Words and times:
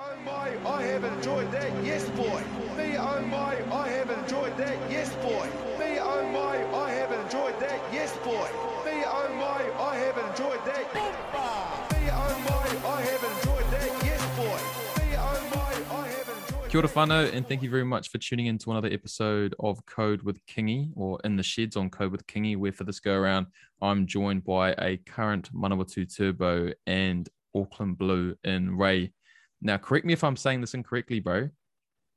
oh 0.00 0.16
my, 0.24 0.70
I 0.70 0.82
have 0.82 1.04
enjoyed 1.04 1.50
that, 1.52 1.84
yes 1.84 2.08
boy. 2.10 2.42
Me 2.76 2.96
oh 2.96 3.20
my, 3.22 3.56
I 3.72 3.88
have 3.88 4.10
enjoyed 4.10 4.56
that, 4.56 4.90
yes 4.90 5.14
boy. 5.16 5.46
Me 5.78 5.98
oh 5.98 6.22
my, 6.32 6.56
I 6.76 6.90
have 6.90 7.12
enjoyed 7.12 7.58
that, 7.60 7.80
yes 7.92 8.16
boy. 8.18 8.48
Me 8.84 9.02
oh 9.06 9.28
my, 9.36 9.62
I 9.82 9.96
have 9.96 10.18
enjoyed 10.18 10.64
that. 10.66 10.94
Me 10.94 12.10
oh 12.10 12.34
my, 12.48 12.66
I 12.88 13.00
have 13.02 13.24
enjoyed 13.24 13.70
that, 13.72 14.04
yes 14.04 14.22
boy. 14.36 14.60
Me 15.02 15.16
oh 15.16 15.50
my, 15.54 15.96
I 15.96 16.08
have 16.08 16.28
enjoyed 16.28 16.70
Kia 16.70 16.80
ora 16.80 16.88
whanau, 16.88 17.34
and 17.34 17.48
thank 17.48 17.62
you 17.62 17.70
very 17.70 17.84
much 17.84 18.08
for 18.10 18.18
tuning 18.18 18.46
in 18.46 18.58
to 18.58 18.70
another 18.70 18.88
episode 18.92 19.54
of 19.58 19.84
Code 19.86 20.22
with 20.22 20.44
Kingy, 20.46 20.90
or 20.94 21.18
In 21.24 21.36
the 21.36 21.42
Sheds 21.42 21.76
on 21.76 21.90
Code 21.90 22.12
with 22.12 22.26
Kingy, 22.26 22.56
where 22.56 22.72
for 22.72 22.84
this 22.84 23.00
go 23.00 23.14
around, 23.14 23.46
I'm 23.82 24.06
joined 24.06 24.44
by 24.44 24.72
a 24.78 24.98
current 24.98 25.52
Manawatu 25.52 26.14
Turbo 26.14 26.72
and 26.86 27.28
Auckland 27.54 27.98
Blue 27.98 28.36
in 28.44 28.76
Ray. 28.76 29.12
Now, 29.60 29.76
correct 29.76 30.06
me 30.06 30.12
if 30.12 30.22
I'm 30.22 30.36
saying 30.36 30.60
this 30.60 30.74
incorrectly, 30.74 31.20
bro. 31.20 31.50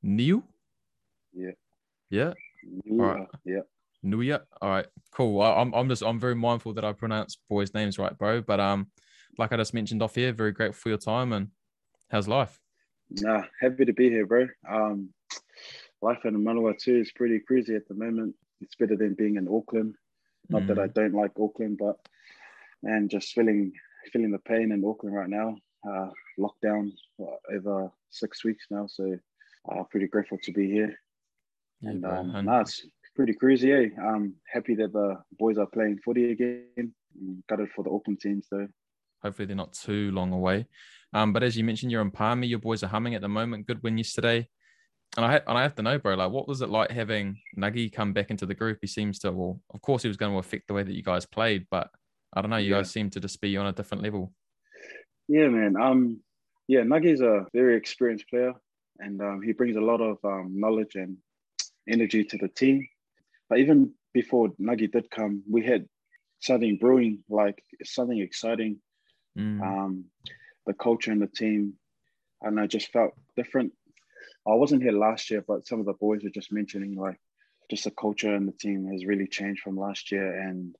Neil? 0.02 0.42
Yeah. 1.32 1.50
Yeah? 2.10 2.32
Yeah. 2.84 3.02
Alright. 3.02 3.28
Yeah. 3.44 3.60
Niuia. 4.04 4.40
All 4.60 4.68
right, 4.70 4.86
cool. 5.12 5.40
I, 5.40 5.60
I'm 5.60 5.72
I'm 5.74 5.88
just 5.88 6.02
I'm 6.02 6.18
very 6.18 6.34
mindful 6.34 6.74
that 6.74 6.84
I 6.84 6.92
pronounce 6.92 7.38
boys' 7.48 7.72
names 7.72 7.98
right, 7.98 8.16
bro. 8.18 8.40
But 8.42 8.58
um, 8.58 8.88
like 9.38 9.52
I 9.52 9.56
just 9.56 9.74
mentioned 9.74 10.02
off 10.02 10.16
here, 10.16 10.32
very 10.32 10.50
grateful 10.52 10.80
for 10.80 10.88
your 10.88 10.98
time 10.98 11.32
and 11.32 11.48
how's 12.10 12.26
life? 12.26 12.58
Nah, 13.10 13.44
happy 13.60 13.84
to 13.84 13.92
be 13.92 14.08
here, 14.10 14.26
bro. 14.26 14.48
Um, 14.68 15.10
life 16.00 16.24
in 16.24 16.34
Manawatu 16.34 17.00
is 17.00 17.12
pretty 17.12 17.38
crazy 17.40 17.76
at 17.76 17.86
the 17.86 17.94
moment. 17.94 18.34
It's 18.60 18.74
better 18.74 18.96
than 18.96 19.14
being 19.14 19.36
in 19.36 19.46
Auckland. 19.48 19.94
Not 20.48 20.66
that 20.66 20.78
I 20.78 20.88
Mm. 20.88 20.94
don't 20.94 21.14
like 21.14 21.32
Auckland, 21.40 21.78
but 21.78 21.96
man, 22.82 23.08
just 23.08 23.32
feeling 23.32 23.72
feeling 24.12 24.32
the 24.32 24.38
pain 24.40 24.72
in 24.72 24.84
Auckland 24.84 25.14
right 25.14 25.30
now. 25.30 25.56
Uh, 25.88 26.10
lockdown 26.38 26.90
for 27.16 27.38
over 27.54 27.90
six 28.10 28.44
weeks 28.44 28.66
now, 28.70 28.86
so 28.86 29.16
uh, 29.70 29.82
pretty 29.90 30.06
grateful 30.08 30.38
to 30.42 30.52
be 30.52 30.68
here. 30.70 30.94
And 31.82 32.02
bro. 32.02 32.16
um, 32.18 32.44
nah, 32.44 32.60
it's 32.60 32.84
pretty 33.16 33.34
crazy. 33.34 33.72
Eh? 33.72 33.88
I'm 34.00 34.34
happy 34.52 34.74
that 34.76 34.92
the 34.92 35.16
boys 35.38 35.58
are 35.58 35.66
playing 35.66 35.98
footy 36.04 36.30
again. 36.32 36.94
Gutted 37.48 37.70
for 37.74 37.84
the 37.84 37.90
Auckland 37.90 38.20
teams 38.20 38.46
though. 38.50 38.68
hopefully 39.22 39.46
they're 39.46 39.56
not 39.56 39.72
too 39.72 40.10
long 40.12 40.32
away. 40.32 40.66
Um, 41.12 41.32
but 41.32 41.42
as 41.42 41.56
you 41.56 41.64
mentioned, 41.64 41.92
you're 41.92 42.00
in 42.02 42.10
Palmy. 42.10 42.46
Your 42.46 42.58
boys 42.58 42.82
are 42.82 42.86
humming 42.88 43.14
at 43.14 43.20
the 43.20 43.28
moment. 43.28 43.66
Good 43.66 43.82
win 43.82 43.98
yesterday. 43.98 44.48
And 45.16 45.26
I 45.26 45.36
and 45.46 45.58
I 45.58 45.62
have 45.62 45.74
to 45.74 45.82
know, 45.82 45.98
bro, 45.98 46.14
like 46.14 46.30
what 46.30 46.48
was 46.48 46.62
it 46.62 46.70
like 46.70 46.90
having 46.90 47.38
Nuggy 47.58 47.92
come 47.92 48.14
back 48.14 48.30
into 48.30 48.46
the 48.46 48.54
group? 48.54 48.78
He 48.80 48.86
seems 48.86 49.18
to, 49.20 49.30
well, 49.30 49.60
of 49.74 49.82
course, 49.82 50.00
he 50.02 50.08
was 50.08 50.16
going 50.16 50.32
to 50.32 50.38
affect 50.38 50.68
the 50.68 50.74
way 50.74 50.82
that 50.82 50.94
you 50.94 51.02
guys 51.02 51.26
played, 51.26 51.66
but 51.70 51.90
I 52.32 52.40
don't 52.40 52.50
know. 52.50 52.56
You 52.56 52.70
Yeah. 52.70 52.78
guys 52.78 52.90
seem 52.90 53.10
to 53.10 53.20
just 53.20 53.40
be 53.42 53.56
on 53.58 53.66
a 53.66 53.72
different 53.72 54.02
level. 54.02 54.32
Yeah, 55.28 55.48
man. 55.48 55.76
Um, 55.76 56.20
yeah, 56.68 56.80
Nuggy's 56.80 57.20
a 57.20 57.46
very 57.52 57.76
experienced 57.76 58.28
player, 58.28 58.54
and 58.98 59.20
um, 59.20 59.42
he 59.42 59.52
brings 59.52 59.76
a 59.76 59.80
lot 59.80 60.00
of 60.00 60.18
um, 60.24 60.52
knowledge 60.58 60.94
and 60.94 61.18
energy 61.88 62.24
to 62.24 62.38
the 62.38 62.48
team. 62.48 62.86
But 63.48 63.58
even 63.58 63.92
before 64.14 64.48
Nuggy 64.60 64.90
did 64.90 65.10
come, 65.10 65.42
we 65.50 65.64
had 65.64 65.88
something 66.40 66.76
brewing, 66.76 67.24
like 67.28 67.62
something 67.84 68.18
exciting. 68.18 68.78
Mm. 69.38 69.62
Um, 69.62 70.04
the 70.66 70.74
culture 70.74 71.10
and 71.10 71.22
the 71.22 71.26
team, 71.26 71.74
and 72.42 72.60
I 72.60 72.66
just 72.66 72.92
felt 72.92 73.12
different. 73.36 73.72
I 74.46 74.54
wasn't 74.54 74.82
here 74.82 74.92
last 74.92 75.30
year, 75.30 75.44
but 75.46 75.66
some 75.66 75.80
of 75.80 75.86
the 75.86 75.94
boys 75.94 76.22
were 76.22 76.30
just 76.30 76.52
mentioning 76.52 76.96
like 76.96 77.18
just 77.70 77.84
the 77.84 77.90
culture 77.90 78.34
and 78.34 78.46
the 78.46 78.52
team 78.52 78.88
has 78.92 79.06
really 79.06 79.26
changed 79.26 79.62
from 79.62 79.76
last 79.76 80.12
year, 80.12 80.40
and 80.40 80.74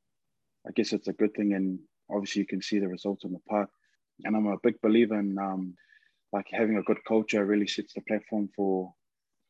I 0.66 0.70
guess 0.72 0.92
it's 0.92 1.08
a 1.08 1.12
good 1.12 1.34
thing. 1.34 1.54
And 1.54 1.78
obviously, 2.10 2.40
you 2.40 2.46
can 2.46 2.62
see 2.62 2.78
the 2.78 2.88
results 2.88 3.24
on 3.24 3.32
the 3.32 3.40
park. 3.48 3.70
And 4.24 4.36
I'm 4.36 4.46
a 4.46 4.56
big 4.62 4.80
believer 4.80 5.18
in 5.18 5.38
um, 5.38 5.74
like 6.32 6.46
having 6.50 6.78
a 6.78 6.82
good 6.82 7.04
culture 7.06 7.44
really 7.44 7.66
sets 7.66 7.94
the 7.94 8.00
platform 8.02 8.48
for 8.54 8.92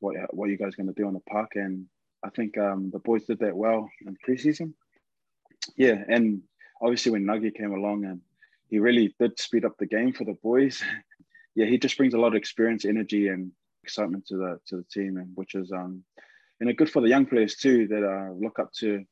what 0.01 0.17
what 0.35 0.51
you 0.51 0.59
guys 0.59 0.75
are 0.75 0.83
going 0.83 0.95
to 0.95 1.01
do 1.01 1.07
on 1.07 1.15
the 1.15 1.21
park. 1.31 1.53
And 1.55 1.87
I 2.25 2.31
think 2.31 2.59
um, 2.59 2.91
the 2.93 2.99
boys 2.99 3.25
did 3.25 3.39
that 3.41 3.57
well 3.57 3.89
in 4.07 4.17
preseason. 4.27 4.75
Yeah, 5.77 6.03
and 6.09 6.43
obviously 6.81 7.13
when 7.13 7.25
Nuggy 7.25 7.55
came 7.55 7.73
along 7.73 8.05
and 8.05 8.21
he 8.69 8.79
really 8.79 9.15
did 9.21 9.39
speed 9.39 9.65
up 9.65 9.77
the 9.79 9.87
game 9.87 10.13
for 10.13 10.25
the 10.25 10.37
boys. 10.43 10.83
yeah, 11.55 11.67
he 11.67 11.79
just 11.79 11.97
brings 11.97 12.15
a 12.15 12.19
lot 12.19 12.29
of 12.29 12.35
experience, 12.35 12.85
energy, 12.85 13.29
and 13.29 13.53
excitement 13.85 14.27
to 14.27 14.37
the 14.37 14.59
to 14.67 14.77
the 14.77 14.85
team, 14.85 15.19
and 15.19 15.31
which 15.35 15.55
is 15.55 15.71
um, 15.73 16.03
you 16.59 16.67
know, 16.67 16.73
good 16.73 16.91
for 16.91 17.03
the 17.03 17.09
young 17.09 17.27
players 17.27 17.57
too 17.57 17.87
that 17.89 18.03
uh, 18.03 18.33
look 18.33 18.59
up 18.59 18.73
to 18.79 19.05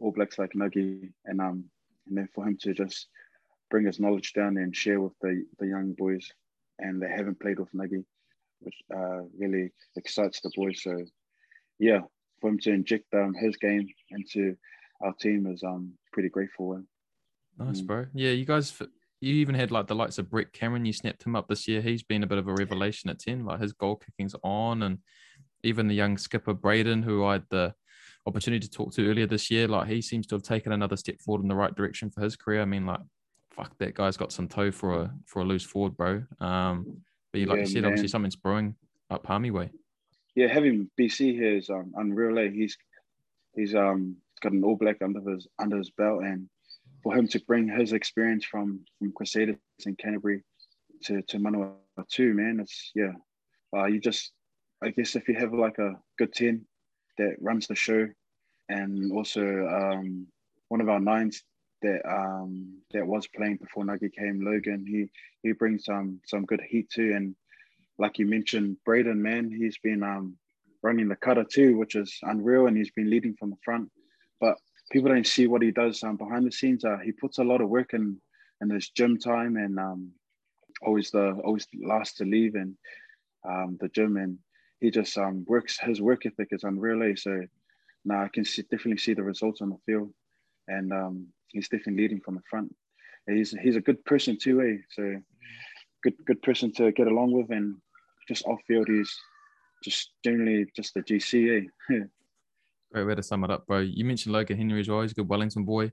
All 0.00 0.12
Blacks 0.12 0.38
like 0.38 0.52
Nuggy, 0.54 1.12
and 1.24 1.40
um, 1.40 1.64
and 2.08 2.18
then 2.18 2.28
for 2.34 2.46
him 2.46 2.58
to 2.62 2.74
just 2.74 3.08
bring 3.70 3.86
his 3.86 4.00
knowledge 4.00 4.32
down 4.32 4.54
there 4.54 4.64
and 4.64 4.74
share 4.76 5.00
with 5.00 5.12
the 5.20 5.44
the 5.58 5.66
young 5.66 5.92
boys, 5.92 6.30
and 6.78 7.00
they 7.00 7.08
haven't 7.08 7.40
played 7.40 7.58
with 7.58 7.72
Nuggy, 7.72 8.04
which 8.60 8.76
uh, 8.94 9.22
really 9.38 9.72
excites 9.96 10.40
the 10.40 10.50
boys. 10.56 10.82
So 10.82 11.04
yeah, 11.78 12.00
for 12.40 12.50
him 12.50 12.58
to 12.60 12.70
inject 12.72 13.12
um, 13.14 13.34
his 13.34 13.56
game 13.56 13.88
into 14.10 14.56
our 15.02 15.12
team 15.14 15.46
is 15.46 15.62
um 15.62 15.92
pretty 16.12 16.28
grateful. 16.28 16.74
And 16.74 16.86
Nice, 17.58 17.80
Mm. 17.80 17.86
bro. 17.86 18.06
Yeah, 18.14 18.32
you 18.32 18.44
guys, 18.44 18.78
you 19.20 19.34
even 19.36 19.54
had 19.54 19.70
like 19.70 19.86
the 19.86 19.94
likes 19.94 20.18
of 20.18 20.30
Brett 20.30 20.52
Cameron. 20.52 20.84
You 20.84 20.92
snapped 20.92 21.24
him 21.24 21.34
up 21.34 21.48
this 21.48 21.66
year. 21.66 21.80
He's 21.80 22.02
been 22.02 22.22
a 22.22 22.26
bit 22.26 22.38
of 22.38 22.48
a 22.48 22.54
revelation 22.54 23.08
at 23.08 23.18
10. 23.18 23.44
Like 23.46 23.60
his 23.60 23.72
goal 23.72 23.96
kicking's 23.96 24.34
on. 24.42 24.82
And 24.82 24.98
even 25.62 25.88
the 25.88 25.94
young 25.94 26.18
skipper, 26.18 26.54
Brayden, 26.54 27.02
who 27.02 27.24
I 27.24 27.32
had 27.34 27.44
the 27.48 27.74
opportunity 28.26 28.60
to 28.66 28.70
talk 28.70 28.92
to 28.94 29.08
earlier 29.08 29.26
this 29.26 29.50
year, 29.50 29.68
like 29.68 29.88
he 29.88 30.02
seems 30.02 30.26
to 30.26 30.34
have 30.34 30.42
taken 30.42 30.72
another 30.72 30.96
step 30.96 31.18
forward 31.22 31.42
in 31.42 31.48
the 31.48 31.54
right 31.54 31.74
direction 31.74 32.10
for 32.10 32.20
his 32.20 32.36
career. 32.36 32.60
I 32.60 32.66
mean, 32.66 32.84
like, 32.84 33.00
fuck, 33.56 33.76
that 33.78 33.94
guy's 33.94 34.16
got 34.16 34.32
some 34.32 34.48
toe 34.48 34.70
for 34.70 35.00
a 35.02 35.14
for 35.26 35.40
a 35.42 35.44
loose 35.44 35.64
forward, 35.64 35.96
bro. 35.96 36.22
Um, 36.40 37.02
but 37.32 37.40
you- 37.40 37.46
like 37.46 37.56
Yeah, 37.56 37.60
you 37.62 37.66
said, 37.66 37.84
obviously 37.84 38.08
something's 38.08 38.36
brewing 38.36 38.74
up 39.10 39.22
Palmy 39.22 39.50
way. 39.50 39.70
yeah, 40.34 40.48
having 40.48 40.90
BC 40.98 41.32
here 41.34 41.56
is 41.56 41.70
um, 41.70 41.92
unreal. 41.96 42.38
Eh? 42.38 42.50
He's 42.50 42.76
he's 43.54 43.74
um 43.74 44.16
got 44.42 44.52
an 44.52 44.62
All 44.64 44.76
Black 44.76 45.00
under 45.02 45.20
his 45.30 45.46
under 45.58 45.78
his 45.78 45.90
belt, 45.90 46.22
and 46.22 46.48
for 47.02 47.14
him 47.16 47.26
to 47.28 47.40
bring 47.46 47.68
his 47.68 47.92
experience 47.92 48.44
from 48.44 48.84
from 48.98 49.12
Crusaders 49.12 49.56
and 49.86 49.96
Canterbury 49.98 50.42
to 51.04 51.22
to 51.22 51.38
Manawa 51.38 51.74
too, 52.10 52.34
man, 52.34 52.60
it's 52.60 52.90
yeah. 52.94 53.12
Uh, 53.76 53.86
you 53.86 54.00
just, 54.00 54.32
I 54.82 54.90
guess, 54.90 55.16
if 55.16 55.28
you 55.28 55.34
have 55.34 55.52
like 55.52 55.78
a 55.78 55.98
good 56.18 56.32
ten 56.32 56.64
that 57.18 57.36
runs 57.40 57.66
the 57.66 57.74
show, 57.74 58.08
and 58.68 59.10
also 59.12 59.42
um, 59.66 60.26
one 60.68 60.80
of 60.80 60.88
our 60.88 61.00
nines 61.00 61.42
that 61.86 62.00
um, 62.20 62.50
that 62.92 63.06
was 63.06 63.26
playing 63.36 63.56
before 63.56 63.84
Nuggy 63.84 64.12
came, 64.12 64.44
Logan, 64.44 64.84
he 64.86 65.00
he 65.42 65.52
brings 65.52 65.84
some 65.84 66.20
some 66.26 66.44
good 66.50 66.62
heat 66.70 66.88
too, 66.90 67.12
and 67.16 67.34
like 67.98 68.18
you 68.18 68.26
mentioned, 68.26 68.76
Brayden, 68.86 69.18
man, 69.18 69.50
he's 69.50 69.78
been 69.78 70.02
um, 70.02 70.36
running 70.82 71.08
the 71.08 71.16
cutter 71.16 71.44
too, 71.44 71.76
which 71.78 71.94
is 71.94 72.18
unreal, 72.22 72.66
and 72.66 72.76
he's 72.76 72.90
been 72.90 73.10
leading 73.10 73.34
from 73.34 73.50
the 73.50 73.62
front. 73.64 73.90
But 74.40 74.56
people 74.90 75.10
don't 75.10 75.26
see 75.26 75.46
what 75.46 75.62
he 75.62 75.70
does 75.70 76.02
um, 76.02 76.16
behind 76.16 76.46
the 76.46 76.52
scenes. 76.52 76.84
Uh, 76.84 76.98
he 77.02 77.12
puts 77.12 77.38
a 77.38 77.44
lot 77.44 77.60
of 77.60 77.68
work 77.68 77.94
in 77.94 78.20
in 78.60 78.70
his 78.70 78.90
gym 78.90 79.18
time, 79.18 79.56
and 79.56 79.78
um, 79.78 80.12
always 80.82 81.10
the 81.10 81.32
always 81.44 81.66
last 81.94 82.16
to 82.18 82.24
leave 82.24 82.54
and 82.54 82.76
um, 83.48 83.78
the 83.80 83.88
gym, 83.88 84.16
and 84.16 84.38
he 84.80 84.90
just 84.90 85.16
um, 85.18 85.44
works. 85.46 85.78
His 85.78 86.00
work 86.00 86.26
ethic 86.26 86.48
is 86.50 86.64
unreal. 86.64 87.02
eh? 87.02 87.14
So 87.16 87.32
now 88.04 88.22
I 88.24 88.28
can 88.28 88.44
see, 88.44 88.62
definitely 88.62 88.98
see 88.98 89.14
the 89.14 89.22
results 89.22 89.60
on 89.62 89.70
the 89.70 89.78
field, 89.86 90.12
and 90.68 90.92
um, 90.92 91.26
he's 91.56 91.68
definitely 91.68 92.02
leading 92.02 92.20
from 92.20 92.34
the 92.34 92.42
front. 92.48 92.74
He's 93.26 93.50
he's 93.50 93.76
a 93.76 93.80
good 93.80 94.04
person 94.04 94.38
too, 94.40 94.60
eh? 94.62 94.76
So 94.90 95.20
good 96.04 96.14
good 96.26 96.42
person 96.42 96.72
to 96.74 96.92
get 96.92 97.08
along 97.08 97.32
with, 97.32 97.50
and 97.50 97.76
just 98.28 98.46
off 98.46 98.60
field, 98.66 98.88
he's 98.88 99.12
just 99.82 100.12
generally 100.24 100.66
just 100.74 100.96
a 100.96 101.00
GC. 101.00 101.66
Eh? 101.90 101.94
Great 102.92 103.06
way 103.06 103.14
to 103.14 103.22
sum 103.22 103.44
it 103.44 103.50
up, 103.50 103.66
bro. 103.66 103.80
You 103.80 104.04
mentioned 104.04 104.32
Logan 104.32 104.56
Henry 104.56 104.80
as 104.80 104.88
well. 104.88 105.02
He's 105.02 105.12
a 105.12 105.16
good 105.16 105.28
Wellington 105.28 105.64
boy. 105.64 105.92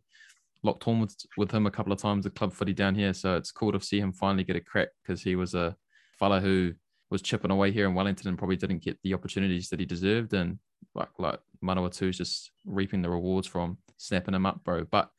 Locked 0.61 0.87
on 0.87 1.01
with, 1.01 1.15
with 1.37 1.51
him 1.51 1.65
a 1.65 1.71
couple 1.71 1.91
of 1.91 1.99
times 1.99 2.25
at 2.25 2.35
club 2.35 2.53
footy 2.53 2.73
down 2.73 2.95
here. 2.95 3.13
So 3.13 3.35
it's 3.35 3.51
cool 3.51 3.71
to 3.71 3.81
see 3.81 3.99
him 3.99 4.13
finally 4.13 4.43
get 4.43 4.55
a 4.55 4.61
crack 4.61 4.89
because 5.01 5.21
he 5.21 5.35
was 5.35 5.55
a 5.55 5.75
fella 6.17 6.39
who 6.39 6.73
was 7.09 7.21
chipping 7.21 7.51
away 7.51 7.71
here 7.71 7.87
in 7.87 7.95
Wellington 7.95 8.29
and 8.29 8.37
probably 8.37 8.55
didn't 8.55 8.83
get 8.83 8.97
the 9.03 9.13
opportunities 9.13 9.69
that 9.69 9.79
he 9.79 9.85
deserved. 9.85 10.33
And 10.33 10.59
like 10.95 11.09
like 11.17 11.39
Manawatu 11.63 12.09
is 12.09 12.17
just 12.17 12.51
reaping 12.65 13.01
the 13.01 13.09
rewards 13.09 13.47
from 13.47 13.77
snapping 13.97 14.35
him 14.35 14.45
up, 14.45 14.63
bro. 14.63 14.85
But 14.89 15.09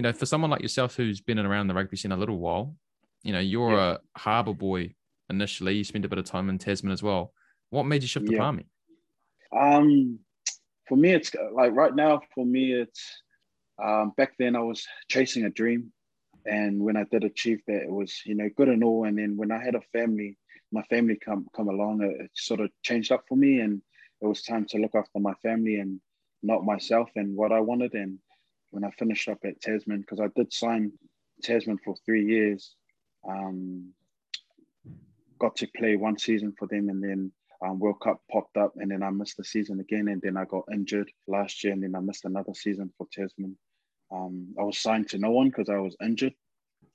you 0.00 0.02
know, 0.02 0.14
for 0.14 0.24
someone 0.24 0.50
like 0.50 0.62
yourself 0.62 0.96
who's 0.96 1.20
been 1.20 1.38
around 1.38 1.66
the 1.66 1.74
rugby 1.74 1.94
scene 1.94 2.10
a 2.10 2.16
little 2.16 2.38
while, 2.38 2.74
you 3.22 3.34
know, 3.34 3.38
you're 3.38 3.72
Yeah. 3.72 3.98
a 4.14 4.18
harbour 4.18 4.54
boy 4.54 4.94
initially. 5.28 5.74
You 5.74 5.84
spent 5.84 6.06
a 6.06 6.08
bit 6.08 6.18
of 6.18 6.24
time 6.24 6.48
in 6.48 6.56
Tasman 6.56 6.90
as 6.90 7.02
well. 7.02 7.34
What 7.68 7.82
made 7.82 8.00
you 8.00 8.08
shift 8.08 8.24
to 8.28 8.32
Yeah. 8.32 8.38
Palmy? 8.38 8.64
Um, 9.52 10.20
for 10.88 10.96
me, 10.96 11.10
it's 11.10 11.34
like 11.52 11.74
right 11.74 11.94
now. 11.94 12.22
For 12.34 12.46
me, 12.46 12.72
it's 12.72 13.22
um, 13.78 14.14
back 14.16 14.38
then 14.38 14.56
I 14.56 14.60
was 14.60 14.86
chasing 15.08 15.44
a 15.44 15.50
dream, 15.50 15.92
and 16.46 16.80
when 16.82 16.96
I 16.96 17.04
did 17.04 17.24
achieve 17.24 17.60
that, 17.66 17.82
it 17.82 17.90
was 17.90 18.22
you 18.24 18.34
know 18.34 18.48
good 18.56 18.70
and 18.70 18.82
all. 18.82 19.04
And 19.04 19.18
then 19.18 19.36
when 19.36 19.52
I 19.52 19.62
had 19.62 19.74
a 19.74 19.82
family, 19.92 20.38
my 20.72 20.82
family 20.84 21.18
come 21.22 21.46
come 21.54 21.68
along, 21.68 22.00
it, 22.00 22.22
it 22.22 22.30
sort 22.32 22.60
of 22.60 22.70
changed 22.82 23.12
up 23.12 23.24
for 23.28 23.36
me, 23.36 23.60
and 23.60 23.82
it 24.22 24.26
was 24.26 24.40
time 24.44 24.64
to 24.70 24.78
look 24.78 24.94
after 24.94 25.18
my 25.18 25.34
family 25.42 25.76
and 25.76 26.00
not 26.42 26.64
myself 26.64 27.10
and 27.16 27.36
what 27.36 27.52
I 27.52 27.60
wanted. 27.60 27.92
And 27.92 28.18
when 28.70 28.84
I 28.84 28.90
finished 28.90 29.28
up 29.28 29.38
at 29.44 29.60
Tasman, 29.60 30.00
because 30.00 30.20
I 30.20 30.28
did 30.34 30.52
sign 30.52 30.92
Tasman 31.42 31.78
for 31.84 31.94
three 32.04 32.24
years, 32.26 32.74
um, 33.28 33.92
got 35.38 35.56
to 35.56 35.68
play 35.76 35.96
one 35.96 36.18
season 36.18 36.54
for 36.58 36.68
them, 36.68 36.88
and 36.88 37.02
then 37.02 37.32
um, 37.64 37.78
World 37.78 38.00
Cup 38.00 38.20
popped 38.30 38.56
up, 38.56 38.72
and 38.76 38.90
then 38.90 39.02
I 39.02 39.10
missed 39.10 39.36
the 39.36 39.44
season 39.44 39.80
again, 39.80 40.08
and 40.08 40.20
then 40.22 40.36
I 40.36 40.44
got 40.44 40.64
injured 40.72 41.10
last 41.26 41.62
year, 41.62 41.72
and 41.72 41.82
then 41.82 41.94
I 41.94 42.00
missed 42.00 42.24
another 42.24 42.54
season 42.54 42.92
for 42.96 43.06
Tasman. 43.12 43.56
Um, 44.12 44.54
I 44.58 44.62
was 44.62 44.78
signed 44.78 45.08
to 45.10 45.18
no 45.18 45.30
one 45.30 45.48
because 45.48 45.68
I 45.68 45.78
was 45.78 45.96
injured, 46.02 46.34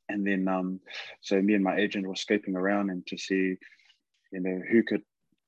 and 0.09 0.25
then 0.25 0.47
um, 0.47 0.79
so 1.21 1.41
me 1.41 1.53
and 1.53 1.63
my 1.63 1.77
agent 1.77 2.07
were 2.07 2.13
scoping 2.13 2.55
around 2.55 2.89
and 2.89 3.05
to 3.07 3.17
see, 3.17 3.57
you 4.31 4.39
know, 4.39 4.61
who 4.69 4.83
could 4.83 5.01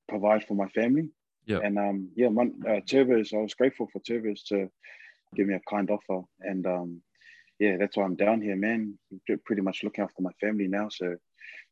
provide 0.08 0.46
for 0.46 0.54
my 0.54 0.68
family. 0.70 1.10
Yeah. 1.46 1.60
And 1.64 1.78
um, 1.78 2.10
yeah, 2.16 2.30
man, 2.30 2.54
uh, 2.66 2.82
Turbos, 2.82 3.34
I 3.34 3.42
was 3.42 3.54
grateful 3.54 3.88
for 3.92 4.00
Turbos 4.00 4.44
to 4.48 4.70
give 5.36 5.48
me 5.48 5.56
a 5.56 5.62
kind 5.70 5.90
offer, 5.90 6.26
and 6.42 6.66
um, 6.66 7.02
yeah, 7.60 7.78
that's 7.78 7.98
why 7.98 8.04
I'm 8.04 8.16
down 8.16 8.42
here, 8.42 8.56
man. 8.56 8.98
Pretty 9.46 9.62
much 9.62 9.84
looking 9.84 10.04
after 10.04 10.22
my 10.22 10.32
family 10.40 10.68
now, 10.68 10.90
so 10.90 11.16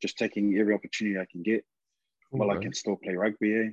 just 0.01 0.17
taking 0.17 0.57
every 0.57 0.73
opportunity 0.73 1.19
I 1.19 1.25
can 1.31 1.43
get 1.43 1.63
while 2.31 2.51
I 2.51 2.57
can 2.57 2.73
still 2.73 2.97
play 2.97 3.15
rugby. 3.15 3.53
Eh? 3.53 3.69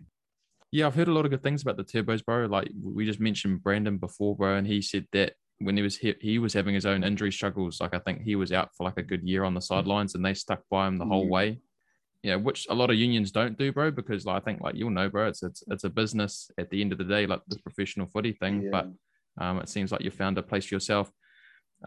Yeah, 0.70 0.86
I've 0.86 0.94
heard 0.94 1.08
a 1.08 1.12
lot 1.12 1.24
of 1.24 1.30
good 1.30 1.42
things 1.42 1.62
about 1.62 1.76
the 1.76 1.84
Turbos, 1.84 2.24
bro. 2.24 2.46
Like 2.46 2.70
we 2.82 3.04
just 3.04 3.20
mentioned 3.20 3.62
Brandon 3.62 3.98
before, 3.98 4.36
bro, 4.36 4.56
and 4.56 4.66
he 4.66 4.80
said 4.82 5.06
that 5.12 5.34
when 5.58 5.76
he 5.76 5.82
was 5.82 5.96
he, 5.96 6.14
he 6.20 6.38
was 6.38 6.54
having 6.54 6.74
his 6.74 6.86
own 6.86 7.04
injury 7.04 7.32
struggles. 7.32 7.80
Like 7.80 7.94
I 7.94 7.98
think 7.98 8.22
he 8.22 8.36
was 8.36 8.52
out 8.52 8.70
for 8.76 8.84
like 8.84 8.98
a 8.98 9.02
good 9.02 9.22
year 9.22 9.44
on 9.44 9.54
the 9.54 9.60
sidelines, 9.60 10.14
and 10.14 10.24
they 10.24 10.34
stuck 10.34 10.62
by 10.70 10.86
him 10.86 10.98
the 10.98 11.06
whole 11.06 11.26
mm. 11.26 11.30
way. 11.30 11.60
Yeah, 12.22 12.36
which 12.36 12.68
a 12.70 12.74
lot 12.74 12.90
of 12.90 12.96
unions 12.96 13.32
don't 13.32 13.58
do, 13.58 13.72
bro, 13.72 13.90
because 13.90 14.24
like, 14.24 14.42
I 14.42 14.44
think 14.44 14.60
like 14.60 14.76
you'll 14.76 14.90
know, 14.90 15.08
bro, 15.08 15.26
it's 15.26 15.42
it's 15.42 15.64
it's 15.68 15.84
a 15.84 15.90
business 15.90 16.50
at 16.56 16.70
the 16.70 16.80
end 16.80 16.92
of 16.92 16.98
the 16.98 17.04
day, 17.04 17.26
like 17.26 17.40
the 17.48 17.58
professional 17.58 18.06
footy 18.06 18.32
thing. 18.32 18.62
Yeah. 18.62 18.68
But 18.70 18.86
um, 19.40 19.58
it 19.58 19.68
seems 19.68 19.92
like 19.92 20.02
you 20.02 20.10
found 20.10 20.38
a 20.38 20.42
place 20.42 20.66
for 20.66 20.74
yourself 20.74 21.10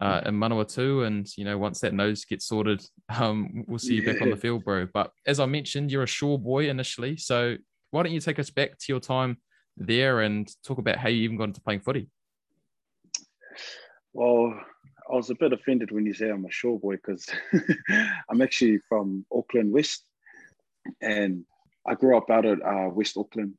uh, 0.00 0.20
in 0.26 0.34
Manawatu, 0.34 1.06
and 1.06 1.26
you 1.36 1.44
know 1.44 1.58
once 1.58 1.80
that 1.80 1.94
nose 1.94 2.24
gets 2.24 2.46
sorted, 2.46 2.84
um, 3.18 3.64
we'll 3.66 3.78
see 3.78 3.94
you 3.94 4.02
yeah. 4.02 4.12
back 4.12 4.22
on 4.22 4.30
the 4.30 4.36
field, 4.36 4.64
bro. 4.64 4.86
But 4.92 5.10
as 5.26 5.40
I 5.40 5.46
mentioned, 5.46 5.90
you're 5.90 6.02
a 6.02 6.08
shore 6.08 6.38
boy 6.38 6.68
initially, 6.68 7.16
so 7.16 7.56
why 7.90 8.02
don't 8.02 8.12
you 8.12 8.20
take 8.20 8.38
us 8.38 8.50
back 8.50 8.78
to 8.78 8.86
your 8.88 9.00
time 9.00 9.38
there 9.76 10.20
and 10.20 10.50
talk 10.64 10.78
about 10.78 10.96
how 10.96 11.08
you 11.08 11.22
even 11.22 11.36
got 11.36 11.44
into 11.44 11.60
playing 11.60 11.80
footy? 11.80 12.08
Well, 14.12 14.58
I 15.10 15.14
was 15.14 15.30
a 15.30 15.34
bit 15.34 15.52
offended 15.52 15.90
when 15.92 16.06
you 16.06 16.14
say 16.14 16.30
I'm 16.30 16.44
a 16.44 16.50
shore 16.50 16.80
boy 16.80 16.96
because 16.96 17.28
I'm 18.30 18.42
actually 18.42 18.80
from 18.88 19.24
Auckland 19.32 19.72
West, 19.72 20.04
and 21.00 21.44
I 21.86 21.94
grew 21.94 22.16
up 22.16 22.30
out 22.30 22.44
at 22.44 22.58
uh, 22.62 22.88
West 22.90 23.16
Auckland. 23.16 23.54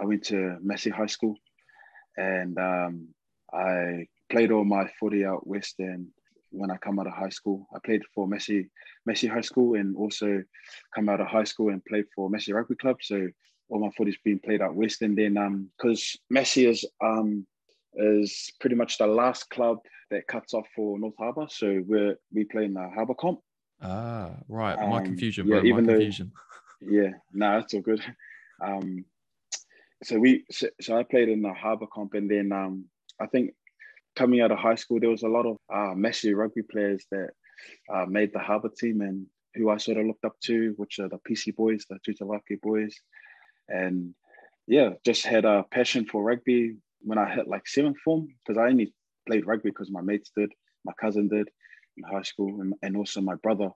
I 0.00 0.04
went 0.04 0.24
to 0.24 0.56
Massey 0.62 0.90
High 0.90 1.06
School, 1.06 1.36
and 2.16 2.58
um, 2.58 3.08
I 3.52 4.06
played 4.30 4.50
all 4.50 4.64
my 4.64 4.90
footy 4.98 5.24
out 5.24 5.46
west. 5.46 5.76
And 5.78 6.08
when 6.50 6.70
I 6.70 6.76
come 6.76 6.98
out 6.98 7.06
of 7.06 7.12
high 7.12 7.30
school, 7.30 7.66
I 7.74 7.78
played 7.84 8.02
for 8.14 8.26
Messi 8.26 8.68
Massey 9.06 9.26
High 9.26 9.40
School, 9.40 9.74
and 9.74 9.96
also 9.96 10.42
come 10.94 11.08
out 11.08 11.20
of 11.20 11.26
high 11.26 11.44
school 11.44 11.70
and 11.70 11.84
played 11.84 12.06
for 12.14 12.30
Massey 12.30 12.52
Rugby 12.52 12.76
Club. 12.76 12.96
So 13.02 13.28
all 13.68 13.80
my 13.80 13.90
footy's 13.96 14.18
been 14.24 14.38
played 14.38 14.62
out 14.62 14.74
west. 14.74 15.02
And 15.02 15.16
then 15.16 15.36
um, 15.36 15.70
because 15.76 16.16
Massey 16.30 16.66
is 16.66 16.84
um 17.02 17.46
is 17.94 18.52
pretty 18.60 18.76
much 18.76 18.98
the 18.98 19.06
last 19.06 19.50
club 19.50 19.78
that 20.10 20.26
cuts 20.26 20.54
off 20.54 20.66
for 20.74 20.98
North 20.98 21.14
Harbour. 21.18 21.46
So 21.48 21.82
we're 21.86 22.16
we 22.32 22.44
play 22.44 22.64
in 22.64 22.74
the 22.74 22.88
Harbour 22.94 23.14
Comp. 23.14 23.40
Ah, 23.80 24.30
right. 24.48 24.76
My 24.76 24.98
um, 24.98 25.04
confusion, 25.04 25.46
bro. 25.48 25.56
Yeah, 25.62 25.64
even 25.64 25.86
My 25.86 25.92
confusion. 25.92 26.32
Yeah, 26.80 27.10
no, 27.32 27.50
nah, 27.50 27.58
it's 27.58 27.74
all 27.74 27.80
good. 27.80 28.02
Um, 28.62 29.04
so 30.02 30.18
we 30.18 30.44
so, 30.50 30.68
so, 30.80 30.96
I 30.96 31.02
played 31.02 31.28
in 31.28 31.42
the 31.42 31.52
Harbour 31.52 31.86
Comp, 31.92 32.14
and 32.14 32.30
then 32.30 32.52
um, 32.52 32.86
I 33.20 33.26
think 33.26 33.52
coming 34.16 34.40
out 34.40 34.50
of 34.50 34.58
high 34.58 34.74
school, 34.74 35.00
there 35.00 35.10
was 35.10 35.22
a 35.22 35.28
lot 35.28 35.46
of 35.46 35.56
uh, 35.72 35.94
rugby 35.94 36.62
players 36.62 37.04
that 37.10 37.30
uh, 37.92 38.06
made 38.06 38.32
the 38.32 38.38
Harbour 38.38 38.70
team, 38.76 39.00
and 39.00 39.26
who 39.54 39.70
I 39.70 39.76
sort 39.76 39.98
of 39.98 40.06
looked 40.06 40.24
up 40.24 40.38
to, 40.44 40.74
which 40.76 40.98
are 40.98 41.08
the 41.08 41.18
PC 41.28 41.54
boys, 41.54 41.84
the 41.88 41.98
Tuitavake 42.06 42.60
boys, 42.60 42.94
and 43.68 44.14
yeah, 44.66 44.90
just 45.04 45.26
had 45.26 45.44
a 45.44 45.64
passion 45.70 46.06
for 46.06 46.22
rugby 46.22 46.76
when 47.00 47.18
I 47.18 47.32
hit 47.32 47.48
like 47.48 47.66
seventh 47.66 47.98
form 47.98 48.28
because 48.46 48.58
I 48.58 48.68
only 48.68 48.94
played 49.26 49.46
rugby 49.46 49.70
because 49.70 49.90
my 49.90 50.02
mates 50.02 50.30
did, 50.36 50.52
my 50.84 50.92
cousin 51.00 51.28
did 51.28 51.48
in 51.96 52.04
high 52.04 52.22
school, 52.22 52.60
and, 52.60 52.74
and 52.82 52.96
also 52.96 53.20
my 53.20 53.34
brother. 53.36 53.70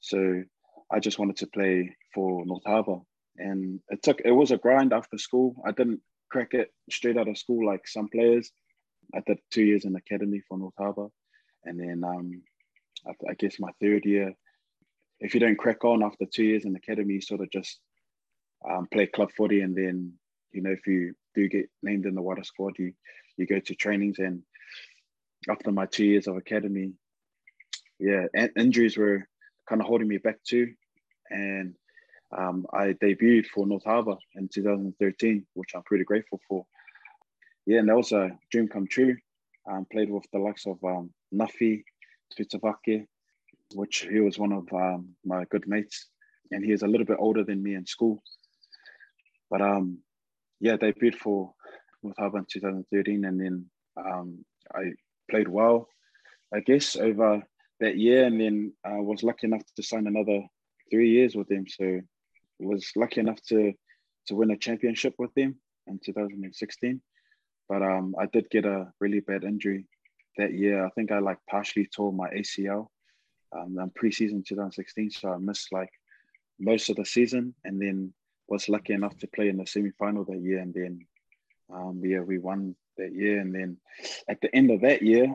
So 0.00 0.42
I 0.90 0.98
just 0.98 1.18
wanted 1.18 1.36
to 1.36 1.46
play 1.46 1.94
for 2.14 2.44
North 2.44 2.64
Harbour, 2.66 2.98
and 3.36 3.80
it 3.88 4.02
took 4.02 4.20
it 4.24 4.32
was 4.32 4.50
a 4.50 4.58
grind 4.58 4.92
after 4.92 5.18
school. 5.18 5.54
I 5.66 5.72
didn't 5.72 6.00
crack 6.30 6.54
it 6.54 6.72
straight 6.90 7.18
out 7.18 7.28
of 7.28 7.38
school 7.38 7.66
like 7.66 7.86
some 7.86 8.08
players. 8.08 8.50
I 9.14 9.20
did 9.26 9.38
two 9.50 9.64
years 9.64 9.84
in 9.84 9.96
academy 9.96 10.40
for 10.48 10.58
North 10.58 10.74
Harbour, 10.78 11.08
and 11.64 11.78
then 11.78 12.02
um, 12.04 12.42
I, 13.06 13.30
I 13.30 13.34
guess 13.34 13.58
my 13.58 13.70
third 13.80 14.04
year, 14.04 14.32
if 15.20 15.34
you 15.34 15.40
don't 15.40 15.58
crack 15.58 15.84
on 15.84 16.02
after 16.02 16.26
two 16.26 16.44
years 16.44 16.64
in 16.64 16.76
academy, 16.76 17.14
you 17.14 17.20
sort 17.20 17.40
of 17.40 17.50
just 17.50 17.80
um, 18.68 18.86
play 18.92 19.06
club 19.06 19.30
footy, 19.36 19.60
and 19.62 19.76
then 19.76 20.12
you 20.52 20.62
know 20.62 20.70
if 20.70 20.86
you 20.86 21.14
do 21.34 21.48
get 21.48 21.68
named 21.82 22.06
in 22.06 22.14
the 22.14 22.22
water 22.22 22.44
squad, 22.44 22.78
you 22.78 22.92
you 23.36 23.46
go 23.46 23.58
to 23.58 23.74
trainings, 23.74 24.18
and 24.18 24.42
after 25.48 25.72
my 25.72 25.86
two 25.86 26.04
years 26.04 26.26
of 26.26 26.36
academy, 26.36 26.92
yeah, 27.98 28.26
injuries 28.56 28.96
were 28.96 29.26
kind 29.68 29.80
of 29.80 29.86
holding 29.86 30.08
me 30.08 30.18
back 30.18 30.36
too, 30.46 30.74
and 31.30 31.74
um, 32.36 32.66
I 32.72 32.92
debuted 32.92 33.46
for 33.46 33.66
North 33.66 33.84
Harbour 33.84 34.16
in 34.34 34.48
2013, 34.48 35.46
which 35.54 35.70
I'm 35.74 35.82
pretty 35.82 36.04
grateful 36.04 36.40
for. 36.48 36.66
Yeah, 37.66 37.80
and 37.80 37.88
that 37.88 37.96
was 37.96 38.12
a 38.12 38.30
dream 38.50 38.68
come 38.68 38.86
true. 38.86 39.16
Um, 39.70 39.86
played 39.92 40.10
with 40.10 40.24
the 40.32 40.38
likes 40.38 40.66
of 40.66 40.82
um, 40.84 41.12
Nafi, 41.34 41.82
Tuitavake, 42.38 43.06
which 43.74 44.06
he 44.10 44.20
was 44.20 44.38
one 44.38 44.52
of 44.52 44.66
um, 44.72 45.10
my 45.24 45.44
good 45.50 45.66
mates, 45.66 46.08
and 46.50 46.64
he 46.64 46.72
is 46.72 46.82
a 46.82 46.86
little 46.86 47.06
bit 47.06 47.18
older 47.20 47.44
than 47.44 47.62
me 47.62 47.74
in 47.74 47.86
school. 47.86 48.22
But 49.50 49.60
um, 49.60 49.98
yeah, 50.60 50.76
debuted 50.76 51.16
for 51.16 51.52
North 52.02 52.16
Harbour 52.16 52.38
in 52.38 52.46
2013, 52.50 53.24
and 53.24 53.40
then 53.40 53.66
um, 53.96 54.44
I 54.74 54.92
played 55.30 55.48
well, 55.48 55.88
I 56.54 56.60
guess, 56.60 56.96
over 56.96 57.42
that 57.80 57.96
year, 57.96 58.24
and 58.24 58.40
then 58.40 58.72
I 58.84 58.98
uh, 58.98 59.02
was 59.02 59.22
lucky 59.22 59.46
enough 59.46 59.62
to 59.76 59.82
sign 59.82 60.06
another 60.06 60.42
three 60.90 61.10
years 61.10 61.34
with 61.34 61.48
them. 61.48 61.66
So 61.68 62.00
was 62.60 62.90
lucky 62.96 63.20
enough 63.20 63.40
to 63.48 63.72
to 64.26 64.34
win 64.34 64.50
a 64.50 64.56
championship 64.56 65.14
with 65.18 65.32
them 65.34 65.56
in 65.86 65.98
2016. 66.04 67.00
But 67.68 67.82
um, 67.82 68.14
I 68.18 68.26
did 68.26 68.50
get 68.50 68.64
a 68.64 68.92
really 69.00 69.20
bad 69.20 69.44
injury 69.44 69.86
that 70.36 70.52
year. 70.52 70.84
I 70.84 70.90
think 70.90 71.12
I 71.12 71.18
like 71.18 71.38
partially 71.48 71.86
tore 71.86 72.12
my 72.12 72.28
ACL 72.30 72.88
um, 73.52 73.76
in 73.78 73.90
preseason 73.90 74.44
2016, 74.44 75.10
so 75.10 75.32
I 75.32 75.38
missed 75.38 75.72
like 75.72 75.90
most 76.58 76.90
of 76.90 76.96
the 76.96 77.04
season, 77.04 77.54
and 77.64 77.80
then 77.80 78.12
was 78.48 78.68
lucky 78.68 78.92
enough 78.92 79.16
to 79.18 79.28
play 79.28 79.48
in 79.48 79.56
the 79.56 79.66
semi-final 79.66 80.24
that 80.24 80.40
year, 80.40 80.58
and 80.58 80.74
then 80.74 81.06
um, 81.72 82.00
yeah, 82.04 82.20
we 82.20 82.38
won 82.38 82.74
that 82.98 83.14
year, 83.14 83.40
and 83.40 83.54
then 83.54 83.76
at 84.28 84.40
the 84.40 84.54
end 84.54 84.70
of 84.70 84.80
that 84.82 85.02
year, 85.02 85.34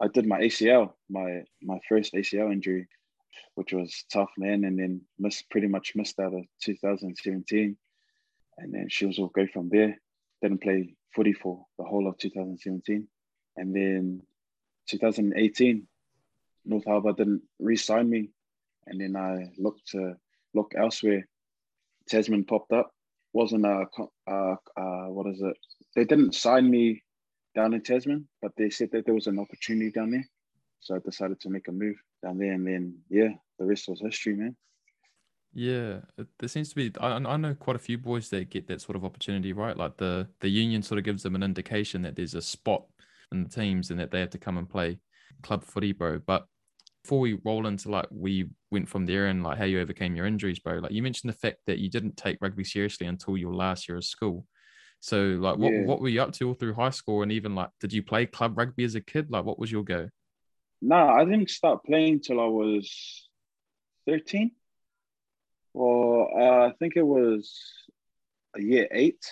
I 0.00 0.08
did 0.08 0.26
my 0.26 0.40
ACL, 0.40 0.92
my 1.08 1.42
my 1.62 1.78
first 1.88 2.14
ACL 2.14 2.52
injury, 2.52 2.88
which 3.54 3.72
was 3.72 4.04
tough, 4.12 4.30
man. 4.38 4.64
And 4.64 4.78
then 4.78 5.00
missed 5.18 5.50
pretty 5.50 5.66
much 5.66 5.92
missed 5.94 6.18
out 6.20 6.34
of 6.34 6.44
2017, 6.62 7.76
and 8.58 8.74
then 8.74 8.88
she 8.88 9.06
was 9.06 9.18
all 9.18 9.28
go 9.28 9.46
from 9.46 9.68
there. 9.68 9.98
Didn't 10.42 10.62
play 10.62 10.94
footy 11.14 11.32
for 11.32 11.64
the 11.78 11.84
whole 11.84 12.06
of 12.06 12.18
2017, 12.18 13.08
and 13.56 13.74
then 13.74 14.22
2018, 14.88 15.86
North 16.64 16.84
Harbour 16.84 17.12
didn't 17.12 17.42
re-sign 17.58 18.08
me, 18.08 18.30
and 18.86 19.00
then 19.00 19.16
I 19.16 19.50
looked 19.58 19.88
to 19.88 20.14
look 20.54 20.74
elsewhere. 20.76 21.26
Tasman 22.08 22.44
popped 22.44 22.72
up. 22.72 22.90
Wasn't 23.32 23.66
a 23.66 23.84
uh, 24.26 24.56
uh, 24.76 25.06
what 25.08 25.26
is 25.26 25.40
it? 25.42 25.56
They 25.94 26.04
didn't 26.04 26.34
sign 26.34 26.70
me 26.70 27.02
down 27.54 27.74
in 27.74 27.82
Tasman, 27.82 28.28
but 28.40 28.52
they 28.56 28.70
said 28.70 28.90
that 28.92 29.04
there 29.04 29.14
was 29.14 29.26
an 29.26 29.38
opportunity 29.38 29.90
down 29.90 30.10
there. 30.12 30.26
So 30.80 30.94
I 30.94 30.98
decided 30.98 31.40
to 31.40 31.50
make 31.50 31.68
a 31.68 31.72
move 31.72 31.96
down 32.22 32.38
there, 32.38 32.52
and 32.52 32.66
then 32.66 32.98
yeah, 33.08 33.30
the 33.58 33.64
rest 33.64 33.88
was 33.88 34.00
history, 34.00 34.34
man. 34.34 34.56
Yeah, 35.54 36.00
there 36.38 36.48
seems 36.48 36.68
to 36.70 36.76
be. 36.76 36.92
I, 37.00 37.12
I 37.14 37.36
know 37.36 37.54
quite 37.54 37.76
a 37.76 37.80
few 37.80 37.98
boys 37.98 38.28
that 38.30 38.50
get 38.50 38.68
that 38.68 38.80
sort 38.80 38.96
of 38.96 39.04
opportunity, 39.04 39.52
right? 39.52 39.76
Like 39.76 39.96
the 39.96 40.28
the 40.40 40.48
union 40.48 40.82
sort 40.82 40.98
of 40.98 41.04
gives 41.04 41.22
them 41.22 41.34
an 41.34 41.42
indication 41.42 42.02
that 42.02 42.16
there's 42.16 42.34
a 42.34 42.42
spot 42.42 42.84
in 43.32 43.42
the 43.44 43.48
teams 43.48 43.90
and 43.90 43.98
that 44.00 44.10
they 44.10 44.20
have 44.20 44.30
to 44.30 44.38
come 44.38 44.58
and 44.58 44.68
play 44.68 44.98
club 45.42 45.64
footy, 45.64 45.92
bro. 45.92 46.20
But 46.26 46.46
before 47.02 47.20
we 47.20 47.38
roll 47.44 47.66
into 47.66 47.90
like 47.90 48.06
we 48.10 48.50
went 48.70 48.88
from 48.88 49.06
there 49.06 49.26
and 49.26 49.42
like 49.42 49.58
how 49.58 49.64
you 49.64 49.80
overcame 49.80 50.14
your 50.14 50.26
injuries, 50.26 50.58
bro. 50.58 50.74
Like 50.78 50.92
you 50.92 51.02
mentioned 51.02 51.32
the 51.32 51.38
fact 51.38 51.58
that 51.66 51.78
you 51.78 51.88
didn't 51.88 52.16
take 52.16 52.38
rugby 52.40 52.64
seriously 52.64 53.06
until 53.06 53.36
your 53.36 53.54
last 53.54 53.88
year 53.88 53.96
of 53.96 54.04
school. 54.04 54.44
So 55.00 55.38
like 55.40 55.56
what, 55.56 55.72
yeah. 55.72 55.84
what 55.84 56.00
were 56.00 56.08
you 56.08 56.20
up 56.20 56.32
to 56.32 56.48
all 56.48 56.54
through 56.54 56.74
high 56.74 56.90
school 56.90 57.22
and 57.22 57.32
even 57.32 57.54
like 57.54 57.70
did 57.80 57.92
you 57.92 58.02
play 58.02 58.26
club 58.26 58.58
rugby 58.58 58.84
as 58.84 58.94
a 58.94 59.00
kid? 59.00 59.30
Like 59.30 59.44
what 59.44 59.58
was 59.58 59.72
your 59.72 59.84
go? 59.84 60.08
No, 60.80 61.08
I 61.08 61.24
didn't 61.24 61.50
start 61.50 61.84
playing 61.84 62.20
till 62.20 62.40
I 62.40 62.46
was 62.46 63.28
13. 64.06 64.52
Well, 65.74 66.28
uh, 66.36 66.68
I 66.68 66.72
think 66.78 66.94
it 66.96 67.06
was 67.06 67.52
a 68.56 68.62
year 68.62 68.88
eight. 68.90 69.24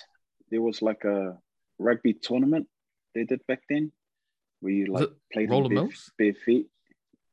There 0.49 0.61
was 0.61 0.81
like 0.81 1.03
a 1.03 1.37
rugby 1.79 2.13
tournament 2.13 2.67
they 3.13 3.23
did 3.23 3.45
back 3.47 3.61
then. 3.69 3.91
We 4.61 4.85
like 4.85 5.09
played 5.31 5.49
Roller 5.49 5.69
bare, 5.69 5.87
bare 6.17 6.33
feet. 6.33 6.67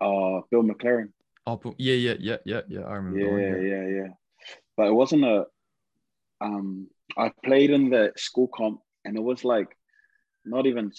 Uh, 0.00 0.40
Bill 0.50 0.62
McLaren. 0.62 1.12
Oh, 1.47 1.61
yeah, 1.78 1.94
yeah, 1.94 2.14
yeah, 2.18 2.37
yeah, 2.44 2.61
yeah. 2.68 2.80
I 2.80 2.94
remember. 2.94 3.38
Yeah, 3.38 3.56
yeah, 3.56 3.76
yeah, 3.76 4.02
yeah. 4.02 4.09
but 4.76 4.88
it 4.88 4.94
wasn't 4.94 5.25
a. 5.25 5.47
Um, 6.40 6.88
I 7.16 7.30
played 7.44 7.71
in 7.71 7.90
the 7.90 8.12
school 8.16 8.49
comp, 8.49 8.80
and 9.04 9.16
it 9.16 9.23
was 9.23 9.44
like 9.44 9.76
not 10.44 10.66
even. 10.66 10.92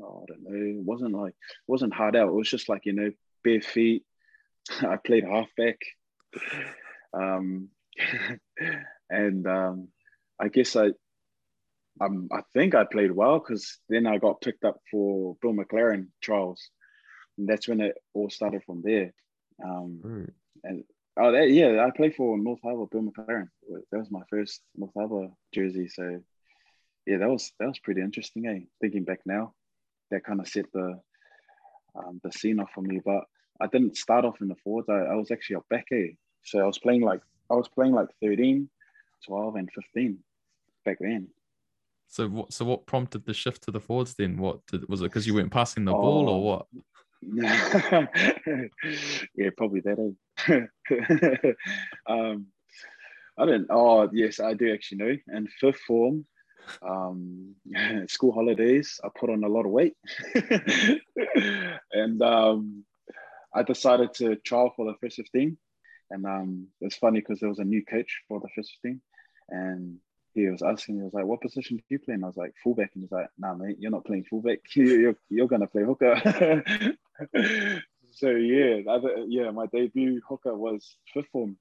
Oh, 0.00 0.22
I 0.22 0.32
don't 0.32 0.42
know. 0.42 0.80
It 0.80 0.84
wasn't 0.84 1.12
like 1.14 1.34
it 1.34 1.68
wasn't 1.68 1.94
hard 1.94 2.16
out. 2.16 2.28
It 2.28 2.34
was 2.34 2.48
just 2.50 2.68
like 2.68 2.86
you 2.86 2.92
know 2.92 3.10
bare 3.44 3.60
feet. 3.60 4.04
I 4.80 4.96
played 4.96 5.24
halfback, 5.24 5.78
um, 7.12 7.68
and 9.10 9.46
um, 9.46 9.88
I 10.40 10.48
guess 10.48 10.76
I 10.76 10.90
um, 12.00 12.28
I 12.32 12.40
think 12.54 12.74
I 12.74 12.84
played 12.84 13.12
well 13.12 13.38
because 13.38 13.78
then 13.88 14.06
I 14.06 14.18
got 14.18 14.40
picked 14.40 14.64
up 14.64 14.80
for 14.90 15.36
Bill 15.42 15.52
McLaren 15.52 16.06
trials, 16.22 16.70
and 17.36 17.48
that's 17.48 17.68
when 17.68 17.80
it 17.80 17.96
all 18.14 18.30
started 18.30 18.62
from 18.64 18.82
there. 18.82 19.12
Um, 19.62 20.00
Mm. 20.04 20.30
and 20.64 20.84
oh, 21.18 21.32
that, 21.32 21.50
yeah, 21.50 21.84
I 21.86 21.90
played 21.96 22.14
for 22.16 22.38
North 22.38 22.60
Harbour, 22.62 22.86
Bill 22.86 23.02
McLaren. 23.02 23.48
That 23.90 23.98
was 23.98 24.10
my 24.10 24.22
first 24.30 24.62
North 24.74 24.92
Harbour 24.96 25.28
jersey. 25.54 25.88
So 25.88 26.22
yeah, 27.06 27.18
that 27.18 27.28
was 27.28 27.52
that 27.58 27.68
was 27.68 27.78
pretty 27.78 28.00
interesting. 28.00 28.46
Eh? 28.46 28.60
Thinking 28.80 29.04
back 29.04 29.20
now, 29.26 29.54
that 30.12 30.24
kind 30.24 30.40
of 30.40 30.48
set 30.48 30.66
the 30.72 31.00
um, 31.94 32.20
the 32.22 32.30
scene 32.32 32.60
off 32.60 32.70
for 32.74 32.82
me. 32.82 33.00
But 33.04 33.24
I 33.60 33.66
didn't 33.66 33.96
start 33.96 34.24
off 34.24 34.40
in 34.40 34.48
the 34.48 34.54
forwards. 34.62 34.88
I, 34.88 35.12
I 35.12 35.14
was 35.14 35.30
actually 35.30 35.56
a 35.56 35.60
back. 35.68 35.86
Eh? 35.92 36.08
So 36.44 36.60
I 36.60 36.64
was 36.66 36.78
playing 36.78 37.02
like 37.02 37.20
I 37.50 37.54
was 37.54 37.68
playing 37.68 37.92
like 37.92 38.08
13, 38.22 38.68
12, 39.26 39.56
and 39.56 39.68
15 39.74 40.18
back 40.84 40.98
then. 41.00 41.28
So 42.08 42.28
what? 42.28 42.52
So 42.52 42.64
what 42.64 42.86
prompted 42.86 43.24
the 43.26 43.34
shift 43.34 43.62
to 43.64 43.70
the 43.70 43.80
forwards 43.80 44.14
then? 44.14 44.36
What 44.36 44.64
did, 44.66 44.88
was 44.88 45.00
it? 45.00 45.04
Because 45.04 45.26
you 45.26 45.34
weren't 45.34 45.52
passing 45.52 45.84
the 45.84 45.92
ball, 45.92 46.28
Oh. 46.28 46.32
or 46.34 46.42
what? 46.42 46.66
yeah, 49.36 49.50
probably 49.56 49.80
that. 49.80 50.14
Eh? 50.48 51.52
um, 52.12 52.46
I 53.38 53.46
don't. 53.46 53.66
Oh, 53.70 54.08
yes, 54.12 54.40
I 54.40 54.54
do 54.54 54.72
actually 54.72 54.98
know. 54.98 55.16
In 55.36 55.48
fifth 55.60 55.80
form, 55.86 56.26
um, 56.82 57.54
school 58.08 58.32
holidays, 58.32 59.00
I 59.04 59.08
put 59.14 59.30
on 59.30 59.44
a 59.44 59.48
lot 59.48 59.66
of 59.66 59.72
weight, 59.72 59.96
and 61.92 62.22
um, 62.22 62.84
I 63.54 63.62
decided 63.62 64.14
to 64.14 64.36
trial 64.36 64.72
for 64.76 64.86
the 64.86 64.98
first 65.00 65.16
fifteen. 65.16 65.58
And 66.10 66.26
um, 66.26 66.66
it's 66.82 66.96
funny 66.96 67.20
because 67.20 67.40
there 67.40 67.48
was 67.48 67.58
a 67.58 67.64
new 67.64 67.82
coach 67.84 68.20
for 68.28 68.38
the 68.40 68.48
first 68.54 68.72
fifteen, 68.72 69.00
and 69.48 69.98
he 70.34 70.48
was 70.48 70.62
asking, 70.62 70.96
he 70.96 71.02
was 71.02 71.14
like, 71.14 71.24
"What 71.24 71.40
position 71.40 71.76
do 71.76 71.82
you 71.88 71.98
play?" 71.98 72.14
And 72.14 72.24
I 72.24 72.28
was 72.28 72.36
like, 72.36 72.54
"Fullback." 72.62 72.90
And 72.94 73.02
he's 73.02 73.12
like, 73.12 73.28
"Nah, 73.38 73.54
mate, 73.54 73.76
you're 73.78 73.90
not 73.90 74.04
playing 74.04 74.24
fullback. 74.24 74.60
You're 74.74 75.16
you're 75.28 75.48
gonna 75.48 75.66
play 75.66 75.82
hooker." 75.82 76.16
so 78.12 78.30
yeah, 78.30 78.82
that, 78.84 79.26
yeah, 79.28 79.50
my 79.50 79.66
debut 79.66 80.20
hooker 80.26 80.56
was 80.56 80.96
fifth 81.12 81.28
form, 81.32 81.58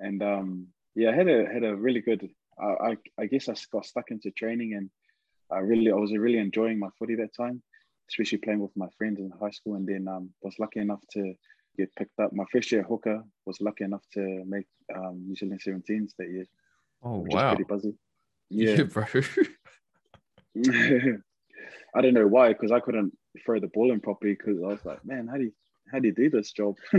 and 0.00 0.22
um, 0.22 0.68
yeah, 0.94 1.10
I 1.10 1.14
had 1.14 1.28
a 1.28 1.46
had 1.46 1.64
a 1.64 1.74
really 1.76 2.00
good. 2.00 2.30
Uh, 2.62 2.74
I 2.82 2.96
I 3.18 3.26
guess 3.26 3.48
I 3.48 3.54
got 3.72 3.86
stuck 3.86 4.10
into 4.10 4.30
training, 4.30 4.74
and 4.74 4.90
I 5.50 5.58
really 5.58 5.90
I 5.90 5.96
was 5.96 6.12
really 6.12 6.38
enjoying 6.38 6.78
my 6.78 6.88
footy 6.98 7.14
that 7.16 7.34
time, 7.36 7.62
especially 8.10 8.38
playing 8.38 8.60
with 8.60 8.76
my 8.76 8.88
friends 8.96 9.18
in 9.20 9.30
high 9.40 9.50
school, 9.50 9.74
and 9.74 9.86
then 9.86 10.06
um, 10.08 10.30
was 10.42 10.58
lucky 10.58 10.80
enough 10.80 11.02
to 11.12 11.34
get 11.76 11.94
picked 11.96 12.18
up. 12.20 12.32
My 12.32 12.44
first 12.52 12.70
year 12.72 12.82
hooker 12.82 13.22
was 13.46 13.60
lucky 13.60 13.84
enough 13.84 14.04
to 14.14 14.44
make 14.46 14.66
um, 14.94 15.24
New 15.26 15.36
Zealand 15.36 15.60
17s 15.66 16.12
that 16.18 16.30
year 16.30 16.46
Oh 17.02 17.18
wow! 17.18 17.48
pretty 17.48 17.64
buzzy. 17.64 17.94
Yeah, 18.50 18.76
Yeah. 18.76 18.84
bro. 18.84 19.04
I 21.94 22.00
don't 22.00 22.14
know 22.14 22.26
why, 22.26 22.52
because 22.52 22.70
I 22.70 22.78
couldn't 22.80 23.16
throw 23.44 23.58
the 23.58 23.68
ball 23.68 23.90
in 23.90 24.00
properly 24.00 24.34
because 24.34 24.58
I 24.62 24.66
was 24.66 24.84
like, 24.84 25.04
man, 25.04 25.26
how 25.26 25.36
do 25.38 25.44
you 25.44 25.52
how 25.90 25.98
do 25.98 26.08
you 26.08 26.14
do 26.14 26.30
this 26.30 26.52
job? 26.52 26.76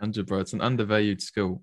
Hundred, 0.00 0.26
bro. 0.26 0.38
It's 0.40 0.52
an 0.52 0.60
undervalued 0.60 1.20
skill. 1.20 1.62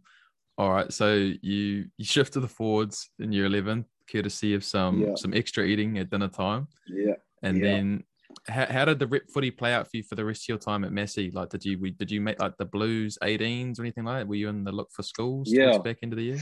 All 0.57 0.71
right, 0.71 0.91
so 0.93 1.13
you 1.13 1.85
you 1.97 2.05
shift 2.05 2.33
to 2.33 2.39
the 2.39 2.47
forwards 2.47 3.09
in 3.19 3.31
year 3.31 3.45
eleven, 3.45 3.85
courtesy 4.11 4.53
of 4.53 4.63
some 4.63 5.01
Yeah. 5.01 5.15
some 5.15 5.33
extra 5.33 5.63
eating 5.65 5.97
at 5.97 6.09
dinner 6.11 6.27
time, 6.27 6.67
yeah. 6.87 7.15
and 7.41 7.57
Yeah. 7.57 7.63
then 7.63 8.03
how, 8.47 8.65
how 8.65 8.85
did 8.85 8.99
the 8.99 9.07
rep 9.07 9.23
footy 9.33 9.51
play 9.51 9.73
out 9.73 9.89
for 9.89 9.97
you 9.97 10.03
for 10.03 10.15
the 10.15 10.25
rest 10.25 10.43
of 10.43 10.49
your 10.49 10.57
time 10.59 10.83
at 10.83 10.91
Massey? 10.91 11.31
Like, 11.31 11.49
did 11.49 11.65
you 11.65 11.79
we, 11.79 11.91
did 11.91 12.11
you 12.11 12.21
make 12.21 12.39
like 12.39 12.55
the 12.57 12.65
Blues 12.65 13.17
18s 13.23 13.79
or 13.79 13.83
anything 13.83 14.03
like 14.05 14.19
that? 14.19 14.27
Were 14.27 14.35
you 14.35 14.49
in 14.49 14.63
the 14.63 14.71
look 14.71 14.91
for 14.91 15.01
schools? 15.03 15.51
Yeah. 15.51 15.77
back 15.79 15.97
into 16.01 16.15
the 16.15 16.23
year. 16.23 16.39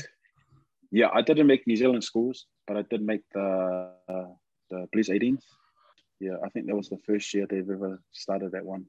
Yeah, 0.91 1.09
I 1.13 1.21
didn't 1.21 1.47
make 1.47 1.65
New 1.65 1.77
Zealand 1.77 2.03
schools, 2.03 2.47
but 2.67 2.75
I 2.75 2.81
did 2.83 3.01
make 3.01 3.21
the 3.33 3.91
uh, 4.09 4.27
the 4.69 4.87
Blues 4.91 5.07
18s. 5.07 5.43
Yeah, 6.19 6.35
I 6.45 6.49
think 6.49 6.67
that 6.67 6.75
was 6.75 6.89
the 6.89 6.99
first 7.05 7.33
year 7.33 7.47
they've 7.49 7.69
ever 7.69 8.01
started 8.11 8.51
that 8.51 8.65
one, 8.65 8.85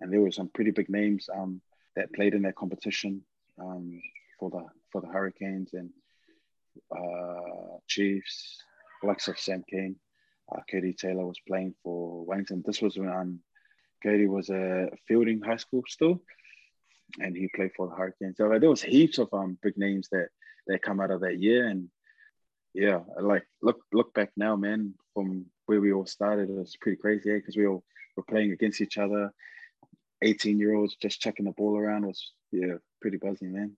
and 0.00 0.12
there 0.12 0.20
were 0.20 0.30
some 0.30 0.50
pretty 0.52 0.70
big 0.70 0.90
names 0.90 1.28
um, 1.34 1.62
that 1.96 2.12
played 2.12 2.34
in 2.34 2.42
that 2.42 2.56
competition 2.56 3.22
um, 3.58 4.00
for 4.38 4.50
the 4.50 4.64
for 4.90 5.00
the 5.00 5.08
Hurricanes 5.08 5.74
and 5.74 5.90
uh, 6.94 7.78
Chiefs, 7.86 8.58
likes 9.02 9.28
of 9.28 9.38
Sam 9.38 9.64
Cane. 9.68 9.96
Uh, 10.52 10.60
Codie 10.72 10.96
Taylor 10.96 11.26
was 11.26 11.40
playing 11.46 11.74
for 11.82 12.24
Wellington. 12.24 12.62
This 12.64 12.80
was 12.80 12.96
when 12.96 13.08
um, 13.08 13.40
Codie 14.04 14.28
was 14.28 14.48
a 14.48 14.88
Feilding 15.10 15.44
High 15.44 15.56
School 15.56 15.82
still, 15.88 16.22
and 17.18 17.36
he 17.36 17.48
played 17.54 17.72
for 17.76 17.88
the 17.88 17.94
Hurricanes. 17.94 18.36
So 18.36 18.46
like, 18.46 18.60
there 18.60 18.70
was 18.70 18.82
heaps 18.82 19.18
of 19.18 19.28
um, 19.32 19.58
big 19.62 19.76
names 19.76 20.08
that 20.12 20.28
that 20.66 20.82
come 20.82 21.00
out 21.00 21.10
of 21.10 21.20
that 21.20 21.40
year, 21.40 21.66
and 21.66 21.88
yeah, 22.74 23.00
like 23.20 23.46
look 23.62 23.80
look 23.92 24.14
back 24.14 24.30
now, 24.36 24.56
man, 24.56 24.94
from 25.14 25.46
where 25.66 25.80
we 25.80 25.92
all 25.92 26.06
started, 26.06 26.50
it 26.50 26.56
was 26.56 26.76
pretty 26.80 26.96
crazy, 26.96 27.32
because 27.34 27.56
we 27.56 27.66
all 27.66 27.82
were 28.16 28.22
playing 28.22 28.52
against 28.52 28.80
each 28.80 28.98
other. 28.98 29.32
18 30.22 30.58
year 30.58 30.74
olds 30.74 30.96
just 30.96 31.20
chucking 31.20 31.44
the 31.44 31.52
ball 31.52 31.76
around 31.76 32.06
was 32.06 32.32
yeah 32.50 32.74
pretty 33.00 33.18
buzzing 33.18 33.52
man. 33.52 33.76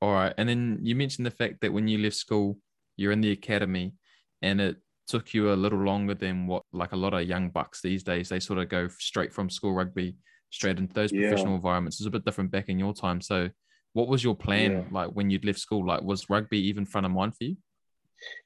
All 0.00 0.12
right, 0.12 0.32
and 0.38 0.48
then 0.48 0.78
you 0.82 0.94
mentioned 0.94 1.26
the 1.26 1.30
fact 1.30 1.60
that 1.60 1.72
when 1.72 1.88
you 1.88 1.98
left 1.98 2.16
school, 2.16 2.58
you're 2.96 3.12
in 3.12 3.20
the 3.20 3.32
academy, 3.32 3.94
and 4.42 4.60
it 4.60 4.76
took 5.08 5.34
you 5.34 5.52
a 5.52 5.54
little 5.54 5.78
longer 5.82 6.14
than 6.14 6.46
what 6.46 6.62
like 6.72 6.92
a 6.92 6.96
lot 6.96 7.14
of 7.14 7.26
young 7.26 7.50
bucks 7.50 7.80
these 7.82 8.02
days. 8.02 8.28
They 8.28 8.40
sort 8.40 8.58
of 8.58 8.68
go 8.68 8.88
straight 8.98 9.32
from 9.32 9.50
school 9.50 9.72
rugby 9.72 10.16
straight 10.50 10.78
into 10.78 10.94
those 10.94 11.12
Yeah. 11.12 11.22
professional 11.22 11.56
environments. 11.56 11.98
It's 11.98 12.06
a 12.06 12.10
bit 12.10 12.24
different 12.24 12.50
back 12.50 12.68
in 12.68 12.78
your 12.78 12.94
time. 12.94 13.20
So, 13.20 13.50
what 13.92 14.08
was 14.08 14.22
your 14.22 14.36
plan 14.36 14.72
Yeah. 14.72 14.84
like 14.90 15.10
when 15.10 15.30
you'd 15.30 15.44
left 15.44 15.58
school? 15.58 15.84
Like, 15.86 16.02
was 16.02 16.30
rugby 16.30 16.58
even 16.68 16.86
front 16.86 17.06
of 17.06 17.12
mind 17.12 17.36
for 17.36 17.44
you? 17.44 17.56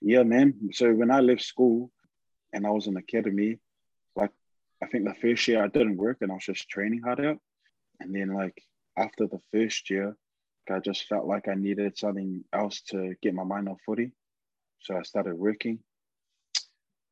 Yeah, 0.01 0.23
man. 0.23 0.71
So 0.73 0.93
when 0.95 1.11
I 1.11 1.21
left 1.21 1.43
school 1.43 1.91
and 2.53 2.67
I 2.67 2.71
was 2.71 2.87
in 2.87 2.97
academy, 2.97 3.59
like 4.17 4.31
I 4.83 4.87
think 4.87 5.05
the 5.05 5.15
first 5.15 5.47
year 5.49 5.63
I 5.63 5.69
didn't 5.69 5.97
work 5.97 6.19
and 6.21 6.31
I 6.31 6.35
was 6.35 6.45
just 6.45 6.69
training 6.69 7.03
hard 7.03 7.21
out. 7.21 7.39
And 8.01 8.15
then 8.15 8.29
like 8.35 8.63
after 8.97 9.27
the 9.27 9.41
first 9.53 9.91
year, 9.91 10.17
I 10.71 10.81
just 10.81 11.09
felt 11.09 11.27
like 11.27 11.49
I 11.49 11.55
needed 11.55 11.99
something 11.99 12.45
else 12.53 12.81
to 12.91 13.15
get 13.23 13.35
my 13.35 13.45
mind 13.45 13.69
off 13.69 13.81
footy. 13.87 14.13
So 14.81 14.97
I 14.97 15.03
started 15.03 15.35
working. 15.37 15.81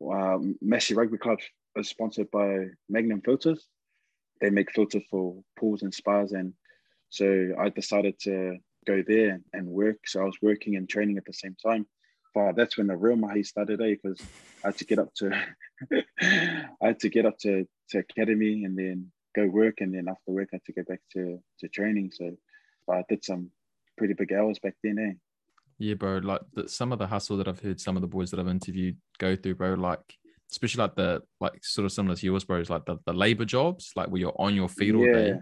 Um, 0.03 0.57
Rugby 0.63 1.19
Club 1.19 1.39
is 1.77 1.89
sponsored 1.89 2.31
by 2.31 2.67
Magnum 2.89 3.23
Filters. 3.23 3.67
They 4.41 4.51
make 4.51 4.73
filters 4.73 5.05
for 5.11 5.43
pools 5.59 5.83
and 5.83 5.95
spas. 5.95 6.33
And 6.33 6.55
so 7.11 7.55
I 7.59 7.69
decided 7.71 8.19
to 8.21 8.59
go 8.87 9.03
there 9.07 9.41
and 9.53 9.67
work. 9.69 9.99
So 10.07 10.23
I 10.23 10.25
was 10.25 10.39
working 10.43 10.77
and 10.77 10.89
training 10.89 11.19
at 11.19 11.25
the 11.27 11.33
same 11.35 11.57
time 11.65 11.87
But 12.35 12.57
That's 12.57 12.79
when 12.79 12.89
the 12.89 12.97
real 12.97 13.17
mahi 13.17 13.43
started, 13.45 13.81
eh? 13.81 13.97
Because 14.03 14.21
I 14.65 14.69
had 14.69 14.79
to 14.79 14.85
get 14.85 14.99
up 14.99 15.15
to, 15.17 15.33
I 16.23 16.87
had 16.87 17.01
to 17.01 17.09
get 17.09 17.27
up 17.27 17.39
to, 17.41 17.67
to 17.91 17.99
academy 17.99 18.65
and 18.65 18.79
then 18.79 19.13
go 19.35 19.47
work, 19.47 19.81
and 19.81 19.95
then 19.95 20.09
after 20.09 20.33
work 20.33 20.51
I 20.53 20.57
had 20.57 20.65
to 20.67 20.73
go 20.73 20.85
back 20.89 21.01
to 21.15 21.41
to 21.61 21.69
training. 21.69 22.13
So, 22.13 22.37
but 22.87 22.97
I 22.97 23.05
did 23.09 23.25
some 23.25 23.51
pretty 23.97 24.15
big 24.15 24.33
hours 24.33 24.59
back 24.59 24.75
then, 24.83 24.99
eh? 24.99 25.15
Yeah, 25.79 25.95
bro. 25.95 26.19
Like 26.19 26.43
the, 26.53 26.69
some 26.69 26.93
of 26.93 26.99
the 26.99 27.07
hustle 27.07 27.37
that 27.39 27.49
I've 27.49 27.61
heard 27.61 27.81
some 27.81 27.97
of 27.97 28.03
the 28.03 28.09
boys 28.09 28.31
that 28.31 28.41
I've 28.41 28.49
interviewed 28.49 28.97
go 29.19 29.37
through, 29.37 29.55
bro. 29.57 29.75
Like 29.75 30.01
especially 30.51 30.83
like 30.83 30.97
the 30.97 31.23
like 31.41 31.65
sort 31.65 31.87
of 31.87 31.93
similar 31.93 32.17
to 32.17 32.27
yours, 32.27 32.45
bro. 32.45 32.61
Is 32.61 32.71
like 32.71 32.85
the, 32.85 32.97
the 33.07 33.13
labor 33.13 33.45
jobs, 33.45 33.93
like 33.97 34.09
where 34.09 34.21
you're 34.21 34.35
on 34.39 34.55
your 34.55 34.69
feet 34.69 34.95
all 34.95 35.05
day, 35.13 35.35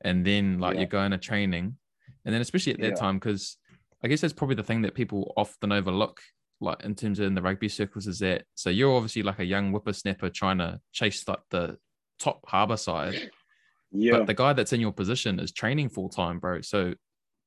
and 0.00 0.24
then 0.26 0.58
like 0.58 0.74
Yeah. 0.74 0.80
you're 0.80 0.88
going 0.88 1.12
to 1.12 1.18
training, 1.18 1.76
and 2.24 2.34
then 2.34 2.40
especially 2.40 2.72
at 2.74 2.80
that 2.80 2.88
Yeah. 2.88 2.94
time, 2.94 3.18
because 3.18 3.56
I 4.02 4.08
guess 4.08 4.20
that's 4.20 4.32
probably 4.32 4.56
the 4.56 4.64
thing 4.64 4.82
that 4.82 4.94
people 4.94 5.32
often 5.36 5.70
overlook, 5.70 6.20
like 6.60 6.82
in 6.82 6.94
terms 6.94 7.20
of 7.20 7.26
in 7.26 7.34
the 7.34 7.42
rugby 7.42 7.68
circles, 7.68 8.06
is 8.06 8.18
that 8.18 8.44
so 8.54 8.70
you're 8.70 8.94
obviously 8.96 9.22
like 9.22 9.38
a 9.38 9.44
young 9.44 9.70
whippersnapper 9.70 10.30
trying 10.30 10.58
to 10.58 10.80
chase 10.92 11.26
like 11.28 11.40
the 11.50 11.78
top 12.18 12.40
harbour 12.48 12.76
side, 12.76 13.30
Yeah, 13.94 14.18
but 14.18 14.26
the 14.26 14.34
guy 14.34 14.52
that's 14.52 14.72
in 14.72 14.80
your 14.80 14.92
position 14.92 15.38
is 15.38 15.52
training 15.52 15.88
full 15.88 16.08
time, 16.08 16.38
bro. 16.40 16.60
So 16.60 16.94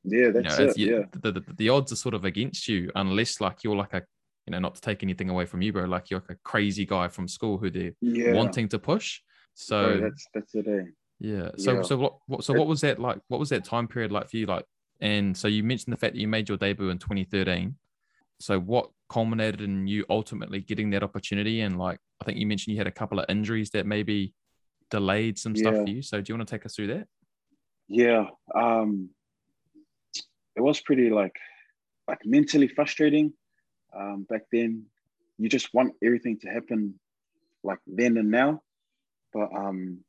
yeah, 0.03 0.27
you 0.27 0.33
know, 0.33 0.41
that's 0.41 0.59
it. 0.59 0.77
you- 0.77 0.97
Yeah, 0.97 1.03
the, 1.21 1.31
the, 1.33 1.43
the 1.57 1.69
odds 1.69 1.91
are 1.91 1.97
sort 1.97 2.15
of 2.15 2.25
against 2.25 2.67
you 2.67 2.89
unless 2.95 3.41
like 3.41 3.63
you're 3.63 3.75
like 3.75 3.93
a 3.93 4.01
you 4.47 4.51
know 4.51 4.59
not 4.59 4.75
to 4.75 4.81
take 4.81 5.03
anything 5.03 5.29
away 5.29 5.45
from 5.45 5.61
you 5.61 5.73
bro 5.73 5.83
like 5.85 6.09
you're 6.09 6.21
like 6.21 6.37
a 6.37 6.39
crazy 6.43 6.85
guy 6.85 7.07
from 7.07 7.27
school 7.27 7.57
who 7.57 7.69
they're 7.69 7.91
yeah. 8.01 8.33
wanting 8.33 8.67
to 8.69 8.79
push 8.79 9.19
so 9.53 9.97
Bro, 9.97 10.01
that's 10.01 10.27
that's 10.33 10.55
it, 10.55 10.67
eh? 10.67 10.83
yeah 11.19 11.49
so 11.57 11.75
yeah. 11.75 11.81
so 11.81 11.97
what, 11.97 12.13
what 12.27 12.43
so 12.43 12.53
what 12.53 12.67
was 12.67 12.81
that 12.81 12.99
like 12.99 13.19
what 13.27 13.39
was 13.39 13.49
that 13.49 13.65
time 13.65 13.87
period 13.87 14.11
like 14.11 14.29
for 14.29 14.37
you 14.37 14.45
like 14.45 14.65
and 15.01 15.35
so 15.35 15.47
you 15.47 15.63
mentioned 15.63 15.91
the 15.91 15.97
fact 15.97 16.13
that 16.13 16.19
you 16.19 16.27
made 16.27 16.47
your 16.47 16.57
debut 16.57 16.89
in 16.89 16.97
2013 16.97 17.75
so 18.39 18.59
what 18.59 18.89
culminated 19.09 19.61
in 19.61 19.87
you 19.87 20.05
ultimately 20.09 20.61
getting 20.61 20.89
that 20.91 21.03
opportunity 21.03 21.61
and 21.61 21.77
like 21.77 21.99
i 22.21 22.25
think 22.25 22.37
you 22.37 22.47
mentioned 22.47 22.73
you 22.73 22.79
had 22.79 22.87
a 22.87 22.91
couple 22.91 23.19
of 23.19 23.25
injuries 23.29 23.69
that 23.71 23.85
maybe 23.85 24.33
delayed 24.89 25.37
some 25.37 25.55
stuff 25.55 25.75
Yeah. 25.75 25.83
for 25.83 25.89
you 25.89 26.01
so 26.01 26.21
do 26.21 26.31
you 26.31 26.37
want 26.37 26.47
to 26.47 26.53
take 26.55 26.65
us 26.65 26.75
through 26.75 26.87
that 26.87 27.07
Yeah. 27.89 28.25
Um, 28.53 29.09
it 30.55 30.61
was 30.61 30.81
pretty 30.81 31.09
like 31.09 31.35
like 32.07 32.19
mentally 32.25 32.67
frustrating 32.67 33.33
um, 33.95 34.25
back 34.29 34.43
then. 34.51 34.85
You 35.37 35.49
just 35.49 35.73
want 35.73 35.93
everything 36.03 36.39
to 36.39 36.49
happen 36.49 36.99
like 37.63 37.79
then 37.85 38.17
and 38.17 38.31
now, 38.31 38.61
but 39.33 39.49
um, 39.55 39.99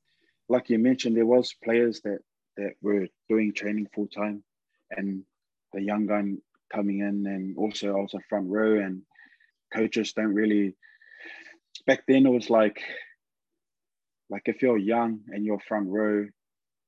like 0.49 0.71
you 0.71 0.79
mentioned, 0.79 1.17
there 1.17 1.27
was 1.27 1.55
players 1.63 2.01
that 2.03 2.21
that 2.57 2.73
were 2.83 3.07
doing 3.29 3.53
training 3.53 3.89
full 3.95 4.09
time, 4.09 4.43
and 4.91 5.23
the 5.73 5.83
young 5.83 6.07
gun 6.07 6.41
coming 6.73 7.01
in, 7.01 7.27
and 7.27 7.57
also 7.57 7.97
I 7.97 8.01
was 8.01 8.15
a 8.15 8.21
front 8.29 8.49
row, 8.49 8.79
and 8.81 9.03
coaches 9.75 10.13
don't 10.15 10.35
really. 10.35 10.75
Back 11.87 12.05
then, 12.09 12.27
it 12.27 12.31
was 12.31 12.51
like, 12.51 12.83
like 14.31 14.43
if 14.47 14.63
you're 14.63 14.79
young 14.79 15.21
and 15.29 15.45
you're 15.45 15.61
front 15.61 15.89
row, 15.89 16.27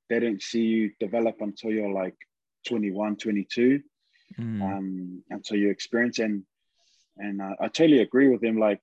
they 0.08 0.20
don't 0.20 0.42
see 0.42 0.62
you 0.62 0.90
develop 1.00 1.36
until 1.40 1.70
you're 1.70 1.92
like 1.92 2.16
21, 2.66 3.16
22, 3.16 3.80
mm. 4.38 4.62
um, 4.62 5.22
until 5.30 5.56
you 5.56 5.70
experience. 5.70 6.18
And 6.18 6.44
and 7.16 7.40
uh, 7.40 7.54
I 7.60 7.68
totally 7.68 8.00
agree 8.00 8.28
with 8.28 8.40
them. 8.40 8.58
Like 8.58 8.80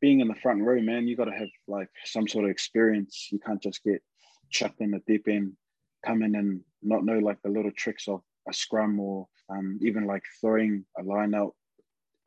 being 0.00 0.20
in 0.20 0.28
the 0.28 0.34
front 0.34 0.62
row, 0.62 0.80
man, 0.80 1.06
you 1.06 1.16
got 1.16 1.26
to 1.26 1.32
have 1.32 1.48
like 1.68 1.88
some 2.04 2.28
sort 2.28 2.44
of 2.44 2.50
experience. 2.50 3.28
You 3.30 3.38
can't 3.38 3.62
just 3.62 3.82
get 3.82 4.02
chucked 4.50 4.80
in 4.80 4.90
the 4.90 5.00
deep 5.06 5.28
end, 5.28 5.52
come 6.04 6.22
in 6.22 6.34
and 6.34 6.60
not 6.82 7.04
know 7.04 7.18
like 7.18 7.38
the 7.42 7.50
little 7.50 7.72
tricks 7.72 8.08
of 8.08 8.20
a 8.48 8.52
scrum 8.52 9.00
or 9.00 9.26
um, 9.50 9.78
even 9.82 10.06
like 10.06 10.22
throwing 10.40 10.84
a 10.98 11.02
line 11.02 11.34
out 11.34 11.54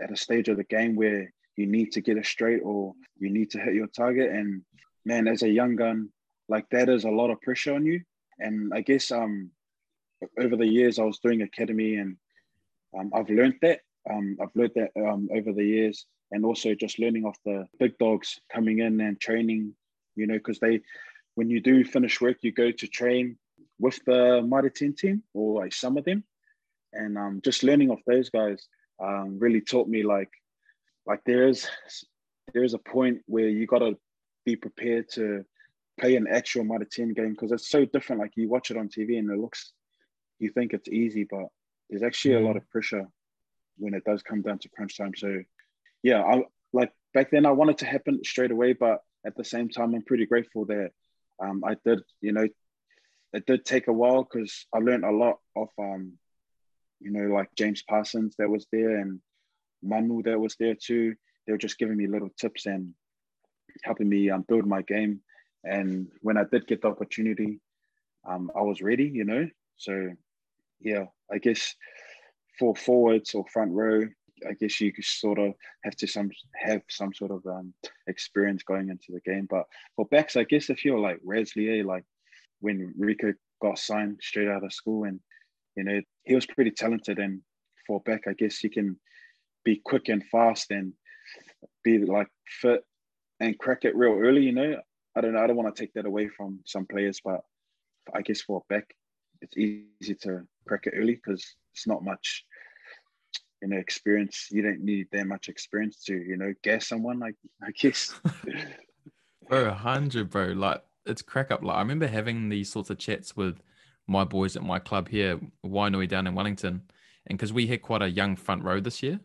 at 0.01 0.11
a 0.11 0.15
stage 0.15 0.47
of 0.49 0.57
the 0.57 0.63
game 0.63 0.95
where 0.95 1.31
you 1.55 1.65
need 1.65 1.91
to 1.91 2.01
get 2.01 2.17
it 2.17 2.25
straight 2.25 2.61
or 2.63 2.93
you 3.17 3.29
need 3.29 3.49
to 3.51 3.59
hit 3.59 3.73
your 3.73 3.87
target. 3.87 4.31
And 4.31 4.61
man, 5.07 5.27
as 5.27 5.41
a 5.41 5.49
young 5.49 5.75
gun, 5.77 6.09
like 6.49 6.69
that 6.71 6.89
is 6.89 7.05
a 7.05 7.09
lot 7.09 7.31
of 7.31 7.41
pressure 7.41 7.73
on 7.73 7.85
you. 7.85 8.01
And 8.39 8.73
I 8.73 8.81
guess 8.81 9.09
um, 9.09 9.49
over 10.37 10.55
the 10.57 10.67
years 10.67 10.99
I 10.99 11.03
was 11.03 11.19
doing 11.19 11.41
academy 11.41 11.95
and 11.95 12.17
um, 12.97 13.11
I've 13.15 13.29
learned 13.29 13.55
that. 13.61 13.79
Um, 14.09 14.37
I've 14.41 14.55
learned 14.55 14.73
that 14.75 14.91
um, 15.01 15.29
over 15.33 15.53
the 15.53 15.63
years 15.63 16.05
and 16.31 16.45
also 16.45 16.75
just 16.75 16.99
learning 16.99 17.25
off 17.25 17.37
the 17.45 17.65
big 17.79 17.97
dogs 17.97 18.39
coming 18.53 18.79
in 18.79 18.99
and 18.99 19.19
training, 19.19 19.73
you 20.15 20.27
know, 20.27 20.35
because 20.35 20.59
they, 20.59 20.81
when 21.35 21.49
you 21.49 21.61
do 21.61 21.85
finish 21.85 22.19
work, 22.19 22.37
you 22.41 22.51
go 22.51 22.71
to 22.71 22.87
train 22.87 23.37
with 23.79 23.99
the 24.05 24.41
Mitre 24.45 24.69
10 24.69 24.93
team 24.93 25.23
or 25.33 25.61
like 25.61 25.73
some 25.73 25.97
of 25.97 26.03
them. 26.03 26.23
And 26.93 27.17
um, 27.17 27.41
just 27.43 27.63
learning 27.63 27.91
off 27.91 27.99
those 28.05 28.29
guys 28.29 28.67
um, 29.01 29.37
really 29.39 29.61
taught 29.61 29.87
me 29.87 30.03
like, 30.03 30.31
like 31.05 31.21
there 31.25 31.47
is, 31.47 31.67
there 32.53 32.63
is 32.63 32.73
a 32.73 32.79
point 32.79 33.21
where 33.27 33.47
you 33.47 33.67
got 33.67 33.79
to 33.79 33.97
be 34.47 34.55
prepared 34.55 35.09
to 35.09 35.43
play 35.99 36.15
an 36.15 36.25
actual 36.31 36.63
Mitre 36.63 36.87
10 36.89 37.13
game 37.13 37.31
because 37.31 37.51
it's 37.51 37.69
so 37.69 37.83
different. 37.83 38.21
Like 38.21 38.31
you 38.37 38.47
watch 38.47 38.71
it 38.71 38.77
on 38.77 38.87
TV 38.87 39.19
and 39.19 39.29
it 39.29 39.37
looks, 39.37 39.73
you 40.39 40.49
think 40.49 40.73
it's 40.73 40.87
easy, 40.87 41.27
but 41.29 41.47
there's 41.89 42.01
actually 42.01 42.35
a 42.35 42.39
lot 42.39 42.55
of 42.55 42.69
pressure 42.69 43.05
when 43.77 43.93
it 43.93 44.05
does 44.05 44.23
come 44.23 44.41
down 44.41 44.59
to 44.59 44.69
crunch 44.69 44.97
time. 44.97 45.11
So 45.17 45.43
yeah, 46.01 46.21
I 46.23 46.43
like 46.71 46.93
back 47.13 47.29
then 47.29 47.45
I 47.45 47.51
wanted 47.51 47.79
to 47.79 47.85
happen 47.85 48.23
straight 48.23 48.51
away, 48.51 48.71
but 48.71 49.01
at 49.25 49.35
the 49.35 49.43
same 49.43 49.67
time, 49.67 49.93
I'm 49.93 50.03
pretty 50.03 50.25
grateful 50.25 50.63
that 50.67 50.91
um, 51.43 51.61
I 51.65 51.75
did, 51.85 51.99
you 52.21 52.31
know, 52.31 52.47
it 53.33 53.45
did 53.45 53.65
take 53.65 53.87
a 53.89 53.93
while 54.01 54.23
because 54.23 54.65
I 54.73 54.77
learned 54.77 55.03
a 55.03 55.11
lot 55.11 55.39
of, 55.57 55.67
um, 55.77 56.13
you 57.01 57.11
know, 57.11 57.35
like 57.35 57.49
James 57.57 57.83
Parsons 57.83 58.35
that 58.39 58.49
was 58.49 58.65
there 58.71 58.95
and 59.01 59.19
Manu 59.83 60.23
that 60.23 60.39
was 60.39 60.55
there 60.57 60.75
too. 60.75 61.15
They 61.45 61.51
were 61.51 61.57
just 61.57 61.77
giving 61.77 61.97
me 61.97 62.07
little 62.07 62.29
tips 62.39 62.65
and 62.65 62.93
helping 63.83 64.09
me 64.09 64.29
um, 64.29 64.45
build 64.47 64.65
my 64.65 64.81
game. 64.81 65.21
And 65.63 66.07
when 66.21 66.37
I 66.37 66.43
did 66.51 66.67
get 66.67 66.81
the 66.81 66.89
opportunity, 66.89 67.59
um, 68.27 68.51
I 68.55 68.61
was 68.61 68.81
ready, 68.81 69.05
you 69.05 69.25
know. 69.25 69.47
So, 69.77 70.09
yeah, 70.79 71.05
I 71.31 71.37
guess 71.37 71.75
for 72.59 72.75
forwards 72.75 73.33
or 73.33 73.45
front 73.51 73.71
row, 73.71 74.03
I 74.47 74.53
guess 74.53 74.79
you 74.79 74.91
sort 75.01 75.39
of 75.39 75.53
have 75.83 75.95
to 75.97 76.07
some 76.07 76.29
have 76.55 76.81
some 76.89 77.13
sort 77.13 77.31
of 77.31 77.45
um, 77.45 77.73
experience 78.07 78.63
going 78.63 78.89
into 78.89 79.07
the 79.09 79.21
game. 79.21 79.47
But 79.49 79.65
for 79.95 80.05
backs, 80.05 80.35
I 80.35 80.43
guess 80.43 80.69
if 80.69 80.85
you're 80.85 80.99
like 80.99 81.19
Wesley, 81.23 81.81
like 81.83 82.03
when 82.59 82.93
Rieko 82.99 83.33
got 83.61 83.79
signed 83.79 84.19
straight 84.21 84.47
out 84.47 84.63
of 84.63 84.73
school, 84.73 85.05
and 85.05 85.19
you 85.75 85.83
know 85.83 86.01
he 86.23 86.35
was 86.35 86.45
pretty 86.45 86.71
talented, 86.71 87.19
and 87.19 87.41
for 87.87 88.01
back, 88.01 88.23
I 88.27 88.33
guess 88.33 88.59
he 88.59 88.69
can 88.69 88.99
be 89.63 89.81
quick 89.83 90.09
and 90.09 90.23
fast 90.25 90.71
and 90.71 90.93
be 91.83 91.99
like 91.99 92.27
fit 92.61 92.83
and 93.39 93.57
crack 93.57 93.85
it 93.85 93.95
real 93.95 94.13
early. 94.13 94.43
You 94.43 94.53
know, 94.53 94.81
I 95.15 95.21
don't 95.21 95.33
know. 95.33 95.43
I 95.43 95.47
don't 95.47 95.57
want 95.57 95.75
to 95.75 95.81
take 95.81 95.93
that 95.93 96.05
away 96.05 96.27
from 96.27 96.59
some 96.65 96.85
players, 96.85 97.21
but 97.23 97.41
I 98.13 98.21
guess 98.21 98.41
for 98.41 98.63
back, 98.69 98.95
it's 99.41 99.57
easy 99.57 100.15
to 100.21 100.47
crack 100.67 100.87
it 100.87 100.93
early 100.95 101.15
because 101.15 101.55
it's 101.73 101.87
not 101.87 102.03
much 102.03 102.45
you 103.61 103.67
know 103.67 103.77
experience 103.77 104.47
you 104.51 104.61
don't 104.61 104.81
need 104.81 105.07
that 105.11 105.25
much 105.25 105.49
experience 105.49 106.03
to 106.03 106.15
you 106.15 106.37
know 106.37 106.53
gas 106.63 106.87
someone 106.87 107.19
like 107.19 107.35
i 107.63 107.71
guess 107.71 108.13
bro 109.47 109.67
100 109.67 110.29
bro 110.29 110.47
like 110.47 110.83
it's 111.05 111.21
crack 111.21 111.51
up 111.51 111.63
like 111.63 111.75
i 111.75 111.79
remember 111.79 112.07
having 112.07 112.49
these 112.49 112.71
sorts 112.71 112.89
of 112.89 112.97
chats 112.97 113.35
with 113.35 113.59
my 114.07 114.23
boys 114.23 114.55
at 114.55 114.63
my 114.63 114.79
club 114.79 115.09
here 115.09 115.39
Wainui 115.65 116.07
down 116.07 116.27
in 116.27 116.35
wellington 116.35 116.83
and 117.25 117.37
because 117.37 117.51
we 117.51 117.67
had 117.67 117.81
quite 117.81 118.01
a 118.01 118.09
young 118.09 118.35
front 118.35 118.63
row 118.63 118.79
this 118.79 119.01
year 119.01 119.19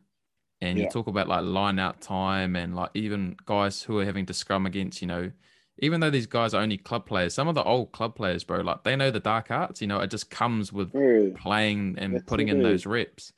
and 0.62 0.78
yeah. 0.78 0.84
you 0.84 0.90
talk 0.90 1.06
about 1.08 1.28
like 1.28 1.44
line 1.44 1.78
out 1.78 2.00
time 2.00 2.56
and 2.56 2.74
like 2.74 2.90
even 2.94 3.36
guys 3.44 3.82
who 3.82 3.98
are 3.98 4.04
having 4.04 4.24
to 4.24 4.32
scrum 4.32 4.64
against 4.64 5.02
you 5.02 5.08
know 5.08 5.30
even 5.78 6.00
though 6.00 6.10
these 6.10 6.26
guys 6.26 6.54
are 6.54 6.62
only 6.62 6.78
club 6.78 7.04
players 7.04 7.34
some 7.34 7.48
of 7.48 7.54
the 7.54 7.64
old 7.64 7.92
club 7.92 8.14
players 8.14 8.44
bro 8.44 8.60
like 8.60 8.84
they 8.84 8.96
know 8.96 9.10
the 9.10 9.20
dark 9.20 9.50
arts 9.50 9.80
you 9.80 9.86
know 9.86 9.98
it 9.98 10.08
just 10.08 10.30
comes 10.30 10.72
with 10.72 10.92
playing 11.36 11.96
and 11.98 12.24
putting 12.26 12.48
in 12.48 12.62
those 12.62 12.86
reps 12.86 13.32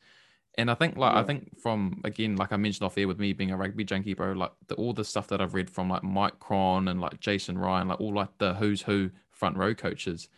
and 0.57 0.71
I 0.71 0.75
think 0.75 0.97
like 0.97 1.13
yeah. 1.13 1.21
I 1.21 1.25
think 1.25 1.59
from 1.61 2.01
again, 2.05 2.37
like 2.37 2.53
I 2.53 2.57
mentioned 2.57 2.87
off 2.87 2.97
air 2.97 3.09
with 3.09 3.19
me 3.19 3.33
being 3.33 3.51
a 3.51 3.57
rugby 3.57 3.85
junkie, 3.85 4.15
bro, 4.15 4.33
like 4.33 4.53
the, 4.69 4.75
all 4.77 4.93
the 4.93 5.05
stuff 5.05 5.27
that 5.29 5.41
I've 5.41 5.55
read 5.55 5.69
from 5.69 5.89
like 5.89 6.05
Mike 6.05 6.39
Cron 6.39 6.89
and 6.89 7.01
like 7.01 7.19
Jason 7.21 7.59
Ryan, 7.59 7.89
like 7.89 8.01
all 8.01 8.15
like 8.15 8.39
the 8.39 8.55
who's 8.55 8.83
who 8.83 9.11
front 9.33 9.57
row 9.57 9.75
coaches, 9.75 10.29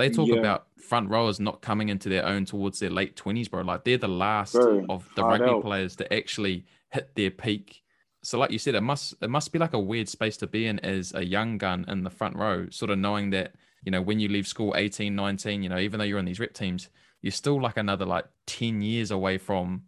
they 0.00 0.10
talk 0.10 0.28
yeah. 0.28 0.36
about 0.36 0.66
front 0.76 1.08
rowers 1.10 1.38
not 1.38 1.60
coming 1.60 1.88
into 1.88 2.08
their 2.08 2.26
own 2.26 2.44
towards 2.44 2.80
their 2.80 2.90
late 2.90 3.16
twenties, 3.16 3.48
bro. 3.48 3.62
Like 3.62 3.84
they're 3.84 3.98
the 3.98 4.08
last 4.08 4.54
bro, 4.54 4.84
of 4.88 5.08
the 5.14 5.22
rugby 5.22 5.44
out. 5.44 5.62
players 5.62 5.96
to 5.96 6.12
actually 6.12 6.64
hit 6.90 7.14
their 7.14 7.30
peak. 7.30 7.82
So 8.22 8.38
like 8.38 8.50
you 8.50 8.58
said, 8.58 8.74
it 8.74 8.80
must 8.82 9.14
it 9.20 9.30
must 9.30 9.52
be 9.52 9.58
like 9.58 9.74
a 9.74 9.78
weird 9.78 10.08
space 10.08 10.36
to 10.38 10.46
be 10.46 10.66
in 10.66 10.78
as 10.80 11.14
a 11.14 11.24
young 11.24 11.58
gun 11.58 11.84
in 11.88 12.02
the 12.02 12.10
front 12.10 12.36
row, 12.36 12.68
sort 12.70 12.90
of 12.90 12.98
knowing 12.98 13.30
that, 13.30 13.54
you 13.84 13.92
know, 13.92 14.02
when 14.02 14.20
you 14.20 14.28
leave 14.28 14.46
school 14.46 14.74
18, 14.76 15.14
19, 15.14 15.62
you 15.62 15.68
know, 15.68 15.78
even 15.78 15.98
though 15.98 16.04
you're 16.04 16.18
in 16.18 16.24
these 16.24 16.40
rep 16.40 16.54
teams, 16.54 16.88
you're 17.22 17.30
still 17.30 17.60
like 17.60 17.76
another 17.76 18.04
like 18.04 18.26
10 18.46 18.82
years 18.82 19.10
away 19.10 19.38
from 19.38 19.82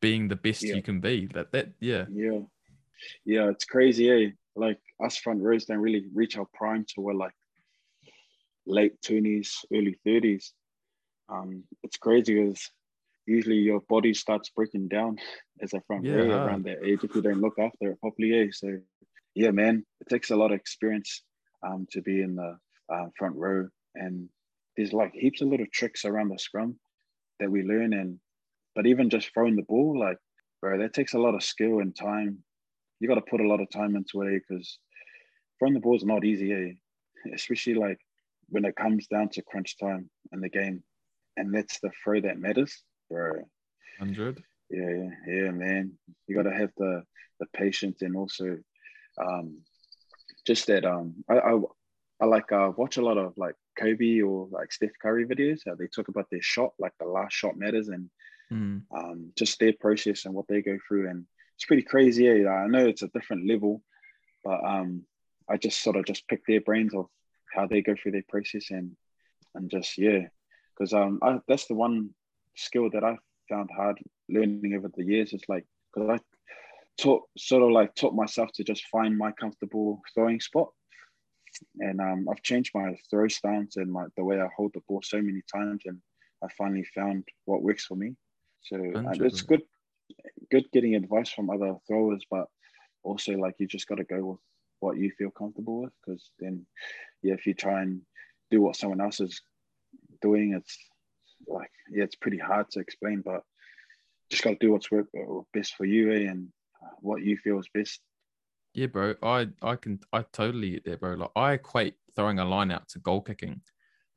being 0.00 0.28
the 0.28 0.36
best 0.36 0.62
yeah. 0.62 0.74
you 0.74 0.82
can 0.82 1.00
be. 1.00 1.26
That 1.32 1.52
that 1.52 1.72
yeah. 1.80 2.04
Yeah. 2.12 2.40
Yeah, 3.24 3.50
it's 3.50 3.64
crazy, 3.64 4.10
eh? 4.10 4.30
Like 4.56 4.80
us 5.04 5.16
front 5.16 5.42
rows 5.42 5.64
don't 5.64 5.78
really 5.78 6.04
reach 6.14 6.36
our 6.38 6.46
prime 6.54 6.84
till 6.84 7.04
we're 7.04 7.14
like 7.14 7.34
late 8.66 9.00
twenties, 9.02 9.64
early 9.72 9.98
thirties. 10.04 10.52
Um, 11.28 11.64
it's 11.82 11.96
crazy 11.96 12.34
because 12.34 12.70
usually 13.26 13.56
your 13.56 13.80
body 13.88 14.12
starts 14.12 14.50
breaking 14.50 14.88
down 14.88 15.18
as 15.62 15.72
a 15.72 15.80
front 15.86 16.04
yeah. 16.04 16.14
row 16.14 16.30
around 16.30 16.64
that 16.64 16.84
age 16.84 17.00
if 17.02 17.14
you 17.14 17.22
don't 17.22 17.40
look 17.40 17.58
after 17.58 17.92
it 17.92 18.00
properly. 18.00 18.34
Eh? 18.34 18.46
So 18.52 18.78
yeah, 19.34 19.50
man, 19.50 19.84
it 20.00 20.08
takes 20.08 20.30
a 20.30 20.36
lot 20.36 20.52
of 20.52 20.58
experience 20.58 21.22
um, 21.66 21.86
to 21.92 22.02
be 22.02 22.22
in 22.22 22.36
the 22.36 22.58
uh, 22.92 23.06
front 23.16 23.36
row 23.36 23.68
and 23.94 24.28
there's 24.76 24.92
like 24.92 25.12
heaps 25.14 25.40
of 25.40 25.48
little 25.48 25.66
tricks 25.72 26.04
around 26.04 26.28
the 26.28 26.38
scrum 26.38 26.76
that 27.40 27.50
we 27.50 27.62
learn 27.62 27.92
and 27.92 28.18
but 28.74 28.86
even 28.86 29.08
just 29.08 29.32
throwing 29.32 29.56
the 29.56 29.62
ball 29.62 29.98
like 29.98 30.18
bro 30.60 30.78
that 30.78 30.92
takes 30.92 31.14
a 31.14 31.18
lot 31.18 31.34
of 31.34 31.42
skill 31.42 31.80
and 31.80 31.96
time 31.96 32.38
you 33.00 33.08
got 33.08 33.14
to 33.14 33.30
put 33.30 33.40
a 33.40 33.48
lot 33.48 33.60
of 33.60 33.70
time 33.70 33.96
into 33.96 34.22
it 34.22 34.42
because 34.46 34.78
throwing 35.58 35.74
the 35.74 35.80
ball 35.80 35.96
is 35.96 36.04
not 36.04 36.24
easy 36.24 36.52
eh? 36.52 37.32
especially 37.34 37.74
like 37.74 37.98
when 38.48 38.64
it 38.64 38.76
comes 38.76 39.06
down 39.06 39.28
to 39.28 39.42
crunch 39.42 39.76
time 39.78 40.08
in 40.32 40.40
the 40.40 40.48
game 40.48 40.82
and 41.36 41.54
that's 41.54 41.80
the 41.80 41.90
throw 42.02 42.20
that 42.20 42.38
matters 42.38 42.82
bro 43.10 43.32
100 43.98 44.42
yeah 44.70 44.90
yeah 44.90 45.10
yeah 45.26 45.50
man 45.50 45.92
you 46.26 46.34
got 46.36 46.48
to 46.48 46.56
have 46.56 46.70
the 46.76 47.02
the 47.40 47.46
patience 47.52 48.02
and 48.02 48.16
also 48.16 48.56
um 49.20 49.58
just 50.46 50.66
that 50.66 50.84
um 50.84 51.14
I, 51.28 51.38
I 51.38 51.60
I 52.20 52.26
like 52.26 52.52
uh, 52.52 52.70
watch 52.76 52.96
a 52.96 53.02
lot 53.02 53.18
of 53.18 53.34
like 53.36 53.54
Kobe 53.78 54.20
or 54.20 54.48
like 54.50 54.72
Steph 54.72 54.98
Curry 55.02 55.26
videos. 55.26 55.60
How 55.66 55.74
they 55.74 55.88
talk 55.88 56.08
about 56.08 56.26
their 56.30 56.42
shot, 56.42 56.72
like 56.78 56.92
the 56.98 57.06
last 57.06 57.34
shot 57.34 57.56
matters, 57.56 57.88
and 57.88 58.08
mm. 58.52 58.82
um, 58.96 59.32
just 59.36 59.58
their 59.58 59.72
process 59.80 60.24
and 60.24 60.34
what 60.34 60.46
they 60.48 60.62
go 60.62 60.78
through. 60.86 61.10
And 61.10 61.26
it's 61.56 61.64
pretty 61.64 61.82
crazy. 61.82 62.24
Yeah, 62.24 62.50
I 62.50 62.66
know 62.66 62.86
it's 62.86 63.02
a 63.02 63.08
different 63.08 63.48
level, 63.48 63.82
but 64.44 64.64
um, 64.64 65.02
I 65.50 65.56
just 65.56 65.82
sort 65.82 65.96
of 65.96 66.06
just 66.06 66.28
pick 66.28 66.42
their 66.46 66.60
brains 66.60 66.94
of 66.94 67.06
how 67.54 67.66
they 67.66 67.82
go 67.82 67.94
through 67.94 68.12
their 68.12 68.24
process 68.28 68.70
and 68.70 68.96
and 69.54 69.70
just 69.70 69.96
yeah, 69.98 70.20
because 70.76 70.92
um, 70.92 71.20
I, 71.22 71.38
that's 71.46 71.66
the 71.66 71.74
one 71.74 72.10
skill 72.56 72.90
that 72.90 73.04
I 73.04 73.16
found 73.48 73.70
hard 73.74 73.98
learning 74.28 74.74
over 74.76 74.90
the 74.94 75.04
years. 75.04 75.32
It's 75.32 75.48
like 75.48 75.64
because 75.94 76.10
I 76.10 77.02
taught 77.02 77.22
sort 77.38 77.62
of 77.62 77.70
like 77.70 77.94
taught 77.94 78.14
myself 78.14 78.50
to 78.54 78.64
just 78.64 78.84
find 78.86 79.16
my 79.16 79.32
comfortable 79.32 80.00
throwing 80.14 80.40
spot 80.40 80.68
and 81.80 82.00
um, 82.00 82.28
I've 82.30 82.42
changed 82.42 82.72
my 82.74 82.96
throw 83.10 83.28
stance 83.28 83.76
and 83.76 83.90
my 83.90 84.06
the 84.16 84.24
way 84.24 84.40
I 84.40 84.48
hold 84.56 84.72
the 84.74 84.80
ball 84.88 85.00
so 85.02 85.20
many 85.20 85.42
times, 85.52 85.82
and 85.86 85.98
I 86.42 86.48
finally 86.56 86.84
found 86.94 87.24
what 87.44 87.62
works 87.62 87.84
for 87.86 87.96
me. 87.96 88.14
So 88.62 88.76
uh, 88.76 89.12
it's 89.20 89.42
good, 89.42 89.62
good 90.50 90.64
getting 90.72 90.94
advice 90.94 91.30
from 91.30 91.50
other 91.50 91.76
throwers, 91.86 92.24
but 92.30 92.46
also 93.02 93.32
like 93.32 93.54
you 93.58 93.66
just 93.66 93.88
got 93.88 93.96
to 93.96 94.04
go 94.04 94.24
with 94.24 94.38
what 94.84 94.98
you 94.98 95.10
feel 95.16 95.30
comfortable 95.30 95.82
with, 95.82 95.92
because 96.00 96.30
then, 96.38 96.66
yeah, 97.22 97.34
if 97.34 97.46
you 97.46 97.54
try 97.54 97.82
and 97.82 98.02
do 98.50 98.60
what 98.60 98.76
someone 98.76 99.00
else 99.00 99.20
is 99.20 99.40
doing, 100.20 100.54
it's 100.54 100.76
like 101.46 101.70
yeah, 101.90 102.04
it's 102.04 102.16
pretty 102.16 102.38
hard 102.38 102.70
to 102.70 102.80
explain, 102.80 103.22
but 103.24 103.42
just 104.30 104.42
got 104.42 104.50
to 104.50 104.56
do 104.56 104.72
what's 104.72 104.90
work 104.90 105.06
uh, 105.18 105.40
best 105.52 105.74
for 105.74 105.84
you 105.84 106.12
eh, 106.12 106.30
and 106.30 106.48
uh, 106.82 106.94
what 107.00 107.22
you 107.22 107.36
feel 107.36 107.58
is 107.58 107.68
best. 107.72 108.00
Yeah, 108.74 108.86
bro. 108.86 109.14
I 109.22 109.48
I 109.62 109.76
can 109.76 110.00
I 110.12 110.24
totally 110.32 110.72
get 110.72 110.84
that, 110.84 111.00
bro. 111.00 111.14
Like 111.14 111.30
I 111.36 111.52
equate 111.52 111.94
throwing 112.16 112.38
a 112.38 112.44
line 112.44 112.70
out 112.70 112.88
to 112.90 112.98
goal 112.98 113.20
kicking. 113.20 113.60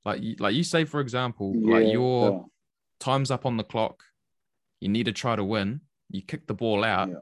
Like 0.04 0.22
you, 0.22 0.36
like 0.40 0.56
you 0.56 0.64
say, 0.64 0.86
for 0.86 1.00
example, 1.02 1.54
like 1.56 1.92
your 1.92 2.32
yeah. 2.32 2.40
time's 3.00 3.30
up 3.30 3.46
on 3.46 3.58
the 3.58 3.64
clock, 3.64 4.04
you 4.80 4.90
need 4.90 5.06
to 5.06 5.12
try 5.12 5.36
to 5.36 5.44
win. 5.44 5.82
You 6.10 6.22
kick 6.22 6.48
the 6.48 6.54
ball 6.54 6.84
out, 6.84 7.10
Yeah. 7.10 7.16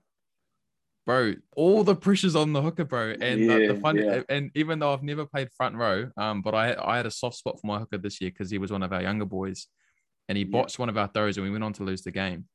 Bro. 1.06 1.34
All 1.56 1.84
the 1.84 1.96
pressure's 1.96 2.36
on 2.36 2.54
the 2.54 2.62
hooker, 2.62 2.86
bro. 2.86 3.14
And 3.22 3.50
the, 3.50 3.60
the 3.68 3.74
Yeah, 3.74 3.80
funny, 3.82 4.02
yeah. 4.04 4.22
and 4.30 4.52
even 4.56 4.80
though 4.80 4.94
I've 4.94 5.04
never 5.04 5.26
played 5.26 5.50
front 5.56 5.76
row, 5.76 6.10
um, 6.18 6.42
but 6.42 6.54
I 6.56 6.76
I 6.82 6.98
had 6.98 7.06
a 7.06 7.12
soft 7.12 7.38
spot 7.38 7.60
for 7.60 7.68
my 7.68 7.80
hooker 7.80 7.98
this 7.98 8.20
year 8.22 8.32
because 8.32 8.50
he 8.50 8.58
was 8.58 8.72
one 8.72 8.84
of 8.84 8.92
our 8.94 9.02
younger 9.02 9.26
boys, 9.26 9.68
and 10.28 10.38
he 10.38 10.44
Yeah. 10.44 10.52
botched 10.52 10.80
one 10.80 10.90
of 10.90 10.98
our 10.98 11.08
throws, 11.08 11.38
and 11.38 11.46
we 11.46 11.52
went 11.52 11.64
on 11.64 11.74
to 11.74 11.84
lose 11.84 12.02
the 12.04 12.12
game. 12.12 12.48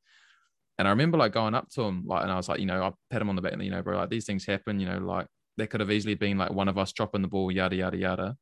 And 0.77 0.87
I 0.87 0.91
remember 0.91 1.17
like 1.17 1.31
going 1.33 1.53
up 1.53 1.69
to 1.71 1.81
him, 1.83 2.03
like, 2.05 2.23
and 2.23 2.31
I 2.31 2.37
was 2.37 2.49
like, 2.49 2.59
you 2.59 2.65
know, 2.65 2.81
I 2.83 2.91
pat 3.09 3.21
him 3.21 3.29
on 3.29 3.35
the 3.35 3.41
back, 3.41 3.53
and 3.53 3.63
you 3.63 3.71
know, 3.71 3.81
bro, 3.83 3.97
like 3.97 4.09
these 4.09 4.25
things 4.25 4.45
happen, 4.45 4.79
you 4.79 4.87
know, 4.87 4.97
like 4.97 5.27
that 5.57 5.69
could 5.69 5.79
have 5.79 5.91
easily 5.91 6.15
been 6.15 6.37
like 6.37 6.51
one 6.51 6.67
of 6.67 6.77
us 6.77 6.91
dropping 6.91 7.21
the 7.21 7.27
ball, 7.27 7.51
yada 7.51 7.75
yada 7.75 7.97
yada. 7.97 8.37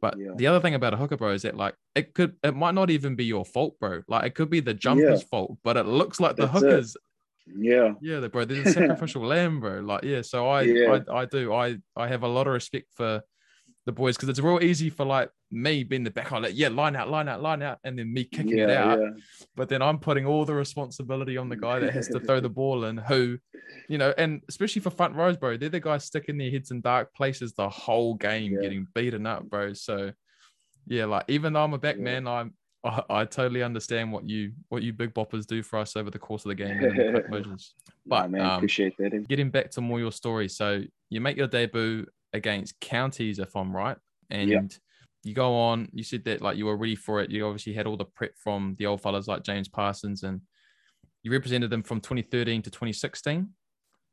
But 0.00 0.16
Yeah. 0.18 0.32
the 0.36 0.46
other 0.48 0.60
thing 0.60 0.74
about 0.74 0.94
a 0.94 0.96
hooker, 0.96 1.16
bro, 1.16 1.32
is 1.32 1.42
that 1.42 1.56
like 1.56 1.74
it 1.94 2.14
could, 2.14 2.36
it 2.42 2.56
might 2.56 2.74
not 2.74 2.90
even 2.90 3.14
be 3.14 3.24
your 3.24 3.44
fault, 3.44 3.78
bro. 3.78 4.02
Like 4.08 4.24
it 4.24 4.34
could 4.34 4.50
be 4.50 4.60
the 4.60 4.74
jumper's 4.74 5.22
fault, 5.22 5.58
but 5.62 5.76
it 5.76 5.86
looks 5.86 6.18
like 6.18 6.36
the 6.36 6.46
hooker's. 6.48 6.96
it. 6.96 7.02
Yeah, 7.46 7.94
yeah, 8.00 8.20
the- 8.20 8.28
bro, 8.28 8.44
there's 8.44 8.66
a 8.66 8.72
sacrificial 8.80 9.26
lamb, 9.26 9.60
bro. 9.60 9.80
Like, 9.80 10.04
yeah, 10.04 10.22
so 10.22 10.48
I, 10.48 10.62
Yeah. 10.62 11.00
I, 11.08 11.20
I 11.20 11.24
do, 11.26 11.52
I, 11.52 11.76
I 11.96 12.08
have 12.08 12.22
a 12.22 12.28
lot 12.28 12.46
of 12.46 12.52
respect 12.52 12.88
for 12.94 13.22
the 13.84 13.92
boys 13.92 14.16
because 14.16 14.28
it's 14.28 14.38
real 14.38 14.62
easy 14.62 14.90
for 14.90 15.04
like 15.04 15.28
me 15.50 15.82
being 15.82 16.04
the 16.04 16.10
back, 16.10 16.32
I 16.32 16.38
like, 16.38 16.52
yeah, 16.54 16.68
line 16.68 16.94
out, 16.94 17.10
line 17.10 17.28
out, 17.28 17.42
line 17.42 17.62
out, 17.62 17.78
and 17.84 17.98
then 17.98 18.12
me 18.12 18.24
kicking 18.24 18.58
yeah, 18.58 18.64
it 18.64 18.70
out. 18.70 19.00
yeah. 19.00 19.08
But 19.56 19.68
then 19.68 19.82
I'm 19.82 19.98
putting 19.98 20.24
all 20.24 20.44
the 20.44 20.54
responsibility 20.54 21.36
on 21.36 21.48
the 21.48 21.56
guy 21.56 21.80
that 21.80 21.92
has 21.92 22.08
to 22.08 22.20
throw 22.20 22.40
the 22.40 22.48
ball 22.60 22.84
in, 22.84 22.96
who, 22.96 23.38
you 23.88 23.98
know, 23.98 24.14
and 24.16 24.42
especially 24.48 24.80
for 24.82 24.90
front 24.90 25.14
rows, 25.14 25.36
bro, 25.36 25.56
they're 25.56 25.68
the 25.68 25.80
guys 25.80 26.04
sticking 26.04 26.38
their 26.38 26.50
heads 26.50 26.70
in 26.70 26.80
dark 26.80 27.12
places 27.14 27.54
the 27.54 27.68
whole 27.68 28.14
game, 28.14 28.58
getting 28.60 28.86
beaten 28.94 29.26
up, 29.26 29.50
bro. 29.50 29.72
So, 29.72 30.12
yeah, 30.86 31.06
like 31.06 31.24
even 31.28 31.52
though 31.52 31.64
I'm 31.64 31.74
a 31.74 31.78
back 31.78 31.98
man, 31.98 32.26
I'm. 32.26 32.54
I, 32.84 33.02
I 33.10 33.24
totally 33.24 33.62
understand 33.62 34.12
what 34.12 34.28
you 34.28 34.52
what 34.68 34.82
you 34.82 34.92
big 34.92 35.14
boppers 35.14 35.46
do 35.46 35.62
for 35.62 35.78
us 35.78 35.96
over 35.96 36.10
the 36.10 36.18
course 36.18 36.44
of 36.44 36.48
the 36.50 36.54
game 36.54 36.82
and 36.82 36.94
quick 37.12 37.28
motions. 37.28 37.74
Nah, 38.06 38.22
But 38.22 38.30
man, 38.30 38.40
um, 38.42 38.56
appreciate 38.56 38.96
that. 38.98 39.28
getting 39.28 39.50
back 39.50 39.70
to 39.72 39.80
more 39.80 40.00
your 40.00 40.12
story. 40.12 40.48
So 40.48 40.82
you 41.08 41.20
make 41.20 41.36
your 41.36 41.46
debut 41.46 42.06
against 42.32 42.80
counties, 42.80 43.38
if 43.38 43.54
I'm 43.54 43.74
right, 43.74 43.96
and 44.30 44.48
Yeah. 44.50 44.60
you 45.22 45.34
go 45.34 45.54
on. 45.54 45.88
You 45.92 46.02
said 46.02 46.24
that 46.24 46.40
like 46.40 46.56
you 46.56 46.66
were 46.66 46.76
ready 46.76 46.96
for 46.96 47.20
it. 47.20 47.30
You 47.30 47.46
obviously 47.46 47.72
had 47.72 47.86
all 47.86 47.96
the 47.96 48.04
prep 48.04 48.32
from 48.36 48.74
the 48.78 48.86
old 48.86 49.00
fellas 49.00 49.28
like 49.28 49.44
James 49.44 49.68
Parsons, 49.68 50.24
and 50.24 50.40
you 51.22 51.30
represented 51.30 51.70
them 51.70 51.82
from 51.84 52.00
2013 52.00 52.62
to 52.62 52.70
2016. 52.70 53.48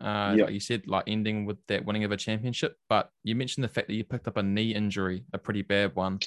Uh, 0.01 0.35
Yeah. 0.37 0.43
like 0.45 0.53
you 0.53 0.59
said, 0.59 0.87
like 0.87 1.03
ending 1.07 1.45
with 1.45 1.57
that 1.67 1.83
winning 1.83 2.03
of 2.03 2.11
a 2.11 2.17
championship. 2.17 2.75
But 2.87 3.09
you 3.23 3.35
mentioned 3.35 3.63
the 3.63 3.67
fact 3.69 3.87
that 3.87 3.95
you 3.95 4.03
picked 4.03 4.27
up 4.27 4.37
a 4.37 4.43
knee 4.43 4.73
injury, 4.75 5.25
a 5.33 5.37
pretty 5.39 5.63
bad 5.63 5.95
one, 5.95 6.19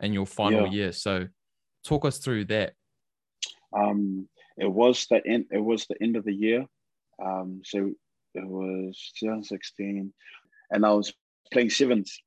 in 0.00 0.12
your 0.14 0.26
final 0.26 0.66
Yeah. 0.66 0.72
year. 0.72 0.92
So 0.92 1.28
talk 1.84 2.04
us 2.04 2.18
through 2.18 2.46
that. 2.46 2.74
Um, 3.76 4.28
it 4.56 4.70
was 4.70 5.06
the 5.10 5.20
end. 5.26 5.46
It 5.50 5.62
was 5.62 5.86
the 5.86 5.96
end 6.02 6.16
of 6.16 6.24
the 6.24 6.34
year. 6.34 6.66
Um, 7.22 7.62
so 7.64 7.92
it 8.34 8.46
was 8.46 9.12
2016, 9.18 10.12
and 10.70 10.86
I 10.86 10.92
was 10.92 11.12
playing 11.52 11.70
sevens. 11.70 12.20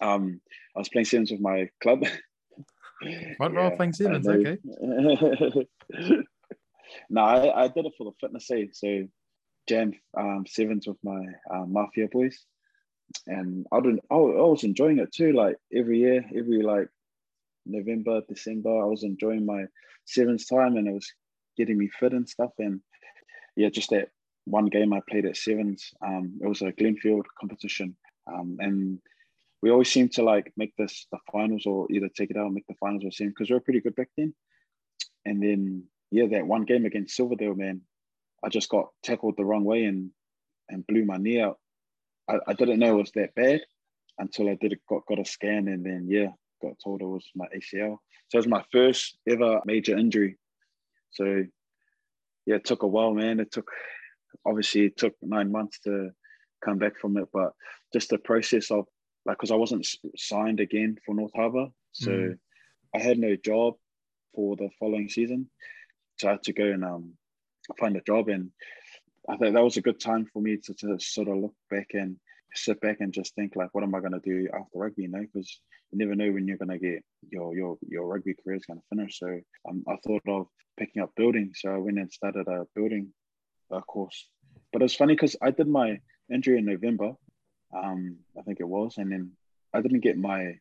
Um, 0.00 0.40
I 0.74 0.78
was 0.78 0.88
playing 0.88 1.06
sevens 1.06 1.30
with 1.30 1.40
my 1.40 1.68
club. 1.82 2.04
Front 3.36 3.54
row 3.54 3.70
playing 3.76 3.92
sevens, 3.92 4.26
I 4.26 4.32
okay. 4.32 4.58
no, 7.10 7.20
I, 7.20 7.64
I 7.64 7.68
did 7.68 7.84
it 7.86 7.92
for 7.98 8.04
the 8.04 8.12
fitness 8.20 8.50
aid. 8.50 8.74
So 8.74 9.06
jam 9.68 9.92
um, 10.16 10.44
sevens 10.46 10.86
with 10.86 10.96
my 11.02 11.22
uh, 11.52 11.66
mafia 11.66 12.08
boys, 12.10 12.44
and 13.26 13.66
I 13.72 13.80
didn't. 13.80 14.00
I, 14.10 14.14
I 14.14 14.46
was 14.46 14.64
enjoying 14.64 14.98
it 14.98 15.12
too. 15.12 15.32
Like 15.32 15.56
every 15.74 15.98
year, 15.98 16.24
every 16.34 16.62
like 16.62 16.88
November, 17.66 18.22
December, 18.28 18.82
I 18.82 18.86
was 18.86 19.02
enjoying 19.02 19.44
my 19.44 19.64
sevens 20.04 20.46
time, 20.46 20.76
and 20.76 20.88
it 20.88 20.92
was 20.92 21.10
getting 21.56 21.78
me 21.78 21.88
fit 21.88 22.12
and 22.12 22.28
stuff. 22.28 22.52
And 22.58 22.80
yeah, 23.56 23.68
just 23.68 23.90
that 23.90 24.08
one 24.44 24.66
game 24.66 24.92
I 24.92 25.00
played 25.08 25.26
at 25.26 25.36
sevens. 25.36 25.92
Um, 26.04 26.38
it 26.42 26.46
was 26.46 26.62
a 26.62 26.72
Glenfield 26.72 27.24
competition, 27.40 27.96
um, 28.26 28.56
and 28.60 28.98
we 29.62 29.70
always 29.70 29.90
seemed 29.90 30.12
to 30.12 30.22
like 30.22 30.52
make 30.56 30.74
this 30.76 31.06
the 31.10 31.18
finals 31.32 31.66
or 31.66 31.86
either 31.90 32.08
take 32.08 32.30
it 32.30 32.36
out 32.36 32.52
make 32.52 32.66
the 32.68 32.74
finals 32.78 33.04
or 33.04 33.10
same 33.10 33.30
because 33.30 33.50
we 33.50 33.54
were 33.54 33.60
pretty 33.60 33.80
good 33.80 33.96
back 33.96 34.08
then. 34.16 34.34
And 35.24 35.42
then 35.42 35.84
yeah, 36.10 36.26
that 36.32 36.46
one 36.46 36.64
game 36.64 36.84
against 36.84 37.16
Silverdale, 37.16 37.54
man, 37.54 37.80
I 38.44 38.48
just 38.48 38.68
got 38.68 38.90
tackled 39.02 39.36
the 39.36 39.44
wrong 39.44 39.64
way 39.64 39.84
and 39.84 40.10
and 40.68 40.86
blew 40.86 41.04
my 41.04 41.16
knee 41.16 41.40
out. 41.40 41.58
I, 42.28 42.38
I 42.46 42.52
didn't 42.52 42.78
know 42.78 42.94
it 42.94 43.02
was 43.02 43.12
that 43.12 43.34
bad 43.34 43.60
until 44.18 44.48
I 44.48 44.54
did 44.54 44.78
got 44.88 45.06
got 45.06 45.18
a 45.18 45.24
scan 45.24 45.68
and 45.68 45.84
then 45.84 46.06
yeah, 46.08 46.28
got 46.62 46.78
told 46.82 47.02
it 47.02 47.06
was 47.06 47.28
my 47.34 47.46
ACL. 47.54 47.98
So 48.28 48.36
it 48.36 48.38
was 48.38 48.48
my 48.48 48.64
first 48.72 49.18
ever 49.28 49.60
major 49.64 49.96
injury. 49.96 50.38
So 51.10 51.44
yeah, 52.46 52.56
it 52.56 52.64
took 52.64 52.82
a 52.82 52.86
while, 52.86 53.14
man. 53.14 53.40
It 53.40 53.52
took 53.52 53.70
obviously 54.44 54.86
it 54.86 54.96
took 54.96 55.14
nine 55.22 55.50
months 55.50 55.80
to 55.80 56.10
come 56.64 56.78
back 56.78 56.98
from 56.98 57.16
it, 57.16 57.28
but 57.32 57.52
just 57.92 58.10
the 58.10 58.18
process 58.18 58.70
of 58.70 58.86
like 59.24 59.36
because 59.38 59.50
I 59.50 59.56
wasn't 59.56 59.86
signed 60.16 60.60
again 60.60 60.98
for 61.04 61.14
North 61.14 61.32
Harbour, 61.34 61.68
so 61.92 62.10
Mm. 62.10 62.38
I 62.94 62.98
had 62.98 63.18
no 63.18 63.36
job 63.36 63.74
for 64.34 64.56
the 64.56 64.70
following 64.78 65.08
season, 65.08 65.50
so 66.18 66.28
I 66.28 66.32
had 66.32 66.42
to 66.44 66.52
go 66.52 66.64
and 66.64 66.84
um 66.84 67.14
find 67.78 67.96
a 67.96 68.00
job, 68.00 68.28
and 68.28 68.52
I 69.28 69.36
think 69.36 69.54
that 69.54 69.64
was 69.64 69.76
a 69.76 69.82
good 69.82 70.00
time 70.00 70.26
for 70.32 70.40
me 70.40 70.56
to, 70.58 70.74
to 70.74 70.98
sort 71.00 71.28
of 71.28 71.38
look 71.38 71.54
back 71.68 71.88
and 71.94 72.16
sit 72.56 72.80
back 72.80 72.98
and 73.00 73.12
just 73.12 73.34
think 73.34 73.56
like, 73.56 73.74
what 73.74 73.84
am 73.84 73.94
I 73.94 74.00
going 74.00 74.12
to 74.12 74.20
do 74.20 74.48
after 74.52 74.78
rugby? 74.78 75.02
You 75.02 75.08
know, 75.08 75.20
because 75.20 75.60
you 75.90 75.98
never 75.98 76.14
know 76.14 76.30
when 76.32 76.46
you're 76.46 76.56
going 76.56 76.70
to 76.70 76.78
get 76.78 77.04
your 77.30 77.54
your 77.54 77.78
your 77.88 78.06
rugby 78.06 78.34
career 78.34 78.56
is 78.56 78.66
going 78.66 78.80
to 78.80 78.86
finish. 78.88 79.18
So 79.18 79.40
um, 79.68 79.84
I 79.88 79.96
thought 79.96 80.22
of 80.28 80.46
picking 80.78 81.02
up 81.02 81.10
building, 81.16 81.52
so 81.54 81.70
I 81.70 81.78
went 81.78 81.98
and 81.98 82.12
started 82.12 82.48
a 82.48 82.66
building 82.74 83.12
course. 83.86 84.28
But 84.72 84.82
it's 84.82 84.94
funny 84.94 85.14
because 85.14 85.36
I 85.42 85.50
did 85.50 85.68
my 85.68 85.98
injury 86.32 86.58
in 86.58 86.64
November, 86.66 87.12
um, 87.76 88.16
I 88.38 88.42
think 88.42 88.60
it 88.60 88.68
was, 88.68 88.98
and 88.98 89.10
then 89.10 89.32
I 89.72 89.80
didn't 89.80 90.00
get 90.00 90.16
my 90.16 90.54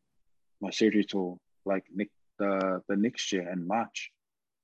my 0.62 0.70
surgery 0.72 1.04
till 1.04 1.40
like 1.66 1.84
ne- 1.94 2.10
the 2.40 2.82
the 2.88 2.96
next 2.96 3.32
year 3.32 3.50
in 3.52 3.68
March. 3.68 4.12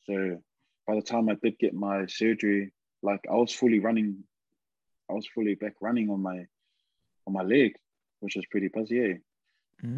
So 0.06 0.42
by 0.88 0.96
the 0.96 1.02
time 1.02 1.30
I 1.30 1.36
did 1.42 1.60
get 1.60 1.74
my 1.74 2.06
surgery, 2.08 2.72
like 3.04 3.22
I 3.30 3.36
was 3.36 3.54
fully 3.54 3.80
running, 3.80 4.24
I 5.10 5.14
was 5.14 5.28
fully 5.28 5.56
back 5.56 5.74
running 5.82 6.10
on 6.10 6.22
my 6.22 6.46
on 7.28 7.34
my 7.34 7.44
leg, 7.44 7.76
which 8.20 8.36
was 8.36 8.46
pretty 8.48 8.70
busy. 8.70 9.00
Eh? 9.00 9.18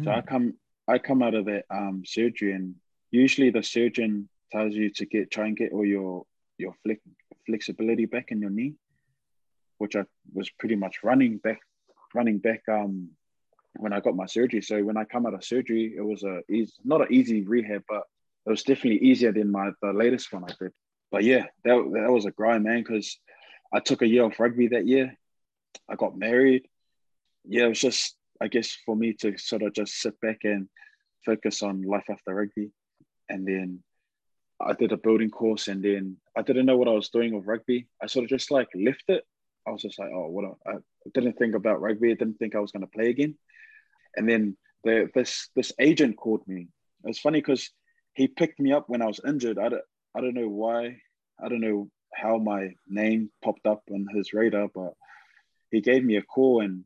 So 0.04 0.10
I 0.10 0.20
Mm. 0.20 0.26
come 0.26 0.54
I 0.86 0.98
come 0.98 1.22
out 1.22 1.34
of 1.34 1.46
that 1.46 1.64
um, 1.70 2.02
surgery, 2.04 2.52
and 2.52 2.74
usually 3.10 3.50
the 3.50 3.62
surgeon 3.62 4.28
tells 4.52 4.74
you 4.74 4.90
to 4.90 5.06
get 5.06 5.30
try 5.30 5.46
and 5.46 5.56
get 5.56 5.72
all 5.72 5.84
your 5.84 6.26
your 6.58 6.74
flex, 6.82 7.00
flexibility 7.46 8.06
back 8.06 8.30
in 8.30 8.40
your 8.40 8.50
knee, 8.50 8.74
which 9.78 9.96
I 9.96 10.04
was 10.32 10.50
pretty 10.50 10.76
much 10.76 11.02
running 11.02 11.38
back 11.38 11.60
running 12.14 12.38
back 12.38 12.62
um, 12.68 13.10
when 13.76 13.92
I 13.92 14.00
got 14.00 14.14
my 14.14 14.26
surgery. 14.26 14.62
So 14.62 14.82
when 14.84 14.96
I 14.96 15.04
come 15.04 15.26
out 15.26 15.34
of 15.34 15.44
surgery, 15.44 15.94
it 15.96 16.02
was 16.02 16.22
a 16.22 16.42
not 16.84 17.00
an 17.00 17.08
easy 17.10 17.42
rehab, 17.42 17.82
but 17.88 18.04
it 18.46 18.50
was 18.50 18.62
definitely 18.62 19.00
easier 19.08 19.32
than 19.32 19.50
my 19.50 19.70
the 19.82 19.92
latest 19.92 20.32
one 20.32 20.44
I 20.44 20.52
did. 20.60 20.72
But 21.10 21.24
yeah, 21.24 21.46
that 21.64 21.76
that 21.94 22.10
was 22.10 22.26
a 22.26 22.30
grind, 22.30 22.64
man, 22.64 22.82
because 22.82 23.18
I 23.72 23.80
took 23.80 24.02
a 24.02 24.06
year 24.06 24.24
off 24.24 24.38
rugby 24.38 24.68
that 24.68 24.86
year. 24.86 25.16
I 25.88 25.96
got 25.96 26.16
married. 26.16 26.68
Yeah, 27.44 27.66
it 27.66 27.68
was 27.68 27.80
just 27.80 28.16
I 28.40 28.48
guess 28.48 28.76
for 28.84 28.96
me 28.96 29.14
to 29.20 29.38
sort 29.38 29.62
of 29.62 29.72
just 29.72 30.00
sit 30.00 30.20
back 30.20 30.40
and 30.44 30.68
focus 31.24 31.62
on 31.62 31.82
life 31.82 32.04
after 32.10 32.34
rugby. 32.34 32.70
And 33.28 33.46
then 33.46 33.82
I 34.60 34.72
did 34.72 34.92
a 34.92 34.96
building 34.96 35.30
course 35.30 35.68
and 35.68 35.82
then 35.82 36.16
I 36.36 36.42
didn't 36.42 36.66
know 36.66 36.76
what 36.76 36.88
I 36.88 36.92
was 36.92 37.08
doing 37.08 37.34
with 37.34 37.46
rugby. 37.46 37.86
I 38.02 38.06
sort 38.06 38.24
of 38.24 38.30
just 38.30 38.50
like 38.50 38.68
left 38.74 39.04
it. 39.08 39.24
I 39.66 39.70
was 39.70 39.82
just 39.82 39.98
like, 39.98 40.10
oh, 40.12 40.28
what? 40.28 40.44
I, 40.66 40.72
I 40.72 41.10
didn't 41.14 41.38
think 41.38 41.54
about 41.54 41.80
rugby. 41.80 42.10
I 42.10 42.14
didn't 42.14 42.38
think 42.38 42.54
I 42.54 42.60
was 42.60 42.72
going 42.72 42.82
to 42.82 42.90
play 42.90 43.08
again. 43.08 43.36
And 44.16 44.28
then 44.28 44.56
the, 44.84 45.10
this 45.14 45.48
this 45.56 45.72
agent 45.80 46.16
called 46.16 46.46
me. 46.46 46.68
It 47.04 47.08
was 47.08 47.18
funny 47.18 47.40
because 47.40 47.70
he 48.14 48.28
picked 48.28 48.60
me 48.60 48.72
up 48.72 48.88
when 48.88 49.02
I 49.02 49.06
was 49.06 49.20
injured. 49.26 49.58
I 49.58 49.70
don't, 49.70 49.82
I 50.14 50.20
don't 50.20 50.34
know 50.34 50.48
why. 50.48 50.98
I 51.42 51.48
don't 51.48 51.60
know 51.60 51.88
how 52.14 52.38
my 52.38 52.74
name 52.88 53.30
popped 53.42 53.66
up 53.66 53.82
on 53.90 54.06
his 54.14 54.32
radar, 54.32 54.68
but 54.72 54.92
he 55.70 55.80
gave 55.80 56.04
me 56.04 56.16
a 56.16 56.22
call 56.22 56.60
and 56.60 56.84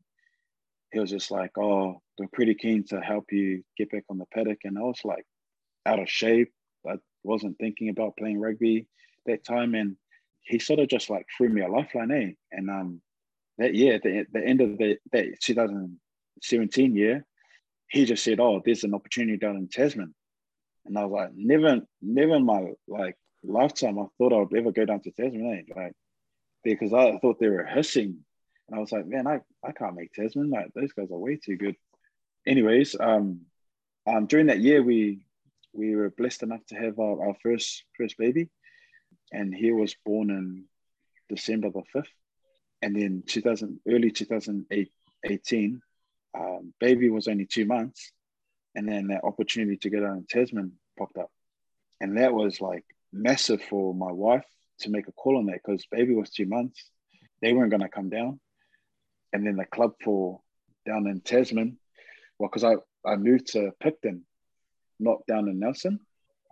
he 0.91 0.99
was 0.99 1.09
just 1.11 1.31
like, 1.31 1.57
"Oh, 1.57 2.01
they're 2.17 2.27
pretty 2.33 2.55
keen 2.55 2.83
to 2.85 2.99
help 3.01 3.31
you 3.31 3.63
get 3.77 3.91
back 3.91 4.03
on 4.09 4.17
the 4.17 4.25
paddock." 4.33 4.59
And 4.63 4.77
I 4.77 4.81
was 4.81 5.01
like, 5.03 5.25
out 5.85 5.99
of 5.99 6.09
shape. 6.09 6.51
I 6.87 6.95
wasn't 7.23 7.57
thinking 7.57 7.89
about 7.89 8.17
playing 8.17 8.39
rugby 8.39 8.87
that 9.25 9.43
time, 9.43 9.75
and 9.75 9.95
he 10.41 10.59
sort 10.59 10.79
of 10.79 10.87
just 10.87 11.09
like 11.09 11.25
threw 11.35 11.49
me 11.49 11.61
a 11.61 11.67
lifeline, 11.67 12.11
eh? 12.11 12.31
And 12.51 12.69
um, 12.69 13.01
that 13.57 13.75
year, 13.75 13.99
the, 14.01 14.25
the 14.31 14.45
end 14.45 14.61
of 14.61 14.77
the 14.77 14.97
that 15.11 15.25
2017 15.41 16.95
year, 16.95 17.25
he 17.89 18.05
just 18.05 18.23
said, 18.23 18.39
"Oh, 18.39 18.61
there's 18.63 18.83
an 18.83 18.93
opportunity 18.93 19.37
down 19.37 19.57
in 19.57 19.67
Tasman," 19.67 20.13
and 20.85 20.97
I 20.97 21.05
was 21.05 21.11
like, 21.11 21.31
"Never, 21.35 21.81
never 22.01 22.35
in 22.35 22.45
my 22.45 22.71
like 22.87 23.15
lifetime 23.43 23.99
I 23.99 24.05
thought 24.17 24.33
I 24.33 24.37
would 24.37 24.55
ever 24.55 24.71
go 24.71 24.85
down 24.85 25.01
to 25.01 25.11
Tasman, 25.11 25.65
eh? 25.67 25.73
Like 25.75 25.93
because 26.63 26.93
I 26.93 27.17
thought 27.19 27.39
they 27.39 27.49
were 27.49 27.65
hissing, 27.65 28.19
and 28.69 28.77
I 28.77 28.81
was 28.81 28.91
like, 28.91 29.07
man, 29.07 29.25
I, 29.25 29.41
I 29.67 29.71
can't 29.71 29.95
make 29.95 30.13
Tasman. 30.13 30.51
Like 30.51 30.71
those 30.75 30.93
guys 30.93 31.09
are 31.11 31.17
way 31.17 31.37
too 31.37 31.57
good. 31.57 31.75
Anyways, 32.45 32.95
um, 32.99 33.41
um, 34.05 34.27
during 34.27 34.47
that 34.47 34.59
year 34.59 34.83
we 34.83 35.25
we 35.73 35.95
were 35.95 36.11
blessed 36.11 36.43
enough 36.43 36.65
to 36.67 36.75
have 36.75 36.99
our, 36.99 37.27
our 37.27 37.35
first 37.41 37.83
first 37.97 38.17
baby, 38.17 38.49
and 39.31 39.53
he 39.53 39.71
was 39.71 39.95
born 40.05 40.29
in 40.29 40.65
December 41.29 41.71
the 41.71 41.81
fifth, 41.91 42.13
and 42.81 42.95
then 42.95 43.23
2000 43.25 43.79
early 43.87 44.11
2018, 44.11 45.81
um, 46.37 46.73
baby 46.79 47.09
was 47.09 47.27
only 47.27 47.47
two 47.47 47.65
months, 47.65 48.11
and 48.75 48.87
then 48.87 49.07
that 49.07 49.23
opportunity 49.23 49.77
to 49.77 49.89
go 49.89 49.99
down 49.99 50.17
in 50.17 50.25
Tasman 50.29 50.73
popped 50.97 51.17
up, 51.17 51.31
and 51.99 52.17
that 52.17 52.33
was 52.33 52.61
like 52.61 52.85
massive 53.11 53.63
for 53.63 53.95
my 53.95 54.11
wife 54.11 54.45
to 54.81 54.91
make 54.91 55.07
a 55.07 55.11
call 55.11 55.37
on 55.37 55.47
that 55.47 55.59
because 55.65 55.87
baby 55.91 56.13
was 56.13 56.29
two 56.29 56.45
months, 56.45 56.91
they 57.41 57.51
weren't 57.51 57.71
going 57.71 57.81
to 57.81 57.89
come 57.89 58.09
down, 58.09 58.39
and 59.33 59.45
then 59.45 59.55
the 59.55 59.65
club 59.65 59.93
for 60.03 60.41
down 60.85 61.07
in 61.07 61.21
Tasman, 61.21 61.77
well, 62.37 62.49
because 62.49 62.63
I 62.63 62.75
I 63.09 63.15
moved 63.15 63.47
to 63.53 63.71
Picton 63.79 64.25
not 64.99 65.25
down 65.27 65.47
in 65.47 65.59
Nelson. 65.59 65.99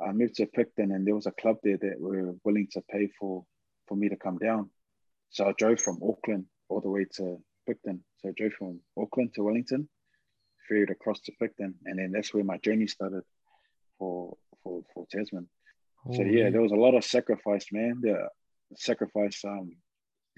I 0.05 0.11
moved 0.11 0.35
to 0.35 0.45
Picton 0.45 0.91
and 0.91 1.05
there 1.05 1.15
was 1.15 1.25
a 1.25 1.31
club 1.31 1.57
there 1.63 1.77
that 1.77 1.99
were 1.99 2.35
willing 2.43 2.67
to 2.73 2.81
pay 2.89 3.09
for 3.19 3.45
for 3.87 3.95
me 3.95 4.09
to 4.09 4.15
come 4.15 4.37
down. 4.37 4.69
So 5.29 5.45
I 5.45 5.53
drove 5.57 5.79
from 5.79 5.99
Auckland 6.03 6.45
all 6.69 6.81
the 6.81 6.89
way 6.89 7.05
to 7.15 7.41
Picton. 7.67 8.03
So 8.19 8.29
I 8.29 8.31
drove 8.37 8.53
from 8.53 8.79
Auckland 8.97 9.33
to 9.35 9.43
Wellington, 9.43 9.89
ferried 10.67 10.89
across 10.89 11.19
to 11.21 11.31
Picton, 11.39 11.75
and 11.85 11.99
then 11.99 12.11
that's 12.11 12.33
where 12.33 12.43
my 12.43 12.57
journey 12.57 12.87
started 12.87 13.23
for 13.97 14.37
for 14.63 14.83
for 14.93 15.05
Tasman. 15.11 15.47
Oh, 16.05 16.13
so 16.13 16.23
yeah, 16.23 16.49
there 16.49 16.61
was 16.61 16.71
a 16.71 16.75
lot 16.75 16.95
of 16.95 17.03
sacrifice, 17.03 17.65
man. 17.71 17.99
The 18.01 18.29
sacrifice, 18.75 19.43
um, 19.45 19.71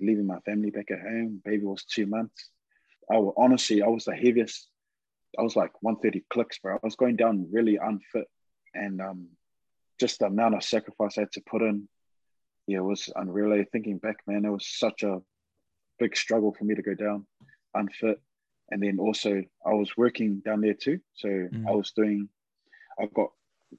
leaving 0.02 0.28
my 0.28 0.40
family 0.40 0.70
back 0.70 0.92
at 0.92 1.02
home. 1.02 1.42
Baby 1.44 1.66
was 1.66 1.84
two 1.84 2.06
months. 2.06 2.50
I 3.12 3.18
was 3.18 3.34
honestly, 3.38 3.82
I 3.82 3.88
was 3.88 4.06
the 4.06 4.16
heaviest 4.16 4.70
I 5.38 5.42
was 5.42 5.56
like 5.56 5.72
130 5.82 6.26
clicks, 6.32 6.58
bro. 6.60 6.76
I 6.76 6.80
was 6.82 6.96
going 6.96 7.16
down 7.16 7.48
really 7.52 7.78
unfit, 7.78 8.28
and 8.74 9.02
um, 9.02 9.28
just 10.00 10.20
the 10.20 10.26
amount 10.26 10.56
of 10.56 10.64
sacrifice 10.64 11.18
I 11.18 11.22
had 11.22 11.32
to 11.34 11.42
put 11.42 11.62
in, 11.62 11.88
yeah, 12.68 12.80
it 12.80 12.84
was 12.84 13.10
unreal. 13.16 13.64
Thinking 13.72 13.98
back, 13.98 14.18
man, 14.26 14.46
it 14.46 14.50
was 14.50 14.68
such 14.68 15.04
a 15.04 15.22
big 16.00 16.16
struggle 16.16 16.56
for 16.58 16.64
me 16.64 16.76
to 16.76 16.82
go 16.82 16.96
down 16.96 17.28
unfit, 17.76 18.22
and 18.72 18.82
then 18.82 18.98
also 19.00 19.44
I 19.66 19.74
was 19.74 19.96
working 19.98 20.42
down 20.44 20.62
there 20.62 20.74
too. 20.74 21.00
So 21.14 21.28
mm. 21.28 21.68
I 21.68 21.72
was 21.72 21.92
doing, 21.92 22.30
I 23.00 23.06
got, 23.14 23.30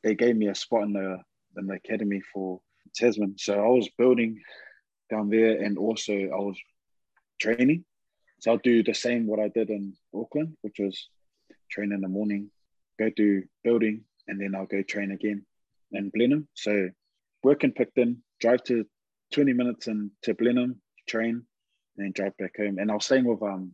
they 0.05 0.15
gave 0.15 0.37
me 0.37 0.49
a 0.49 0.55
spot 0.55 0.85
in 0.85 0.93
the 0.93 1.19
in 1.57 1.67
the 1.67 1.75
academy 1.75 2.23
for 2.33 2.61
Tasman, 2.95 3.37
so 3.39 3.55
I 3.55 3.69
was 3.69 3.89
building 3.99 4.41
down 5.11 5.31
there, 5.31 5.63
and 5.63 5.79
also 5.79 6.13
I 6.13 6.41
was 6.41 6.57
training. 7.41 7.85
So 8.41 8.53
I'll 8.53 8.59
do 8.59 8.83
the 8.83 8.95
same 8.95 9.27
what 9.27 9.41
I 9.41 9.49
did 9.49 9.71
in 9.71 9.95
Auckland, 10.15 10.57
which 10.63 10.77
was 10.79 11.09
train 11.71 11.93
in 11.93 12.01
the 12.01 12.09
morning, 12.09 12.51
go 12.99 13.11
do 13.15 13.43
building, 13.65 14.03
and 14.29 14.41
then 14.41 14.55
I'll 14.55 14.67
go 14.67 14.83
train 14.83 15.11
again 15.13 15.45
in 15.93 16.11
Blenheim. 16.11 16.49
So 16.55 16.91
work 17.43 17.65
in 17.65 17.73
Picton, 17.73 18.23
drive 18.41 18.63
to 18.65 18.85
20 19.33 19.53
minutes 19.53 19.87
into 19.87 20.35
Blenheim, 20.35 20.81
train, 21.07 21.45
and 21.97 22.07
then 22.07 22.13
drive 22.13 22.37
back 22.39 22.57
home. 22.57 22.79
And 22.79 22.91
I 22.91 22.95
was 22.95 23.05
staying 23.05 23.25
with 23.25 23.43
um 23.43 23.73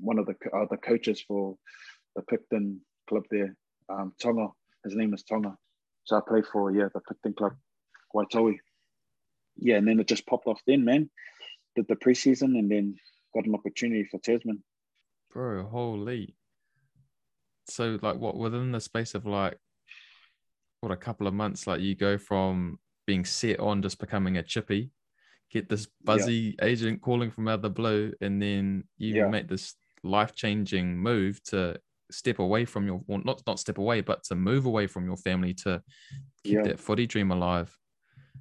one 0.00 0.18
of 0.18 0.26
the 0.26 0.36
uh, 0.52 0.76
coaches 0.76 1.22
for 1.26 1.56
the 2.14 2.22
Picton 2.22 2.80
club 3.08 3.24
there, 3.30 3.56
um, 3.88 4.12
Tonga. 4.20 4.48
His 4.84 4.94
name 4.94 5.14
is 5.14 5.22
Tonga. 5.24 5.56
So 6.04 6.16
I 6.16 6.20
played 6.26 6.46
for 6.46 6.70
yeah 6.70 6.88
the 6.92 7.00
Picton 7.00 7.34
club, 7.34 7.52
Waitohi. 8.14 8.58
Yeah, 9.58 9.76
and 9.76 9.88
then 9.88 10.00
it 10.00 10.08
just 10.08 10.26
popped 10.26 10.46
off 10.46 10.60
then, 10.66 10.84
man. 10.84 11.10
Did 11.76 11.88
the 11.88 11.96
preseason 11.96 12.58
and 12.58 12.70
then 12.70 12.96
got 13.34 13.46
an 13.46 13.54
opportunity 13.54 14.04
for 14.10 14.18
Tasman. 14.18 14.62
Bro, 15.32 15.64
holy 15.64 16.38
so 17.70 17.98
like 18.02 18.16
what 18.16 18.36
within 18.36 18.72
the 18.72 18.80
space 18.80 19.14
of 19.14 19.26
like 19.26 19.56
what 20.80 20.92
a 20.92 20.96
couple 20.96 21.26
of 21.26 21.34
months 21.34 21.66
like 21.66 21.80
you 21.80 21.94
go 21.94 22.18
from 22.18 22.78
being 23.06 23.24
set 23.24 23.60
on 23.60 23.82
just 23.82 23.98
becoming 23.98 24.36
a 24.38 24.42
chippy 24.42 24.90
get 25.50 25.68
this 25.68 25.86
buzzy 26.04 26.56
yeah. 26.58 26.64
agent 26.66 27.00
calling 27.00 27.30
from 27.30 27.48
out 27.48 27.54
of 27.54 27.62
the 27.62 27.70
blue 27.70 28.12
and 28.20 28.40
then 28.40 28.84
you 28.96 29.14
yeah. 29.14 29.28
make 29.28 29.48
this 29.48 29.74
life-changing 30.04 30.96
move 30.96 31.42
to 31.42 31.76
step 32.10 32.38
away 32.38 32.64
from 32.64 32.86
your 32.86 33.00
well, 33.06 33.20
not 33.24 33.42
not 33.46 33.58
step 33.58 33.78
away 33.78 34.00
but 34.00 34.22
to 34.22 34.34
move 34.34 34.66
away 34.66 34.86
from 34.86 35.04
your 35.04 35.16
family 35.16 35.52
to 35.52 35.82
keep 36.44 36.54
yeah. 36.54 36.62
that 36.62 36.78
footy 36.78 37.06
dream 37.06 37.30
alive 37.30 37.74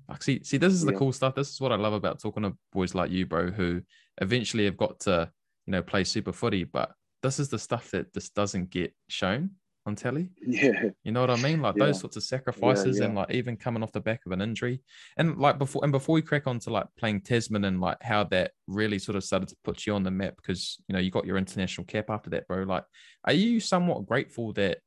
like 0.09 0.23
see 0.23 0.43
see 0.43 0.57
this 0.57 0.73
is 0.73 0.83
the 0.83 0.93
cool 0.93 1.11
stuff 1.11 1.35
this 1.35 1.51
is 1.51 1.61
what 1.61 1.71
i 1.71 1.75
love 1.75 1.93
about 1.93 2.19
talking 2.19 2.43
to 2.43 2.53
boys 2.71 2.95
like 2.95 3.11
you 3.11 3.25
bro 3.25 3.51
who 3.51 3.81
eventually 4.21 4.65
have 4.65 4.77
got 4.77 4.99
to 4.99 5.29
you 5.65 5.71
know 5.71 5.81
play 5.81 6.03
super 6.03 6.31
footy 6.31 6.63
but 6.63 6.91
this 7.23 7.39
is 7.39 7.49
the 7.49 7.59
stuff 7.59 7.91
that 7.91 8.13
just 8.13 8.33
doesn't 8.35 8.69
get 8.69 8.93
shown 9.09 9.49
on 9.87 9.95
telly. 9.95 10.29
Yeah. 10.45 10.89
You 11.03 11.11
know 11.13 11.21
what 11.21 11.31
I 11.31 11.37
mean? 11.37 11.61
Like 11.61 11.75
yeah. 11.77 11.85
those 11.85 11.99
sorts 11.99 12.17
of 12.17 12.23
sacrifices 12.23 12.97
yeah, 12.97 13.03
yeah. 13.03 13.07
and 13.07 13.15
like 13.15 13.31
even 13.31 13.55
coming 13.55 13.81
off 13.81 13.93
the 13.93 14.01
back 14.01 14.21
of 14.25 14.33
an 14.33 14.41
injury. 14.41 14.81
And 15.15 15.37
like 15.37 15.57
before 15.57 15.83
and 15.83 15.91
before 15.91 16.13
we 16.13 16.21
crack 16.21 16.45
on 16.45 16.59
to 16.59 16.69
like 16.69 16.85
playing 16.99 17.21
Tasman 17.21 17.63
and 17.65 17.81
like 17.81 17.97
how 18.03 18.25
that 18.25 18.51
really 18.67 18.99
sort 18.99 19.15
of 19.15 19.23
started 19.23 19.49
to 19.49 19.55
put 19.63 19.87
you 19.87 19.95
on 19.95 20.03
the 20.03 20.11
map 20.11 20.35
because 20.35 20.77
you 20.87 20.93
know 20.93 20.99
you 20.99 21.09
got 21.09 21.25
your 21.25 21.37
international 21.37 21.85
cap 21.85 22.09
after 22.09 22.29
that, 22.31 22.47
bro. 22.47 22.63
Like, 22.63 22.83
are 23.23 23.33
you 23.33 23.59
somewhat 23.59 24.05
grateful 24.05 24.53
that 24.53 24.79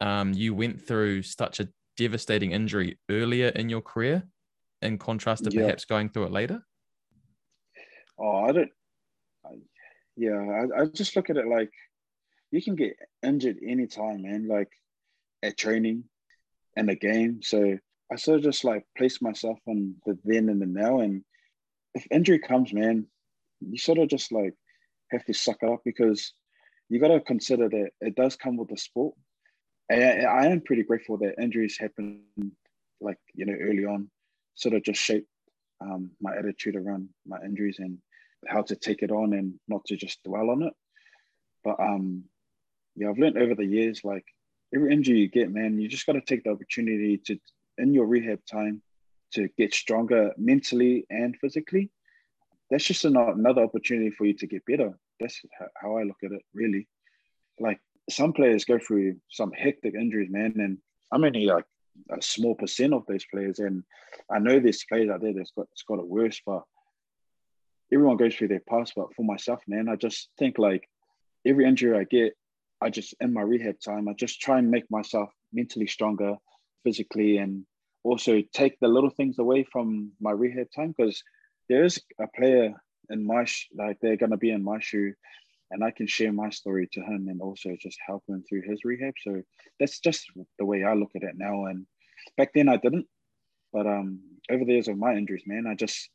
um 0.00 0.32
you 0.32 0.54
went 0.54 0.80
through 0.86 1.22
such 1.22 1.60
a 1.60 1.68
devastating 1.96 2.52
injury 2.52 2.98
earlier 3.10 3.48
in 3.48 3.68
your 3.68 3.80
career 3.80 4.22
in 4.82 4.98
contrast 4.98 5.44
to 5.44 5.50
perhaps 5.50 5.84
going 5.84 6.10
through 6.10 6.24
it 6.24 6.32
later? 6.32 6.62
Oh, 8.18 8.44
I 8.44 8.52
don't 8.52 8.70
yeah, 10.16 10.38
I, 10.40 10.82
I 10.82 10.84
just 10.86 11.14
look 11.14 11.30
at 11.30 11.36
it 11.36 11.46
like 11.46 11.70
you 12.50 12.62
can 12.62 12.74
get 12.74 12.96
injured 13.22 13.58
anytime, 13.66 14.22
man, 14.22 14.48
like 14.48 14.70
at 15.42 15.58
training 15.58 16.04
and 16.76 16.88
the 16.88 16.96
game. 16.96 17.40
So 17.42 17.78
I 18.10 18.16
sort 18.16 18.38
of 18.38 18.44
just 18.44 18.64
like 18.64 18.84
place 18.96 19.20
myself 19.20 19.58
on 19.66 19.96
the 20.06 20.18
then 20.24 20.48
and 20.48 20.60
the 20.60 20.66
now. 20.66 21.00
And 21.00 21.22
if 21.94 22.06
injury 22.10 22.38
comes, 22.38 22.72
man, 22.72 23.06
you 23.60 23.78
sort 23.78 23.98
of 23.98 24.08
just 24.08 24.32
like 24.32 24.54
have 25.10 25.24
to 25.26 25.34
suck 25.34 25.58
it 25.62 25.68
up 25.68 25.80
because 25.84 26.32
you 26.88 26.98
got 26.98 27.08
to 27.08 27.20
consider 27.20 27.68
that 27.68 27.90
it 28.00 28.14
does 28.14 28.36
come 28.36 28.56
with 28.56 28.68
the 28.68 28.78
sport. 28.78 29.14
And 29.90 30.02
I, 30.02 30.30
I 30.30 30.46
am 30.46 30.62
pretty 30.62 30.82
grateful 30.82 31.18
that 31.18 31.40
injuries 31.40 31.76
happen 31.78 32.22
like, 33.00 33.18
you 33.34 33.44
know, 33.44 33.56
early 33.60 33.84
on, 33.84 34.10
sort 34.56 34.74
of 34.74 34.82
just 34.82 35.00
shape 35.00 35.26
um, 35.80 36.10
my 36.20 36.36
attitude 36.36 36.76
around 36.76 37.08
my 37.26 37.38
injuries 37.44 37.76
and 37.78 37.98
how 38.46 38.62
to 38.62 38.76
take 38.76 39.02
it 39.02 39.12
on 39.12 39.32
and 39.32 39.54
not 39.68 39.84
to 39.86 39.96
just 39.96 40.22
dwell 40.24 40.50
on 40.50 40.62
it. 40.62 40.72
But 41.64 41.78
um, 41.80 42.24
yeah, 42.96 43.10
I've 43.10 43.18
learned 43.18 43.38
over 43.38 43.54
the 43.54 43.64
years 43.64 44.02
like 44.04 44.24
every 44.74 44.92
injury 44.92 45.18
you 45.18 45.28
get, 45.28 45.50
man, 45.50 45.78
you 45.78 45.88
just 45.88 46.06
got 46.06 46.14
to 46.14 46.20
take 46.20 46.44
the 46.44 46.50
opportunity 46.50 47.18
to 47.26 47.38
in 47.78 47.92
your 47.92 48.06
rehab 48.06 48.40
time 48.50 48.82
to 49.34 49.48
get 49.58 49.74
stronger 49.74 50.32
mentally 50.38 51.06
and 51.10 51.36
physically. 51.40 51.90
That's 52.70 52.84
just 52.84 53.04
another 53.04 53.62
opportunity 53.62 54.10
for 54.10 54.24
you 54.24 54.34
to 54.34 54.46
get 54.46 54.64
better. 54.66 54.98
That's 55.20 55.40
how 55.80 55.98
I 55.98 56.02
look 56.02 56.16
at 56.24 56.32
it, 56.32 56.42
really. 56.54 56.88
Like 57.60 57.80
some 58.10 58.32
players 58.32 58.64
go 58.64 58.78
through 58.78 59.16
some 59.30 59.52
hectic 59.52 59.94
injuries, 59.94 60.30
man, 60.30 60.54
and 60.58 60.78
I'm 61.12 61.24
only 61.24 61.46
like 61.46 61.64
a 62.10 62.22
small 62.22 62.54
percent 62.54 62.92
of 62.94 63.04
those 63.06 63.24
players, 63.26 63.58
and 63.58 63.82
I 64.30 64.38
know 64.38 64.60
there's 64.60 64.84
players 64.84 65.10
out 65.10 65.20
there 65.22 65.34
that's 65.34 65.52
got 65.56 65.66
it's 65.72 65.82
got 65.82 65.98
it 65.98 66.06
worse, 66.06 66.40
but 66.44 66.62
everyone 67.92 68.16
goes 68.16 68.34
through 68.34 68.48
their 68.48 68.62
past, 68.68 68.94
but 68.96 69.14
for 69.14 69.24
myself, 69.24 69.60
man, 69.66 69.88
I 69.88 69.96
just 69.96 70.28
think 70.38 70.58
like 70.58 70.88
every 71.46 71.66
injury 71.66 71.98
I 71.98 72.04
get, 72.04 72.34
I 72.80 72.90
just 72.90 73.14
in 73.20 73.32
my 73.32 73.42
rehab 73.42 73.80
time, 73.80 74.08
I 74.08 74.12
just 74.14 74.40
try 74.40 74.58
and 74.58 74.70
make 74.70 74.90
myself 74.90 75.30
mentally 75.52 75.86
stronger, 75.86 76.36
physically, 76.84 77.38
and 77.38 77.64
also 78.02 78.42
take 78.52 78.78
the 78.80 78.88
little 78.88 79.10
things 79.10 79.38
away 79.38 79.64
from 79.64 80.12
my 80.20 80.30
rehab 80.30 80.68
time. 80.74 80.94
Because 80.96 81.22
there 81.68 81.84
is 81.84 82.00
a 82.20 82.26
player 82.36 82.74
in 83.10 83.26
my 83.26 83.44
sh- 83.44 83.68
like 83.76 83.98
they're 84.00 84.16
gonna 84.16 84.36
be 84.36 84.50
in 84.50 84.62
my 84.62 84.78
shoe, 84.80 85.14
and 85.70 85.82
I 85.82 85.90
can 85.90 86.06
share 86.06 86.32
my 86.32 86.50
story 86.50 86.88
to 86.92 87.00
him 87.00 87.26
and 87.28 87.40
also 87.40 87.76
just 87.80 87.98
help 88.06 88.22
him 88.28 88.44
through 88.48 88.62
his 88.62 88.84
rehab. 88.84 89.14
So 89.22 89.42
that's 89.80 90.00
just 90.00 90.24
the 90.58 90.64
way 90.64 90.84
I 90.84 90.94
look 90.94 91.10
at 91.16 91.22
it 91.22 91.36
now. 91.36 91.66
And 91.66 91.86
back 92.36 92.52
then 92.54 92.68
I 92.68 92.76
didn't, 92.76 93.06
but 93.72 93.86
um 93.86 94.20
over 94.50 94.64
the 94.64 94.72
years 94.72 94.88
of 94.88 94.98
my 94.98 95.14
injuries, 95.14 95.44
man, 95.46 95.66
I 95.66 95.74
just 95.74 96.08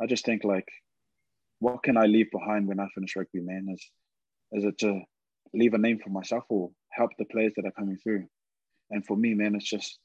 I 0.00 0.06
just 0.06 0.24
think 0.24 0.44
like 0.44 0.68
what 1.60 1.82
can 1.82 1.96
I 1.96 2.06
leave 2.06 2.30
behind 2.30 2.66
when 2.66 2.80
I 2.80 2.88
finish 2.94 3.16
rugby, 3.16 3.40
man? 3.40 3.68
Is 3.72 3.90
is 4.52 4.64
it 4.64 4.78
to 4.78 5.00
leave 5.54 5.74
a 5.74 5.78
name 5.78 5.98
for 5.98 6.10
myself 6.10 6.44
or 6.48 6.70
help 6.90 7.10
the 7.18 7.24
players 7.26 7.52
that 7.56 7.66
are 7.66 7.72
coming 7.72 7.98
through? 8.02 8.26
And 8.90 9.04
for 9.06 9.16
me, 9.16 9.34
man, 9.34 9.54
it's 9.54 9.68
just 9.68 9.98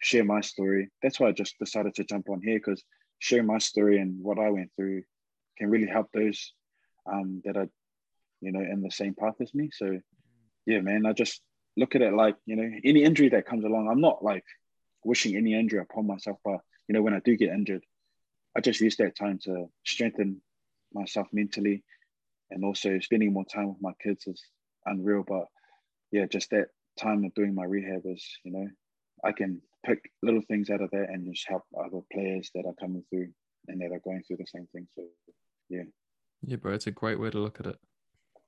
share 0.00 0.24
my 0.24 0.40
story. 0.40 0.88
That's 1.02 1.18
why 1.20 1.28
I 1.28 1.32
just 1.32 1.58
decided 1.58 1.94
to 1.94 2.04
jump 2.04 2.28
on 2.28 2.40
here 2.42 2.58
because 2.58 2.82
share 3.18 3.42
my 3.42 3.58
story 3.58 3.98
and 3.98 4.22
what 4.22 4.38
I 4.38 4.50
went 4.50 4.70
through 4.76 5.02
can 5.58 5.70
really 5.70 5.86
help 5.86 6.08
those 6.12 6.54
um, 7.10 7.42
that 7.44 7.56
are, 7.56 7.68
you 8.40 8.52
know, 8.52 8.60
in 8.60 8.82
the 8.82 8.90
same 8.90 9.14
path 9.14 9.34
as 9.40 9.54
me. 9.54 9.70
So, 9.72 9.98
yeah, 10.66 10.80
man, 10.80 11.06
I 11.06 11.12
just 11.12 11.40
look 11.76 11.94
at 11.94 12.02
it 12.02 12.14
like, 12.14 12.36
you 12.46 12.56
know, 12.56 12.70
any 12.84 13.02
injury 13.02 13.28
that 13.30 13.46
comes 13.46 13.64
along, 13.64 13.88
I'm 13.88 14.00
not 14.00 14.24
like 14.24 14.44
wishing 15.04 15.36
any 15.36 15.54
injury 15.54 15.80
upon 15.80 16.06
myself, 16.06 16.38
but, 16.44 16.60
you 16.88 16.94
know, 16.94 17.02
when 17.02 17.14
I 17.14 17.20
do 17.20 17.36
get 17.36 17.50
injured, 17.50 17.84
I 18.56 18.60
just 18.60 18.80
use 18.80 18.96
that 18.96 19.16
time 19.16 19.38
to 19.44 19.66
strengthen 19.84 20.40
myself 20.92 21.28
mentally 21.32 21.84
and 22.50 22.64
also 22.64 22.98
spending 22.98 23.32
more 23.32 23.44
time 23.44 23.68
with 23.68 23.80
my 23.80 23.92
kids 24.02 24.26
is 24.26 24.42
unreal. 24.86 25.24
But 25.26 25.44
yeah, 26.10 26.26
just 26.26 26.50
that 26.50 26.68
time 26.98 27.24
of 27.24 27.34
doing 27.34 27.54
my 27.54 27.64
rehab 27.64 28.02
is, 28.04 28.26
you 28.44 28.52
know, 28.52 28.68
I 29.24 29.32
can 29.32 29.60
pick 29.84 30.10
little 30.22 30.42
things 30.48 30.70
out 30.70 30.80
of 30.80 30.90
that 30.90 31.08
and 31.10 31.32
just 31.32 31.48
help 31.48 31.62
other 31.78 32.00
players 32.12 32.50
that 32.54 32.66
are 32.66 32.74
coming 32.80 33.04
through 33.08 33.28
and 33.68 33.80
that 33.80 33.92
are 33.92 34.00
going 34.00 34.22
through 34.26 34.38
the 34.38 34.46
same 34.46 34.66
thing. 34.72 34.86
So 34.94 35.04
yeah. 35.68 35.84
Yeah, 36.42 36.56
bro, 36.56 36.72
it's 36.74 36.86
a 36.86 36.90
great 36.90 37.20
way 37.20 37.30
to 37.30 37.38
look 37.38 37.60
at 37.60 37.66
it. 37.66 37.78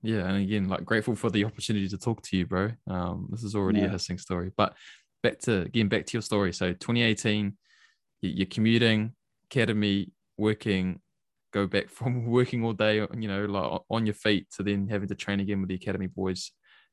Yeah, 0.03 0.27
and 0.29 0.43
again, 0.43 0.69
like 0.69 0.85
grateful 0.85 1.15
for 1.15 1.31
the 1.31 1.45
opportunity 1.45 1.89
to 1.89 1.99
talk 1.99 2.23
to 2.23 2.37
you, 2.37 2.47
bro. 2.47 2.71
Um, 2.89 3.29
this 3.31 3.45
is 3.45 3.55
already 3.55 3.81
yeah. 3.81 3.87
a 3.87 3.91
hissing 3.91 4.19
story. 4.19 4.51
But 4.57 4.75
back 5.23 5.39
to 5.41 5.61
again, 5.61 5.89
back 5.89 6.07
to 6.07 6.13
your 6.15 6.23
story. 6.23 6.53
So 6.53 6.73
2018, 6.73 7.57
you're 8.23 8.47
commuting, 8.47 9.13
academy, 9.51 10.11
working, 10.37 11.01
go 11.53 11.67
back 11.67 11.89
from 11.91 12.27
working 12.27 12.65
all 12.65 12.73
day, 12.73 12.97
you 12.97 13.29
know, 13.29 13.45
like 13.45 13.81
on 13.91 14.07
your 14.07 14.15
feet 14.15 14.49
to 14.57 14.63
then 14.63 14.89
having 14.89 15.09
to 15.09 15.15
train 15.15 15.41
again 15.41 15.61
with 15.61 15.69
the 15.69 15.77
academy 15.77 16.09
boys. 16.09 16.51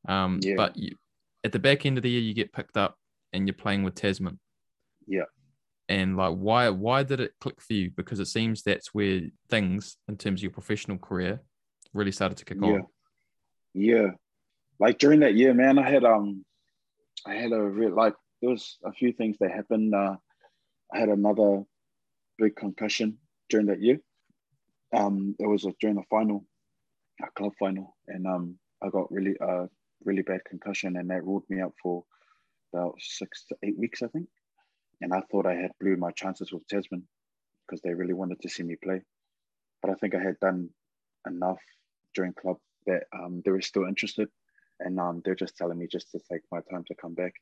Um, 0.08 0.39
yeah. 0.43 0.56
But 0.56 0.78
you, 0.78 0.95
at 1.43 1.52
the 1.52 1.60
back 1.60 1.86
end 1.86 1.98
of 1.98 2.04
the 2.04 2.10
year, 2.10 2.22
you 2.22 2.34
get 2.34 2.54
picked 2.54 2.78
up 2.78 2.95
and 3.34 3.48
you're 3.48 3.54
playing 3.54 3.84
with 3.84 3.95
Tasman. 3.95 4.39
Yeah. 5.08 5.26
And 5.88 6.15
like, 6.15 6.36
why 6.36 6.69
why 6.69 7.02
did 7.02 7.19
it 7.19 7.32
click 7.41 7.60
for 7.60 7.74
you? 7.74 7.89
Because 7.95 8.19
it 8.19 8.28
seems 8.28 8.62
that's 8.62 8.93
where 8.93 9.22
things, 9.50 9.98
in 10.08 10.17
terms 10.17 10.39
of 10.39 10.43
your 10.43 10.52
professional 10.52 11.00
career, 11.00 11.41
really 11.93 12.12
started 12.12 12.38
to 12.38 12.45
kick 12.45 12.60
yeah. 12.62 12.69
on. 12.69 12.84
Yeah. 13.74 14.12
Like 14.80 14.98
during 14.98 15.22
that 15.22 15.36
year, 15.36 15.54
man, 15.54 15.78
I 15.78 15.90
had 15.90 16.04
um, 16.04 16.46
I 17.26 17.36
had 17.36 17.52
a 17.52 17.62
real 17.62 17.94
like 17.96 18.16
there 18.42 18.50
was 18.50 18.78
a 18.86 18.92
few 18.94 19.12
things 19.12 19.38
that 19.40 19.52
happened. 19.52 19.94
Uh, 19.94 20.16
I 20.94 21.00
had 21.00 21.10
another 21.10 21.64
big 22.38 22.56
concussion 22.56 23.18
during 23.50 23.68
that 23.68 23.82
year. 23.82 24.00
Um, 24.96 25.36
it 25.40 25.46
was 25.46 25.66
a, 25.66 25.74
during 25.80 25.98
the 25.98 26.04
final, 26.10 26.46
a 27.22 27.30
club 27.38 27.52
final, 27.60 27.96
and 28.08 28.26
um, 28.26 28.58
I 28.82 28.90
got 28.90 29.12
really 29.12 29.36
uh 29.40 29.68
really 30.06 30.22
bad 30.22 30.42
concussion, 30.46 30.96
and 30.96 31.10
that 31.10 31.26
ruled 31.26 31.44
me 31.50 31.62
out 31.62 31.74
for 31.84 32.06
about 32.74 32.96
six 33.00 33.46
to 33.50 33.56
eight 33.64 33.78
weeks, 33.78 34.02
I 34.02 34.08
think. 34.08 34.28
And 35.02 35.14
I 35.14 35.22
thought 35.30 35.46
I 35.46 35.56
had 35.56 35.72
blew 35.80 35.98
my 35.98 36.12
chances 36.12 36.52
with 36.52 36.68
Tasman 36.68 37.08
because 37.68 37.82
they 37.82 37.94
really 37.94 38.14
wanted 38.14 38.42
to 38.42 38.50
see 38.50 38.64
me 38.64 38.76
play. 38.82 39.02
But 39.82 39.92
I 39.92 39.96
think 39.96 40.16
I 40.16 40.22
had 40.22 40.40
done 40.40 40.70
enough 41.28 41.62
during 42.16 42.34
club 42.34 42.58
that 42.86 43.04
um, 43.13 43.42
they 43.44 43.52
were 43.52 43.62
still 43.62 43.86
interested. 43.86 44.30
And 44.80 45.00
um, 45.00 45.22
they're 45.24 45.36
just 45.36 45.58
telling 45.58 45.78
me 45.78 45.88
just 45.88 46.12
to 46.12 46.20
take 46.32 46.42
my 46.52 46.60
time 46.72 46.86
to 46.88 46.96
come 46.96 47.13
back. 47.13 47.34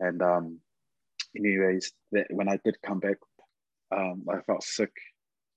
And 0.00 0.22
um, 0.22 0.60
anyways, 1.36 1.92
that 2.12 2.26
when 2.30 2.48
I 2.48 2.58
did 2.64 2.76
come 2.82 3.00
back, 3.00 3.18
um, 3.94 4.24
I 4.32 4.40
felt 4.40 4.64
sick, 4.64 4.92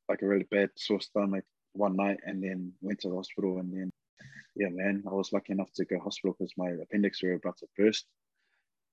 like 0.10 0.22
a 0.22 0.28
really 0.28 0.48
bad 0.52 0.70
sore 0.76 1.00
stomach 1.00 1.46
one 1.74 1.96
night, 1.96 2.18
and 2.26 2.44
then 2.44 2.74
went 2.82 3.00
to 3.00 3.10
the 3.10 3.16
hospital. 3.16 3.60
And 3.60 3.72
then, 3.72 3.90
yeah, 4.56 4.70
man, 4.70 5.04
I 5.08 5.14
was 5.14 5.32
lucky 5.32 5.54
enough 5.54 5.72
to 5.76 5.86
go 5.86 6.00
hospital 6.00 6.36
because 6.38 6.54
my 6.58 6.70
appendix 6.70 7.24
were 7.24 7.34
about 7.34 7.58
to 7.60 7.68
burst. 7.78 8.06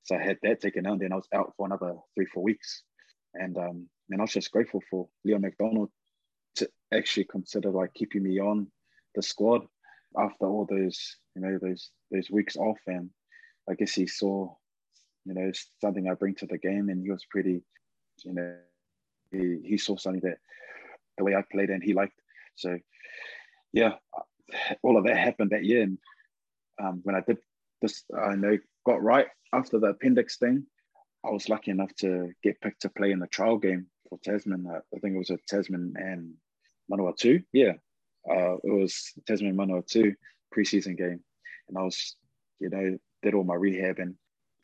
So 0.04 0.14
I 0.14 0.22
had 0.22 0.38
that 0.42 0.60
taken 0.60 0.86
out, 0.86 0.92
and 0.92 1.00
then 1.02 1.12
I 1.12 1.16
was 1.16 1.28
out 1.34 1.52
for 1.56 1.66
another 1.66 1.96
three, 2.14 2.26
four 2.26 2.44
weeks. 2.44 2.84
And 3.34 3.58
um, 3.58 3.88
and 4.10 4.20
I 4.20 4.22
was 4.22 4.32
just 4.32 4.52
grateful 4.52 4.82
for 4.88 5.08
Leon 5.24 5.40
McDonald 5.40 5.90
to 6.56 6.70
actually 6.94 7.24
consider 7.24 7.70
like 7.70 7.92
keeping 7.94 8.22
me 8.22 8.40
on 8.40 8.68
the 9.14 9.22
squad 9.22 9.66
after 10.18 10.46
all 10.46 10.66
those, 10.68 11.16
you 11.34 11.42
know, 11.42 11.58
those 11.60 11.90
those 12.10 12.30
weeks 12.30 12.56
off. 12.56 12.78
And 12.86 13.10
I 13.68 13.74
guess 13.74 13.92
he 13.92 14.06
saw, 14.06 14.54
you 15.24 15.34
know, 15.34 15.50
something 15.80 16.08
I 16.08 16.14
bring 16.14 16.34
to 16.36 16.46
the 16.46 16.58
game, 16.58 16.88
and 16.88 17.02
he 17.02 17.10
was 17.10 17.24
pretty, 17.30 17.62
you 18.24 18.32
know, 18.32 18.54
he, 19.32 19.58
he 19.64 19.78
saw 19.78 19.96
something 19.96 20.22
that 20.22 20.38
the 21.18 21.24
way 21.24 21.34
I 21.34 21.42
played 21.50 21.70
and 21.70 21.82
he 21.82 21.94
liked. 21.94 22.18
So 22.56 22.78
yeah, 23.72 23.94
all 24.82 24.96
of 24.96 25.04
that 25.04 25.16
happened 25.16 25.50
that 25.50 25.64
year. 25.64 25.82
And 25.82 25.98
um, 26.82 27.00
when 27.04 27.16
I 27.16 27.20
did 27.20 27.38
this, 27.82 28.04
I 28.16 28.34
know 28.34 28.58
got 28.84 29.02
right 29.02 29.26
after 29.52 29.78
the 29.78 29.88
appendix 29.88 30.38
thing, 30.38 30.64
I 31.24 31.30
was 31.30 31.48
lucky 31.48 31.70
enough 31.70 31.94
to 31.96 32.30
get 32.42 32.60
picked 32.60 32.82
to 32.82 32.88
play 32.90 33.10
in 33.10 33.18
the 33.18 33.26
trial 33.26 33.58
game 33.58 33.86
for 34.08 34.18
Tasman. 34.22 34.66
Uh, 34.66 34.80
I 34.94 34.98
think 35.00 35.14
it 35.14 35.18
was 35.18 35.30
a 35.30 35.38
Tasman 35.48 35.94
and 35.96 36.34
Manawatu. 36.90 37.42
Yeah, 37.52 37.72
uh, 38.30 38.56
it 38.62 38.72
was 38.72 39.12
Tasman 39.26 39.56
Manawatu 39.56 40.14
preseason 40.54 40.96
game, 40.96 41.20
and 41.68 41.78
I 41.78 41.82
was, 41.82 42.16
you 42.60 42.70
know, 42.70 42.98
did 43.22 43.34
all 43.34 43.44
my 43.44 43.54
rehab 43.54 43.98
and 43.98 44.14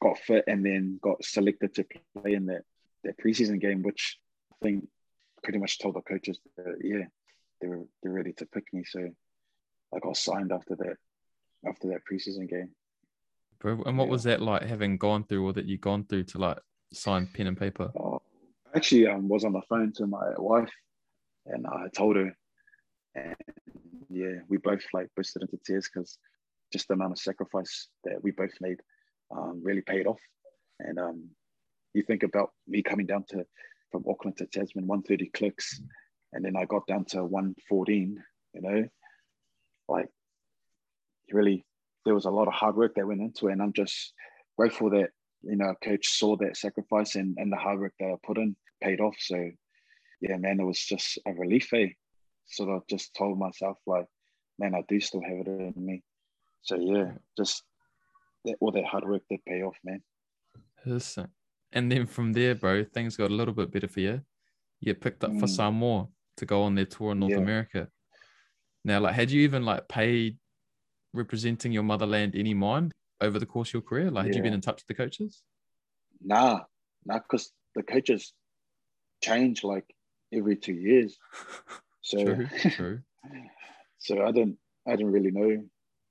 got 0.00 0.18
fit, 0.18 0.44
and 0.46 0.64
then 0.64 0.98
got 1.02 1.24
selected 1.24 1.74
to 1.74 1.86
play 2.16 2.34
in 2.34 2.46
that 2.46 2.62
that 3.04 3.18
preseason 3.18 3.60
game, 3.60 3.82
which 3.82 4.18
I 4.52 4.66
think 4.66 4.88
pretty 5.42 5.58
much 5.58 5.78
told 5.78 5.96
the 5.96 6.02
coaches 6.02 6.38
that 6.56 6.76
yeah, 6.82 7.06
they 7.60 7.68
were 7.68 7.84
they're 8.02 8.12
ready 8.12 8.32
to 8.34 8.46
pick 8.46 8.64
me. 8.72 8.84
So 8.84 9.10
I 9.94 9.98
got 9.98 10.16
signed 10.16 10.52
after 10.52 10.76
that 10.76 10.96
after 11.66 11.88
that 11.88 12.02
preseason 12.10 12.48
game 12.48 12.70
bro. 13.62 13.82
And 13.86 13.96
what 13.96 14.06
yeah. 14.06 14.10
was 14.10 14.24
that 14.24 14.42
like 14.42 14.62
having 14.62 14.98
gone 14.98 15.24
through 15.24 15.46
or 15.46 15.52
that 15.54 15.64
you 15.64 15.78
gone 15.78 16.04
through 16.04 16.24
to 16.24 16.38
like 16.38 16.58
sign 16.92 17.28
pen 17.32 17.46
and 17.46 17.56
paper? 17.56 17.90
Oh, 17.98 18.20
actually, 18.74 19.06
um, 19.06 19.28
was 19.28 19.44
on 19.44 19.52
the 19.52 19.62
phone 19.68 19.92
to 19.92 20.06
my 20.06 20.32
wife, 20.36 20.70
and 21.46 21.66
I 21.66 21.86
told 21.96 22.16
her, 22.16 22.36
and 23.14 23.36
yeah, 24.10 24.40
we 24.48 24.58
both 24.58 24.82
like 24.92 25.08
bursted 25.16 25.42
into 25.42 25.58
tears 25.64 25.88
because 25.92 26.18
just 26.72 26.88
the 26.88 26.94
amount 26.94 27.12
of 27.12 27.18
sacrifice 27.18 27.88
that 28.04 28.22
we 28.22 28.30
both 28.30 28.52
made 28.60 28.80
um, 29.30 29.60
really 29.62 29.82
paid 29.82 30.06
off. 30.06 30.20
And 30.80 30.98
um, 30.98 31.28
you 31.94 32.02
think 32.02 32.22
about 32.22 32.50
me 32.66 32.82
coming 32.82 33.06
down 33.06 33.24
to 33.30 33.44
from 33.90 34.04
Auckland 34.08 34.38
to 34.38 34.46
Tasman, 34.46 34.86
130 34.86 35.30
clicks, 35.34 35.80
and 36.32 36.44
then 36.44 36.56
I 36.56 36.64
got 36.64 36.86
down 36.86 37.04
to 37.06 37.24
114. 37.24 38.22
You 38.54 38.60
know, 38.60 38.88
like 39.88 40.08
really 41.30 41.64
there 42.04 42.14
was 42.14 42.24
a 42.24 42.30
lot 42.30 42.48
of 42.48 42.54
hard 42.54 42.76
work 42.76 42.94
that 42.94 43.06
went 43.06 43.20
into 43.20 43.48
it. 43.48 43.52
And 43.52 43.62
I'm 43.62 43.72
just 43.72 44.12
grateful 44.56 44.90
that, 44.90 45.10
you 45.42 45.56
know, 45.56 45.74
coach 45.82 46.06
saw 46.08 46.36
that 46.36 46.56
sacrifice 46.56 47.14
and, 47.14 47.36
and 47.38 47.52
the 47.52 47.56
hard 47.56 47.80
work 47.80 47.94
that 48.00 48.06
I 48.06 48.14
put 48.24 48.38
in 48.38 48.56
paid 48.82 49.00
off. 49.00 49.16
So 49.18 49.50
yeah, 50.20 50.36
man, 50.36 50.60
it 50.60 50.64
was 50.64 50.84
just 50.84 51.18
a 51.26 51.32
relief. 51.32 51.72
Eh? 51.72 51.88
Sort 52.52 52.70
of 52.70 52.86
just 52.86 53.14
told 53.14 53.38
myself 53.38 53.78
like, 53.86 54.06
man, 54.58 54.74
I 54.74 54.82
do 54.86 55.00
still 55.00 55.22
have 55.22 55.38
it 55.38 55.46
in 55.48 55.72
me. 55.76 56.02
So 56.62 56.76
yeah, 56.76 57.12
just 57.36 57.62
that, 58.44 58.56
all 58.60 58.70
that 58.72 58.84
hard 58.84 59.04
work 59.04 59.22
did 59.28 59.44
pay 59.44 59.62
off, 59.62 59.76
man. 59.82 60.02
Listen. 60.84 61.28
And 61.72 61.90
then 61.90 62.06
from 62.06 62.32
there, 62.32 62.54
bro, 62.54 62.84
things 62.84 63.16
got 63.16 63.30
a 63.30 63.34
little 63.34 63.54
bit 63.54 63.70
better 63.70 63.88
for 63.88 64.00
you. 64.00 64.20
You 64.80 64.94
picked 64.94 65.24
up 65.24 65.30
mm. 65.30 65.40
for 65.40 65.46
Samoa 65.46 66.08
to 66.36 66.46
go 66.46 66.62
on 66.62 66.74
their 66.74 66.84
tour 66.84 67.12
in 67.12 67.20
North 67.20 67.32
yeah. 67.32 67.38
America. 67.38 67.88
Now, 68.84 69.00
like, 69.00 69.14
had 69.14 69.30
you 69.30 69.42
even 69.42 69.64
like 69.64 69.88
paid 69.88 70.36
representing 71.14 71.72
your 71.72 71.84
motherland 71.84 72.34
any 72.36 72.52
mind 72.52 72.92
over 73.20 73.38
the 73.38 73.46
course 73.46 73.70
of 73.70 73.74
your 73.74 73.82
career? 73.82 74.10
Like, 74.10 74.24
yeah. 74.24 74.28
had 74.28 74.36
you 74.36 74.42
been 74.42 74.54
in 74.54 74.60
touch 74.60 74.82
with 74.82 74.86
the 74.88 74.94
coaches? 74.94 75.42
Nah, 76.20 76.60
nah, 77.06 77.18
because 77.18 77.52
the 77.74 77.82
coaches 77.82 78.32
change 79.22 79.64
like 79.64 79.86
every 80.32 80.56
two 80.56 80.74
years. 80.74 81.16
So 82.02 82.22
true, 82.22 82.48
true. 82.70 83.00
so 83.98 84.24
I 84.24 84.32
didn't, 84.32 84.58
I 84.86 84.96
didn't 84.96 85.12
really 85.12 85.30
know 85.30 85.64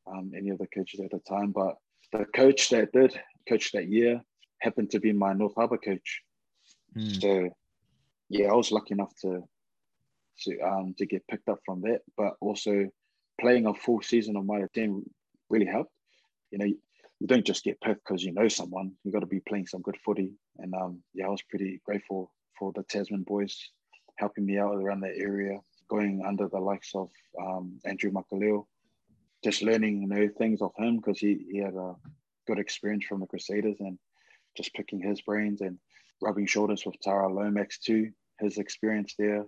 um, 0.07 0.31
any 0.35 0.49
of 0.49 0.57
the 0.57 0.67
coaches 0.67 0.99
at 0.99 1.11
the 1.11 1.19
time, 1.19 1.51
but 1.51 1.75
the 2.11 2.25
coach 2.25 2.69
that 2.69 2.91
did 2.91 3.19
coach 3.47 3.71
that 3.73 3.87
year 3.87 4.21
happened 4.59 4.89
to 4.91 4.99
be 4.99 5.11
my 5.11 5.33
North 5.33 5.55
Harbour 5.55 5.77
coach. 5.77 6.21
Mm. 6.97 7.21
So 7.21 7.49
yeah, 8.29 8.47
I 8.47 8.55
was 8.55 8.71
lucky 8.71 8.93
enough 8.93 9.13
to 9.21 9.43
to 10.43 10.59
um 10.61 10.95
to 10.97 11.05
get 11.05 11.27
picked 11.27 11.49
up 11.49 11.59
from 11.65 11.81
that, 11.81 12.01
but 12.17 12.33
also 12.41 12.89
playing 13.39 13.65
a 13.65 13.73
full 13.73 14.01
season 14.01 14.35
of 14.35 14.45
my 14.45 14.61
team 14.73 15.03
really 15.49 15.65
helped. 15.65 15.91
You 16.51 16.59
know, 16.59 16.65
you 16.65 17.27
don't 17.27 17.45
just 17.45 17.63
get 17.63 17.81
picked 17.81 18.05
because 18.05 18.23
you 18.23 18.33
know 18.33 18.47
someone. 18.47 18.93
You 19.03 19.11
got 19.11 19.19
to 19.19 19.25
be 19.25 19.41
playing 19.41 19.67
some 19.67 19.81
good 19.81 19.97
footy. 20.03 20.33
And 20.57 20.73
um, 20.73 21.03
yeah, 21.13 21.27
I 21.27 21.29
was 21.29 21.41
pretty 21.43 21.81
grateful 21.85 22.31
for 22.57 22.71
the 22.73 22.83
Tasman 22.83 23.23
boys 23.23 23.57
helping 24.17 24.45
me 24.45 24.57
out 24.57 24.75
around 24.75 25.01
that 25.01 25.17
area, 25.17 25.59
going 25.91 26.23
under 26.25 26.47
the 26.47 26.59
likes 26.71 26.91
of 26.95 27.09
um, 27.39 27.79
Andrew 27.85 28.11
Makalio, 28.11 28.65
just 29.43 29.61
learning 29.61 30.07
know 30.07 30.27
things 30.37 30.61
of 30.61 30.71
him 30.77 30.97
because 30.97 31.19
he, 31.19 31.33
he 31.51 31.57
had 31.59 31.75
a 31.75 31.95
good 32.47 32.59
experience 32.59 33.05
from 33.05 33.19
the 33.19 33.27
Crusaders 33.27 33.77
and 33.79 33.97
just 34.57 34.73
picking 34.73 35.01
his 35.01 35.21
brains 35.21 35.61
and 35.61 35.77
rubbing 36.21 36.47
shoulders 36.47 36.85
with 36.85 36.95
Tyrel 37.05 37.35
Lomax 37.35 37.79
too, 37.79 38.11
his 38.39 38.57
experience 38.57 39.13
there 39.19 39.45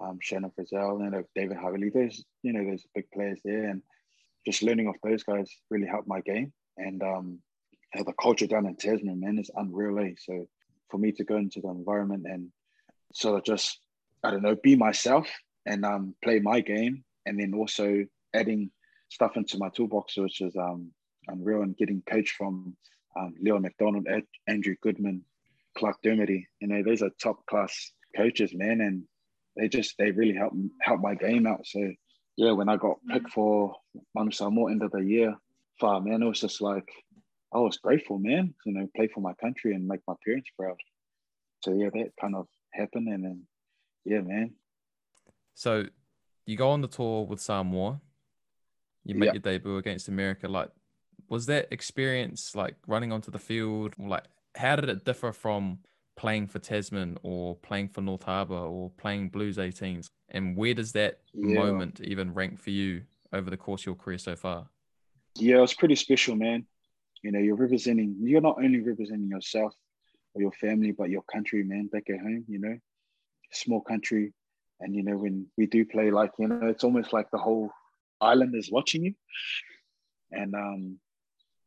um, 0.00 0.18
Shannon 0.20 0.50
Frizzell, 0.50 1.02
and 1.02 1.24
David 1.34 1.56
Havili. 1.56 1.92
There's 1.92 2.24
you 2.42 2.52
know 2.52 2.64
there's 2.64 2.86
big 2.94 3.10
players 3.12 3.40
there, 3.44 3.68
and 3.68 3.82
just 4.46 4.62
learning 4.62 4.88
off 4.88 4.96
those 5.02 5.22
guys 5.22 5.50
really 5.70 5.86
helped 5.86 6.08
my 6.08 6.20
game. 6.20 6.52
And 6.76 7.02
um, 7.02 7.38
the 7.94 8.12
culture 8.20 8.46
down 8.46 8.66
in 8.66 8.76
Tasman, 8.76 9.20
man, 9.20 9.38
is 9.38 9.50
unreal. 9.54 9.98
Eh? 10.00 10.14
So 10.18 10.46
for 10.90 10.98
me 10.98 11.12
to 11.12 11.24
go 11.24 11.36
into 11.36 11.60
the 11.60 11.68
environment 11.68 12.26
and 12.26 12.50
sort 13.12 13.38
of 13.38 13.44
just 13.44 13.78
I 14.22 14.30
don't 14.30 14.42
know 14.42 14.56
be 14.56 14.76
myself 14.76 15.28
and 15.66 15.84
um, 15.84 16.14
play 16.22 16.40
my 16.40 16.60
game, 16.60 17.04
and 17.26 17.38
then 17.38 17.54
also 17.54 18.04
adding 18.34 18.70
stuff 19.08 19.36
into 19.36 19.58
my 19.58 19.68
toolbox, 19.70 20.16
which 20.16 20.40
is 20.40 20.56
um, 20.56 20.90
unreal, 21.28 21.62
and 21.62 21.76
getting 21.76 22.02
coached 22.08 22.36
from 22.36 22.76
um, 23.18 23.34
Leon 23.40 23.62
McDonald, 23.62 24.06
Andrew 24.46 24.74
Goodman, 24.82 25.22
Clark 25.76 25.96
Dermody. 26.04 26.44
You 26.60 26.68
know, 26.68 26.82
those 26.82 27.02
are 27.02 27.10
top 27.22 27.44
class 27.46 27.92
coaches, 28.16 28.52
man, 28.54 28.80
and 28.80 29.04
they 29.56 29.68
just 29.68 29.94
they 29.98 30.10
really 30.10 30.34
help 30.34 30.52
help 30.80 31.00
my 31.00 31.14
game 31.14 31.46
out. 31.46 31.66
So 31.66 31.92
yeah, 32.36 32.52
when 32.52 32.68
I 32.68 32.76
got 32.76 32.96
picked 33.08 33.30
for 33.30 33.74
Manu 34.14 34.30
Samoa 34.30 34.70
end 34.70 34.82
of 34.82 34.90
the 34.90 35.04
year, 35.04 35.36
far 35.80 36.00
man, 36.00 36.22
it 36.22 36.26
was 36.26 36.40
just 36.40 36.60
like 36.60 36.88
I 37.52 37.58
was 37.58 37.78
grateful, 37.78 38.18
man. 38.18 38.54
You 38.66 38.72
know, 38.72 38.88
play 38.96 39.08
for 39.08 39.20
my 39.20 39.34
country 39.34 39.74
and 39.74 39.86
make 39.86 40.00
my 40.08 40.14
parents 40.24 40.50
proud. 40.58 40.76
So 41.62 41.72
yeah, 41.72 41.90
that 41.92 42.12
kind 42.20 42.34
of 42.34 42.46
happened, 42.72 43.08
and 43.08 43.24
then 43.24 43.42
yeah, 44.04 44.20
man. 44.20 44.54
So 45.54 45.84
you 46.46 46.56
go 46.56 46.70
on 46.70 46.80
the 46.80 46.88
tour 46.88 47.24
with 47.24 47.40
Samoa. 47.40 48.00
You 49.04 49.14
make 49.14 49.28
Yeah. 49.28 49.32
your 49.34 49.40
debut 49.40 49.76
against 49.76 50.08
America. 50.08 50.48
Like, 50.48 50.70
was 51.28 51.46
that 51.46 51.68
experience 51.70 52.54
like 52.54 52.76
running 52.86 53.12
onto 53.12 53.30
the 53.30 53.38
field? 53.38 53.94
Like, 53.98 54.24
how 54.56 54.76
did 54.76 54.88
it 54.88 55.04
differ 55.04 55.32
from 55.32 55.78
playing 56.16 56.46
for 56.46 56.58
Tasman 56.58 57.18
or 57.22 57.56
playing 57.56 57.88
for 57.88 58.00
North 58.00 58.22
Harbour 58.22 58.54
or 58.54 58.90
playing 58.90 59.30
Blues 59.30 59.58
18s? 59.58 60.06
And 60.30 60.56
where 60.56 60.74
does 60.74 60.92
that 60.92 61.20
Yeah. 61.32 61.54
moment 61.54 62.00
even 62.00 62.34
rank 62.34 62.58
for 62.58 62.70
you 62.70 63.02
over 63.32 63.50
the 63.50 63.56
course 63.56 63.82
of 63.82 63.86
your 63.86 63.94
career 63.94 64.18
so 64.18 64.36
far? 64.36 64.68
Yeah, 65.36 65.58
it 65.58 65.60
was 65.60 65.74
pretty 65.74 65.96
special, 65.96 66.36
man. 66.36 66.66
You 67.22 67.32
know, 67.32 67.38
you're 67.40 67.56
representing. 67.56 68.16
You're 68.20 68.40
not 68.40 68.58
only 68.58 68.80
representing 68.80 69.28
yourself 69.28 69.74
or 70.34 70.42
your 70.42 70.52
family, 70.52 70.92
but 70.92 71.10
your 71.10 71.22
country, 71.22 71.62
man. 71.62 71.88
Back 71.88 72.10
at 72.10 72.20
home, 72.20 72.44
you 72.48 72.58
know, 72.58 72.78
small 73.52 73.80
country, 73.80 74.32
and 74.80 74.94
you 74.94 75.02
know 75.02 75.16
when 75.16 75.46
we 75.56 75.66
do 75.66 75.84
play, 75.84 76.10
like 76.10 76.32
you 76.38 76.48
know, 76.48 76.68
it's 76.68 76.84
almost 76.84 77.12
like 77.12 77.30
the 77.30 77.38
whole 77.38 77.70
island 78.20 78.54
is 78.54 78.70
watching 78.70 79.04
you, 79.04 79.14
and 80.30 80.54
um, 80.54 80.98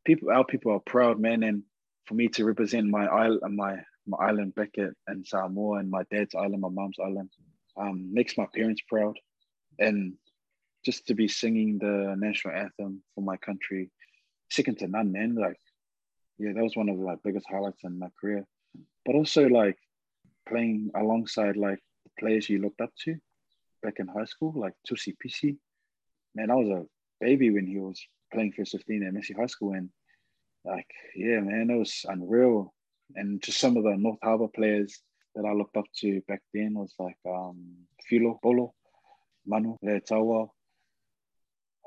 people, 0.06 0.30
our 0.32 0.46
people 0.46 0.74
are 0.74 0.80
proud, 0.80 1.20
man. 1.20 1.44
And 1.44 1.64
for 2.06 2.16
me 2.16 2.28
to 2.30 2.46
represent 2.46 2.88
my 2.88 3.06
island, 3.06 3.56
my 3.56 3.78
my 4.06 4.18
island 4.18 4.56
back 4.56 4.78
at 4.78 4.92
in 5.10 5.26
Samoa 5.26 5.80
and 5.80 5.90
my 5.90 6.04
dad's 6.12 6.36
island, 6.36 6.62
my 6.62 6.70
mom's 6.70 6.98
island, 7.00 7.30
um, 7.78 8.14
makes 8.14 8.38
my 8.38 8.48
parents 8.54 8.82
proud, 8.88 9.18
and 9.80 10.14
just 10.86 11.08
to 11.08 11.14
be 11.14 11.28
singing 11.28 11.78
the 11.80 12.16
national 12.18 12.56
anthem 12.56 13.04
for 13.14 13.22
my 13.22 13.38
country, 13.38 13.92
second 14.50 14.80
to 14.80 14.88
none, 14.88 15.12
man. 15.12 15.36
Like, 15.36 15.60
yeah, 16.38 16.54
that 16.54 16.64
was 16.64 16.76
one 16.76 16.90
of 16.90 16.98
the 16.98 17.04
like, 17.04 17.20
biggest 17.24 17.46
highlights 17.50 17.84
in 17.84 18.00
my 18.00 18.08
career. 18.20 18.46
But 19.06 19.16
also 19.16 19.48
like 19.48 19.78
playing 20.48 20.92
alongside 20.96 21.58
like 21.58 21.80
players 22.20 22.50
you 22.50 22.60
looked 22.62 22.82
up 22.82 22.92
to 23.04 23.18
back 23.84 23.96
in 24.00 24.08
high 24.08 24.26
school, 24.26 24.54
like 24.56 24.74
Tusi 24.90 25.16
Pisi. 25.24 25.58
Man, 26.36 26.52
I 26.52 26.56
was 26.56 26.70
a 26.70 26.86
baby 27.20 27.52
when 27.52 27.66
he 27.66 27.78
was 27.78 28.02
playing 28.34 28.54
first 28.54 28.72
15 28.72 29.04
at 29.04 29.14
Massey 29.14 29.34
High 29.34 29.48
School, 29.48 29.74
and 29.74 29.90
like, 30.66 30.90
yeah, 31.16 31.40
man, 31.40 31.70
it 31.70 31.78
was 31.78 32.06
unreal. 32.08 32.74
And 33.16 33.42
just 33.42 33.60
some 33.60 33.78
of 33.78 33.84
the 33.84 33.96
North 33.98 34.20
Harbour 34.22 34.50
players 34.50 35.00
that 35.36 35.46
I 35.46 35.54
looked 35.54 35.78
up 35.78 35.86
to 36.00 36.22
back 36.28 36.42
then 36.54 36.74
was 36.74 36.94
like 37.00 37.18
um, 37.26 37.64
Filo 38.10 38.40
Paulo, 38.44 38.74
Manu 39.46 39.78
Leiataua, 39.84 40.50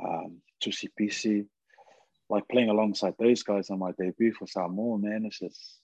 um, 0.03 0.41
Tusi 0.63 0.89
Pisi, 0.99 1.47
like 2.31 2.49
playing 2.49 2.71
alongside 2.71 3.15
those 3.19 3.43
guys 3.43 3.71
on 3.71 3.81
my 3.81 3.93
debut 3.99 4.33
for 4.33 4.47
Samoa, 4.47 4.99
man, 4.99 5.25
it's 5.27 5.41
just, 5.41 5.81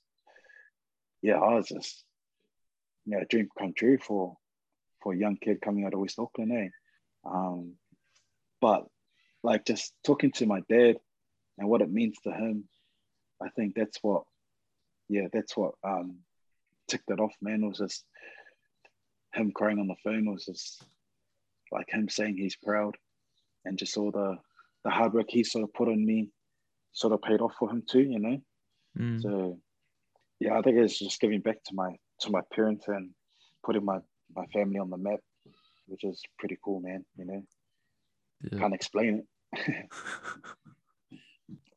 yeah, 1.20 1.34
I 1.34 1.54
was 1.54 1.68
just, 1.68 2.04
yeah, 3.06 3.24
dream 3.28 3.48
come 3.58 3.72
true 3.72 3.98
for 3.98 4.36
for 5.02 5.12
a 5.12 5.16
young 5.16 5.36
kid 5.36 5.60
coming 5.60 5.84
out 5.84 5.94
of 5.94 6.00
West 6.00 6.18
Auckland, 6.18 6.52
eh? 6.52 6.68
Um, 7.24 7.74
but 8.60 8.86
like 9.42 9.64
just 9.64 9.92
talking 10.04 10.32
to 10.32 10.46
my 10.46 10.60
dad 10.68 10.96
and 11.58 11.68
what 11.68 11.82
it 11.82 11.90
means 11.90 12.16
to 12.24 12.30
him, 12.32 12.64
I 13.40 13.48
think 13.50 13.74
that's 13.74 13.98
what, 14.02 14.24
yeah, 15.08 15.28
that's 15.32 15.56
what 15.56 15.74
um, 15.84 16.18
ticked 16.88 17.10
it 17.10 17.20
off, 17.20 17.34
man. 17.40 17.62
It 17.62 17.68
was 17.68 17.78
just 17.78 18.04
him 19.34 19.52
crying 19.52 19.78
on 19.78 19.86
the 19.86 19.96
phone 20.02 20.30
was 20.30 20.46
just 20.46 20.82
like 21.70 21.86
him 21.90 22.08
saying 22.08 22.36
he's 22.36 22.56
proud 22.56 22.96
and 23.64 23.78
just 23.78 23.96
all 23.96 24.10
the 24.10 24.38
the 24.84 24.90
hard 24.90 25.12
work 25.12 25.26
he 25.28 25.44
sort 25.44 25.64
of 25.64 25.74
put 25.74 25.88
on 25.88 26.04
me 26.04 26.30
sort 26.92 27.12
of 27.12 27.20
paid 27.20 27.40
off 27.40 27.52
for 27.58 27.70
him 27.70 27.82
too, 27.88 28.02
you 28.02 28.18
know. 28.18 28.38
Mm. 28.98 29.20
So 29.20 29.58
yeah, 30.40 30.58
I 30.58 30.62
think 30.62 30.78
it's 30.78 30.98
just 30.98 31.20
giving 31.20 31.40
back 31.40 31.62
to 31.64 31.74
my 31.74 31.96
to 32.20 32.30
my 32.30 32.40
parents 32.52 32.88
and 32.88 33.10
putting 33.64 33.84
my 33.84 33.98
my 34.34 34.46
family 34.46 34.78
on 34.78 34.90
the 34.90 34.96
map, 34.96 35.20
which 35.86 36.04
is 36.04 36.22
pretty 36.38 36.58
cool, 36.64 36.80
man. 36.80 37.04
You 37.16 37.26
know, 37.26 37.42
Yeah. 38.42 38.58
can't 38.58 38.74
explain 38.74 39.24
it. 39.54 39.86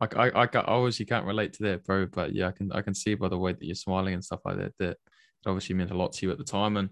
I, 0.02 0.08
I, 0.16 0.44
I, 0.44 0.48
obviously 0.66 1.06
can't 1.06 1.26
relate 1.26 1.54
to 1.54 1.64
that, 1.64 1.86
bro. 1.86 2.06
But 2.06 2.34
yeah, 2.34 2.48
I 2.48 2.52
can 2.52 2.72
I 2.72 2.82
can 2.82 2.94
see 2.94 3.16
by 3.16 3.28
the 3.28 3.38
way 3.38 3.54
that 3.54 3.64
you're 3.64 3.76
smiling 3.76 4.14
and 4.14 4.24
stuff 4.24 4.40
like 4.46 4.58
that 4.58 4.74
that 4.80 4.92
it 4.92 4.98
obviously 5.46 5.76
meant 5.76 5.92
a 5.92 5.98
lot 5.98 6.14
to 6.14 6.26
you 6.26 6.32
at 6.32 6.38
the 6.38 6.44
time 6.44 6.78
and 6.78 6.90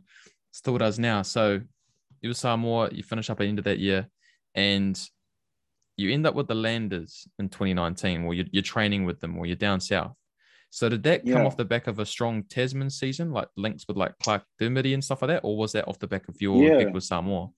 still 0.52 0.78
does 0.78 1.00
now. 1.00 1.22
So 1.22 1.62
you 2.22 2.30
were 2.30 2.34
Samoa, 2.34 2.90
you 2.92 3.04
finish 3.04 3.30
up 3.30 3.40
at 3.40 3.44
the 3.44 3.50
end 3.50 3.60
of 3.60 3.66
that 3.66 3.80
year, 3.80 4.08
and 4.56 5.00
you 5.96 6.12
end 6.12 6.26
up 6.28 6.36
with 6.36 6.48
the 6.48 6.56
Landers 6.56 7.28
in 7.40 7.50
2019, 7.50 8.24
or 8.24 8.34
you're, 8.34 8.46
you're 8.52 8.64
training 8.64 9.06
with 9.06 9.20
them, 9.20 9.38
or 9.38 9.46
you're 9.46 9.56
down 9.56 9.80
south. 9.80 10.16
So 10.70 10.90
did 10.90 11.04
that 11.04 11.26
come 11.26 11.42
Yeah. 11.42 11.46
off 11.46 11.58
the 11.58 11.66
back 11.66 11.88
of 11.88 12.00
a 12.00 12.06
strong 12.06 12.44
Tasman 12.44 12.90
season, 12.90 13.32
like 13.32 13.48
links 13.56 13.88
with 13.88 13.98
like 13.98 14.18
Clark 14.20 14.44
Dermody 14.60 14.94
and 14.94 15.04
stuff 15.04 15.22
like 15.22 15.30
that, 15.30 15.42
or 15.44 15.58
was 15.58 15.72
that 15.72 15.88
off 15.88 16.00
the 16.00 16.08
back 16.08 16.28
of 16.28 16.42
your 16.42 16.62
Yeah. 16.62 16.92
with 16.92 17.04
Samoa? 17.04 17.50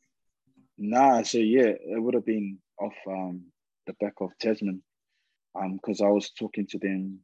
Nah, 0.77 1.23
so 1.23 1.39
yeah, 1.39 1.67
it 1.67 2.01
would 2.01 2.13
have 2.13 2.25
been 2.25 2.57
off 2.79 2.93
um, 3.07 3.43
the 3.87 3.93
back 3.99 4.13
of 4.21 4.29
Tasman, 4.39 4.81
um, 5.55 5.73
because 5.75 6.01
I 6.01 6.07
was 6.07 6.31
talking 6.31 6.67
to 6.67 6.79
them 6.79 7.19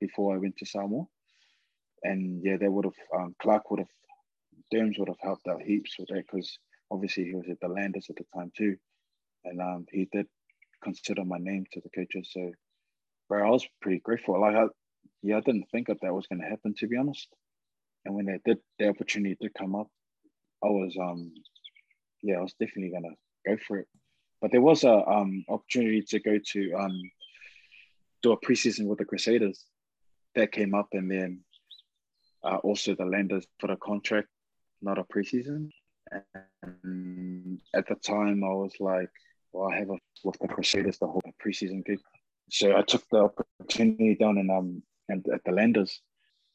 before 0.00 0.34
I 0.34 0.38
went 0.38 0.56
to 0.58 0.66
Samoa, 0.66 1.06
and 2.02 2.42
yeah, 2.44 2.56
they 2.58 2.68
would 2.68 2.84
have 2.84 2.98
um, 3.16 3.34
Clark 3.40 3.70
would 3.70 3.80
have, 3.80 3.88
Derms 4.74 4.98
would 4.98 5.08
have 5.08 5.20
helped 5.22 5.46
out 5.48 5.62
heaps 5.62 5.94
with 5.98 6.08
that 6.08 6.24
because 6.26 6.58
obviously 6.90 7.24
he 7.24 7.34
was 7.34 7.46
at 7.50 7.60
the 7.60 7.68
Landers 7.68 8.08
at 8.10 8.16
the 8.16 8.24
time 8.34 8.52
too, 8.54 8.76
and 9.44 9.60
um, 9.62 9.86
he 9.90 10.06
did 10.12 10.26
consider 10.84 11.24
my 11.24 11.38
name 11.38 11.64
to 11.72 11.80
the 11.80 11.88
coaches. 11.94 12.28
So, 12.32 12.52
bro, 13.28 13.46
I 13.46 13.50
was 13.50 13.66
pretty 13.80 14.00
grateful. 14.00 14.38
Like, 14.38 14.56
I, 14.56 14.66
yeah, 15.22 15.36
I 15.36 15.40
didn't 15.40 15.68
think 15.70 15.88
that 15.88 15.98
that 16.02 16.14
was 16.14 16.26
going 16.26 16.40
to 16.40 16.48
happen 16.48 16.74
to 16.78 16.86
be 16.86 16.96
honest, 16.96 17.28
and 18.04 18.14
when 18.14 18.26
that 18.26 18.42
did, 18.44 18.58
the 18.78 18.88
opportunity 18.88 19.36
did 19.40 19.54
come 19.54 19.74
up, 19.74 19.88
I 20.62 20.68
was 20.68 20.96
um 21.00 21.32
yeah, 22.22 22.38
I 22.38 22.42
was 22.42 22.54
definitely 22.54 22.90
gonna 22.90 23.14
go 23.46 23.56
for 23.66 23.78
it. 23.78 23.88
But 24.40 24.52
there 24.52 24.60
was 24.60 24.84
a 24.84 24.94
um 25.08 25.44
opportunity 25.48 26.02
to 26.02 26.20
go 26.20 26.38
to 26.52 26.72
um 26.74 27.00
do 28.22 28.32
a 28.32 28.40
preseason 28.40 28.86
with 28.86 28.98
the 28.98 29.04
Crusaders 29.04 29.64
that 30.34 30.52
came 30.52 30.74
up, 30.74 30.88
and 30.92 31.10
then 31.10 31.40
uh, 32.44 32.56
also 32.56 32.94
the 32.94 33.04
Landers 33.04 33.46
put 33.60 33.70
a 33.70 33.76
contract, 33.76 34.28
not 34.80 34.98
a 34.98 35.04
preseason. 35.04 35.70
And 36.62 37.60
at 37.74 37.86
the 37.88 37.94
time, 37.96 38.44
I 38.44 38.48
was 38.48 38.72
like, 38.80 39.10
well, 39.52 39.70
I 39.70 39.76
have 39.78 39.90
a 39.90 39.96
with 40.24 40.38
the 40.40 40.48
Crusaders 40.48 40.98
the 40.98 41.06
whole 41.06 41.22
preseason 41.44 41.84
gig, 41.84 41.98
so 42.50 42.76
I 42.76 42.82
took 42.82 43.02
the 43.10 43.28
opportunity 43.58 44.14
down 44.14 44.38
in 44.38 44.50
um 44.50 44.82
and 45.12 45.26
at 45.32 45.44
the 45.44 45.52
Landers, 45.52 46.00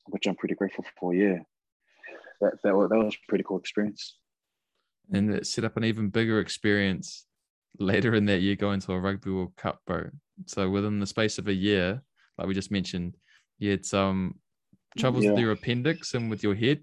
which 0.08 0.28
I'm 0.28 0.36
pretty 0.36 0.56
grateful 0.56 0.84
for. 1.00 1.14
Yeah, 1.14 1.40
that 2.42 2.54
that 2.64 2.76
was, 2.76 2.90
that 2.90 2.98
was 2.98 3.14
a 3.16 3.28
pretty 3.30 3.44
cool 3.48 3.60
experience. 3.60 4.18
and 5.14 5.34
it 5.34 5.46
set 5.48 5.64
up 5.64 5.78
an 5.78 5.84
even 5.86 6.10
bigger 6.10 6.40
experience 6.40 7.26
later 7.80 8.16
in 8.16 8.26
that 8.26 8.42
year 8.42 8.56
going 8.56 8.80
to 8.82 8.92
a 8.94 9.00
rugby 9.00 9.30
world 9.30 9.54
cup 9.56 9.80
bro 9.86 10.10
so 10.48 10.68
within 10.70 11.00
the 11.00 11.06
space 11.06 11.38
of 11.38 11.48
a 11.48 11.54
year 11.54 12.02
like 12.38 12.48
we 12.48 12.54
just 12.54 12.72
mentioned 12.72 13.16
you 13.60 13.70
had 13.70 13.86
some 13.86 14.34
troubles 14.98 15.26
with 15.28 15.38
your 15.38 15.52
appendix 15.52 16.16
and 16.16 16.30
with 16.32 16.42
your 16.42 16.56
head 16.56 16.80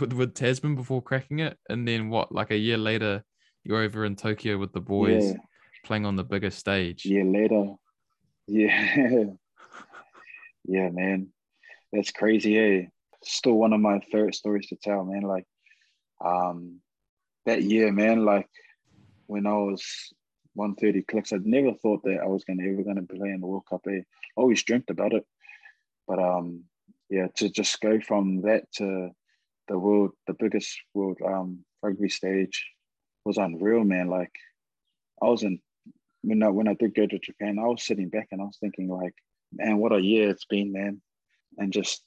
with, 0.00 0.12
with 0.12 0.32
tasman 0.34 0.76
before 0.76 1.02
cracking 1.02 1.40
it 1.40 1.58
and 1.68 1.86
then 1.88 2.08
what 2.08 2.30
like 2.30 2.52
a 2.52 2.56
year 2.56 2.78
later 2.78 3.24
you're 3.64 3.82
over 3.82 4.04
in 4.04 4.14
tokyo 4.14 4.56
with 4.56 4.72
the 4.72 4.80
boys 4.80 5.24
Yeah. 5.26 5.34
playing 5.84 6.06
on 6.06 6.14
the 6.16 6.24
bigger 6.24 6.50
stage 6.50 7.04
Yeah, 7.04 7.24
later. 7.24 7.74
Yeah. 8.46 9.24
yeah, 10.66 10.90
man. 10.90 11.28
That's 11.92 12.10
crazy, 12.10 12.58
eh? 12.58 12.86
Still 13.22 13.54
one 13.54 13.72
of 13.72 13.80
my 13.80 14.00
favorite 14.12 14.34
stories 14.34 14.68
to 14.68 14.76
tell, 14.76 15.04
man. 15.04 15.22
Like, 15.22 15.46
um, 16.24 16.80
that 17.46 17.62
year, 17.62 17.92
man, 17.92 18.24
like 18.24 18.48
when 19.26 19.46
I 19.46 19.54
was 19.54 19.84
130 20.54 21.02
clicks, 21.02 21.32
I'd 21.32 21.46
never 21.46 21.72
thought 21.74 22.02
that 22.04 22.20
I 22.22 22.26
was 22.26 22.44
gonna 22.44 22.64
ever 22.64 22.82
gonna 22.82 23.02
play 23.02 23.30
in 23.30 23.40
the 23.40 23.46
World 23.46 23.66
Cup. 23.68 23.82
Eh? 23.88 24.00
Always 24.36 24.62
dreamt 24.62 24.90
about 24.90 25.12
it. 25.12 25.24
But 26.06 26.18
um, 26.18 26.64
yeah, 27.08 27.28
to 27.36 27.48
just 27.48 27.80
go 27.80 28.00
from 28.00 28.42
that 28.42 28.70
to 28.74 29.10
the 29.68 29.78
world, 29.78 30.12
the 30.26 30.34
biggest 30.34 30.78
world 30.94 31.18
um 31.24 31.64
rugby 31.82 32.08
stage 32.08 32.66
was 33.24 33.38
unreal, 33.38 33.84
man. 33.84 34.08
Like 34.08 34.32
I 35.22 35.26
was 35.26 35.42
in 35.42 35.60
when 36.22 36.42
I 36.42 36.48
when 36.48 36.68
I 36.68 36.74
did 36.74 36.94
go 36.94 37.06
to 37.06 37.18
Japan, 37.18 37.58
I 37.58 37.66
was 37.66 37.84
sitting 37.84 38.08
back 38.08 38.28
and 38.32 38.40
I 38.40 38.44
was 38.44 38.58
thinking 38.58 38.88
like, 38.88 39.14
man, 39.56 39.78
what 39.78 39.92
a 39.92 40.00
year 40.00 40.30
it's 40.30 40.44
been, 40.44 40.72
man. 40.72 41.00
And 41.58 41.72
just 41.72 42.02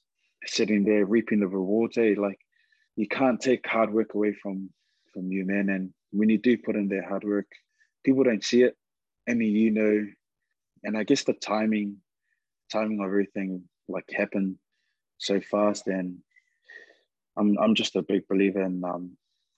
sitting 0.46 0.84
there 0.84 1.06
reaping 1.06 1.40
the 1.40 1.48
rewards. 1.48 1.98
Eh? 1.98 2.16
Like 2.18 2.40
you 2.96 3.08
can't 3.08 3.40
take 3.40 3.66
hard 3.68 3.92
work 3.92 4.14
away 4.14 4.34
from 4.34 4.70
from 5.14 5.32
you, 5.32 5.46
man. 5.46 5.70
And 5.70 5.94
when 6.12 6.30
you 6.30 6.38
do 6.38 6.58
put 6.58 6.76
in 6.76 6.88
their 6.88 7.08
hard 7.08 7.24
work, 7.24 7.48
people 8.04 8.24
don't 8.24 8.44
see 8.44 8.64
it. 8.64 8.76
I 9.28 9.34
mean, 9.34 9.56
you 9.56 9.72
know, 9.72 10.08
and 10.84 10.98
I 10.98 11.04
guess 11.04 11.24
the 11.24 11.34
timing, 11.34 11.98
timing 12.72 13.00
of 13.00 13.06
everything 13.06 13.64
like 13.88 14.10
happened 14.12 14.56
so 15.18 15.42
fast. 15.42 15.88
And 15.88 16.20
I'm 17.38 17.58
I'm 17.58 17.76
just 17.76 17.96
a 17.96 18.02
big 18.02 18.28
believer 18.28 18.62
in 18.62 18.84
um, 18.84 19.18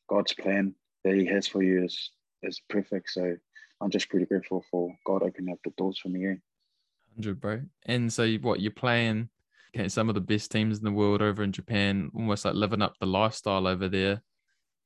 God's 0.09 0.33
plan 0.33 0.75
that 1.03 1.15
He 1.15 1.25
has 1.27 1.47
for 1.47 1.63
you 1.63 1.85
is 1.85 2.11
is 2.43 2.61
perfect. 2.69 3.09
So 3.09 3.35
I'm 3.81 3.89
just 3.89 4.09
pretty 4.09 4.25
grateful 4.25 4.63
for 4.69 4.93
God 5.05 5.23
opening 5.23 5.53
up 5.53 5.59
the 5.63 5.71
doors 5.77 5.99
for 5.99 6.09
me. 6.09 6.37
Eh? 7.11 7.15
Hundred, 7.15 7.41
bro. 7.41 7.61
And 7.85 8.11
so, 8.11 8.31
what 8.35 8.61
you're 8.61 8.71
playing 8.71 9.29
okay, 9.75 9.87
some 9.87 10.09
of 10.09 10.15
the 10.15 10.21
best 10.21 10.51
teams 10.51 10.77
in 10.79 10.83
the 10.83 10.91
world 10.91 11.21
over 11.21 11.43
in 11.43 11.51
Japan, 11.51 12.11
almost 12.13 12.45
like 12.45 12.55
living 12.55 12.81
up 12.81 12.95
the 12.99 13.05
lifestyle 13.05 13.67
over 13.67 13.87
there. 13.87 14.21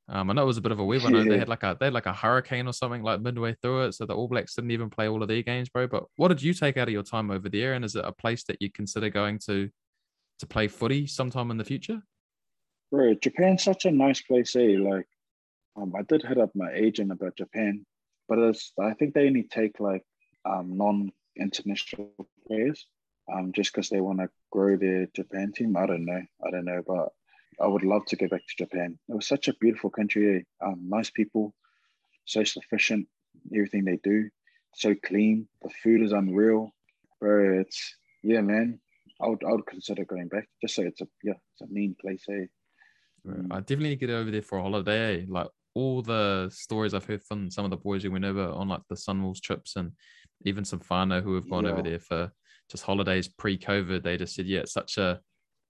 Um, 0.07 0.29
I 0.29 0.33
know 0.33 0.43
it 0.43 0.47
was 0.47 0.57
a 0.57 0.61
bit 0.61 0.71
of 0.71 0.79
a 0.79 0.85
weird 0.85 1.03
one. 1.03 1.15
Yeah. 1.15 1.23
They 1.23 1.39
had 1.39 1.49
like 1.49 1.63
a 1.63 1.75
they 1.79 1.87
had 1.87 1.93
like 1.93 2.05
a 2.05 2.13
hurricane 2.13 2.67
or 2.67 2.73
something 2.73 3.01
like 3.01 3.21
midway 3.21 3.55
through 3.61 3.85
it, 3.85 3.93
so 3.93 4.05
the 4.05 4.13
All 4.13 4.27
Blacks 4.27 4.53
didn't 4.53 4.71
even 4.71 4.89
play 4.89 5.07
all 5.07 5.21
of 5.21 5.27
their 5.27 5.41
games, 5.41 5.69
bro. 5.69 5.87
But 5.87 6.03
what 6.17 6.27
did 6.27 6.43
you 6.43 6.53
take 6.53 6.77
out 6.77 6.87
of 6.87 6.93
your 6.93 7.03
time 7.03 7.31
over 7.31 7.49
there? 7.49 7.73
And 7.73 7.83
is 7.83 7.95
it 7.95 8.05
a 8.05 8.11
place 8.11 8.43
that 8.43 8.61
you 8.61 8.71
consider 8.71 9.09
going 9.09 9.39
to 9.47 9.69
to 10.39 10.45
play 10.45 10.67
footy 10.67 11.07
sometime 11.07 11.49
in 11.49 11.57
the 11.57 11.65
future? 11.65 12.03
Bro, 12.91 13.15
Japan's 13.15 13.63
such 13.63 13.85
a 13.85 13.91
nice 13.91 14.21
place, 14.21 14.55
eh? 14.55 14.77
Like, 14.77 15.07
um, 15.75 15.93
I 15.97 16.03
did 16.03 16.21
hit 16.21 16.37
up 16.37 16.51
my 16.53 16.71
agent 16.71 17.11
about 17.11 17.35
Japan, 17.35 17.83
but 18.29 18.37
it's 18.37 18.73
I 18.79 18.93
think 18.93 19.15
they 19.15 19.25
only 19.25 19.43
take 19.43 19.79
like 19.79 20.03
um, 20.45 20.77
non-international 21.37 22.11
players, 22.47 22.87
um, 23.31 23.51
just 23.53 23.73
because 23.73 23.89
they 23.89 24.01
want 24.01 24.19
to 24.19 24.29
grow 24.51 24.77
their 24.77 25.07
Japan 25.15 25.51
team. 25.55 25.75
I 25.77 25.85
don't 25.85 26.05
know, 26.05 26.21
I 26.45 26.51
don't 26.51 26.65
know, 26.65 26.81
but 26.85 27.09
I 27.63 27.67
would 27.67 27.83
love 27.83 28.05
to 28.07 28.15
go 28.15 28.27
back 28.27 28.41
to 28.41 28.65
Japan. 28.65 28.97
It 29.07 29.15
was 29.15 29.27
such 29.27 29.47
a 29.47 29.53
beautiful 29.53 29.89
country. 29.89 30.37
Eh? 30.37 30.65
Um, 30.65 30.81
nice 30.87 31.09
people, 31.09 31.53
so 32.25 32.43
sufficient. 32.43 33.07
Everything 33.53 33.83
they 33.83 33.99
do, 34.03 34.29
so 34.73 34.95
clean. 34.95 35.47
The 35.61 35.69
food 35.83 36.01
is 36.01 36.13
unreal, 36.13 36.73
bro. 37.19 37.59
It's 37.59 37.95
yeah, 38.23 38.41
man. 38.41 38.79
I 39.21 39.27
would 39.27 39.43
I 39.43 39.51
would 39.51 39.65
consider 39.65 40.05
going 40.05 40.29
back. 40.29 40.47
Just 40.61 40.75
so 40.75 40.83
it's 40.83 41.01
a 41.01 41.07
yeah, 41.23 41.33
it's 41.53 41.69
a 41.69 41.73
mean 41.73 41.95
place. 41.99 42.23
Eh? 42.29 42.45
I 43.51 43.59
definitely 43.59 43.95
get 43.95 44.09
over 44.09 44.31
there 44.31 44.41
for 44.41 44.59
a 44.59 44.61
holiday. 44.61 45.23
Eh? 45.23 45.25
Like 45.27 45.47
all 45.75 46.01
the 46.01 46.49
stories 46.51 46.93
I've 46.93 47.05
heard 47.05 47.23
from 47.23 47.51
some 47.51 47.65
of 47.65 47.71
the 47.71 47.77
boys 47.77 48.03
who 48.03 48.11
went 48.11 48.25
over 48.25 48.49
on 48.49 48.69
like 48.69 48.81
the 48.89 48.95
Sunwolves 48.95 49.41
trips 49.41 49.75
and 49.75 49.91
even 50.43 50.65
some 50.65 50.79
whānau 50.79 51.21
who 51.21 51.35
have 51.35 51.49
gone 51.49 51.65
yeah. 51.65 51.71
over 51.71 51.81
there 51.81 51.99
for 51.99 52.31
just 52.69 52.83
holidays 52.83 53.27
pre-COVID. 53.27 54.03
They 54.03 54.17
just 54.17 54.35
said, 54.35 54.45
yeah, 54.45 54.61
it's 54.61 54.73
such 54.73 54.97
a 54.97 55.19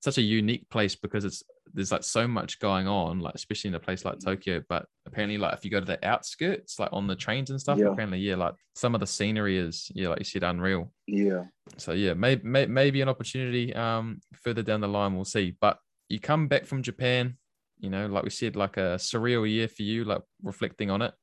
such 0.01 0.17
a 0.17 0.21
unique 0.21 0.69
place 0.69 0.95
because 0.95 1.25
it's 1.25 1.43
there's 1.73 1.91
like 1.91 2.03
so 2.03 2.27
much 2.27 2.59
going 2.59 2.87
on, 2.87 3.19
like 3.19 3.35
especially 3.35 3.69
in 3.69 3.75
a 3.75 3.79
place 3.79 4.05
like 4.05 4.19
Tokyo. 4.19 4.61
But 4.69 4.85
apparently, 5.05 5.37
like 5.37 5.55
if 5.55 5.65
you 5.65 5.71
go 5.71 5.79
to 5.79 5.85
the 5.85 6.05
outskirts, 6.07 6.79
like 6.79 6.89
on 6.93 7.07
the 7.07 7.15
trains 7.15 7.49
and 7.49 7.59
stuff, 7.59 7.79
yeah. 7.79 7.87
apparently, 7.87 8.19
yeah, 8.19 8.35
like 8.35 8.53
some 8.75 8.93
of 8.93 9.01
the 9.01 9.07
scenery 9.07 9.57
is, 9.57 9.91
yeah, 9.93 10.09
like 10.09 10.19
you 10.19 10.25
said, 10.25 10.43
unreal. 10.43 10.91
Yeah. 11.07 11.45
So 11.77 11.93
yeah, 11.93 12.13
maybe 12.13 12.47
may, 12.47 12.65
maybe 12.65 13.01
an 13.01 13.09
opportunity 13.09 13.73
um 13.73 14.19
further 14.43 14.61
down 14.61 14.81
the 14.81 14.87
line, 14.87 15.15
we'll 15.15 15.25
see. 15.25 15.55
But 15.59 15.79
you 16.07 16.19
come 16.19 16.47
back 16.47 16.65
from 16.65 16.83
Japan, 16.83 17.37
you 17.79 17.89
know, 17.89 18.05
like 18.05 18.23
we 18.23 18.29
said, 18.29 18.55
like 18.55 18.77
a 18.77 18.97
surreal 18.97 19.49
year 19.49 19.67
for 19.67 19.83
you, 19.83 20.05
like 20.05 20.21
reflecting 20.43 20.91
on 20.91 21.01
it. 21.01 21.13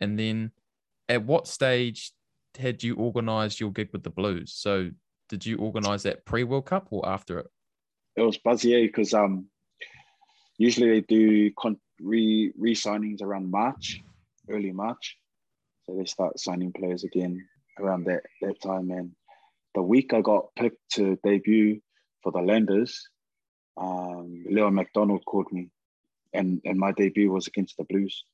And 0.00 0.18
then 0.18 0.52
at 1.08 1.24
what 1.24 1.48
stage 1.48 2.12
had 2.58 2.82
you 2.82 2.94
organized 2.96 3.60
your 3.60 3.70
gig 3.70 3.90
with 3.92 4.02
the 4.02 4.10
Blues? 4.10 4.52
So 4.54 4.90
did 5.28 5.44
you 5.44 5.58
organize 5.58 6.02
that 6.04 6.24
pre 6.24 6.44
World 6.44 6.66
Cup 6.66 6.88
or 6.90 7.08
after 7.08 7.38
it? 7.38 7.46
it 8.18 8.22
was 8.22 8.38
buzzy 8.38 8.86
because 8.86 9.14
um, 9.14 9.46
usually 10.58 10.88
they 10.90 11.00
do 11.02 11.52
con- 11.52 11.80
re 12.00 12.52
re 12.58 12.74
signings 12.74 13.22
around 13.22 13.50
March, 13.50 14.00
early 14.50 14.72
March, 14.72 15.16
so 15.84 15.96
they 15.96 16.04
start 16.04 16.38
signing 16.38 16.72
players 16.72 17.04
again 17.04 17.46
around 17.78 18.04
that 18.06 18.22
that 18.42 18.60
time. 18.60 18.90
And 18.90 19.12
the 19.74 19.82
week 19.82 20.12
I 20.12 20.20
got 20.20 20.54
picked 20.56 20.82
to 20.94 21.16
debut 21.22 21.80
for 22.22 22.32
the 22.32 22.40
Landers, 22.40 23.08
um, 23.76 24.44
Leon 24.50 24.74
McDonald 24.74 25.24
called 25.24 25.52
me, 25.52 25.70
and 26.32 26.60
and 26.64 26.78
my 26.78 26.90
debut 26.92 27.30
was 27.30 27.46
against 27.46 27.76
the 27.76 27.84
Blues. 27.84 28.24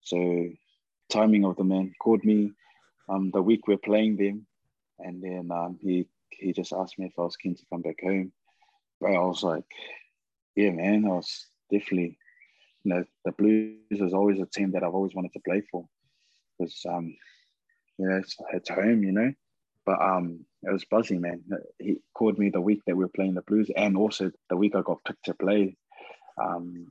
So 0.00 0.48
timing 1.10 1.44
of 1.44 1.56
the 1.56 1.64
man 1.64 1.92
called 2.00 2.24
me 2.24 2.52
um, 3.08 3.30
the 3.32 3.42
week 3.42 3.66
we're 3.66 3.78
playing 3.78 4.16
them, 4.16 4.46
and 4.98 5.22
then 5.22 5.50
um, 5.52 5.78
he 5.80 6.06
he 6.30 6.52
just 6.52 6.72
asked 6.72 6.98
me 6.98 7.06
if 7.06 7.18
I 7.18 7.22
was 7.22 7.36
keen 7.36 7.56
to 7.56 7.64
come 7.70 7.82
back 7.82 8.00
home 8.02 8.32
but 9.00 9.12
I 9.12 9.18
was 9.20 9.42
like, 9.42 9.64
yeah, 10.56 10.70
man, 10.70 11.04
I 11.04 11.08
was 11.08 11.46
definitely, 11.70 12.18
you 12.84 12.94
know, 12.94 13.04
the 13.24 13.32
Blues 13.32 13.76
is 13.90 14.12
always 14.12 14.40
a 14.40 14.46
team 14.46 14.72
that 14.72 14.82
I've 14.82 14.94
always 14.94 15.14
wanted 15.14 15.32
to 15.34 15.40
play 15.40 15.62
for 15.70 15.86
because, 16.58 16.84
um, 16.88 17.14
you 17.98 18.08
know, 18.08 18.16
it's, 18.16 18.36
it's 18.52 18.68
home, 18.68 19.04
you 19.04 19.12
know. 19.12 19.32
But 19.86 20.02
um, 20.02 20.44
it 20.62 20.72
was 20.72 20.84
buzzing, 20.84 21.20
man. 21.20 21.42
He 21.78 21.98
called 22.12 22.38
me 22.38 22.50
the 22.50 22.60
week 22.60 22.82
that 22.86 22.96
we 22.96 23.04
were 23.04 23.10
playing 23.14 23.34
the 23.34 23.42
Blues, 23.42 23.70
and 23.74 23.96
also 23.96 24.30
the 24.50 24.56
week 24.56 24.74
I 24.74 24.82
got 24.82 25.04
picked 25.04 25.26
to 25.26 25.34
play. 25.34 25.76
Um, 26.40 26.88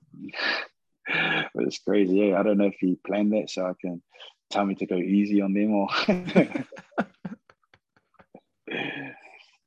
it 1.09 1.47
it's 1.55 1.79
crazy. 1.79 2.17
Yeah, 2.17 2.39
I 2.39 2.43
don't 2.43 2.57
know 2.57 2.65
if 2.65 2.77
he 2.79 2.97
planned 3.05 3.33
that 3.33 3.49
so 3.49 3.65
I 3.65 3.73
can 3.79 4.01
tell 4.49 4.65
me 4.65 4.75
to 4.75 4.85
go 4.85 4.97
easy 4.97 5.41
on 5.41 5.53
them 5.53 5.73
or. 5.73 5.87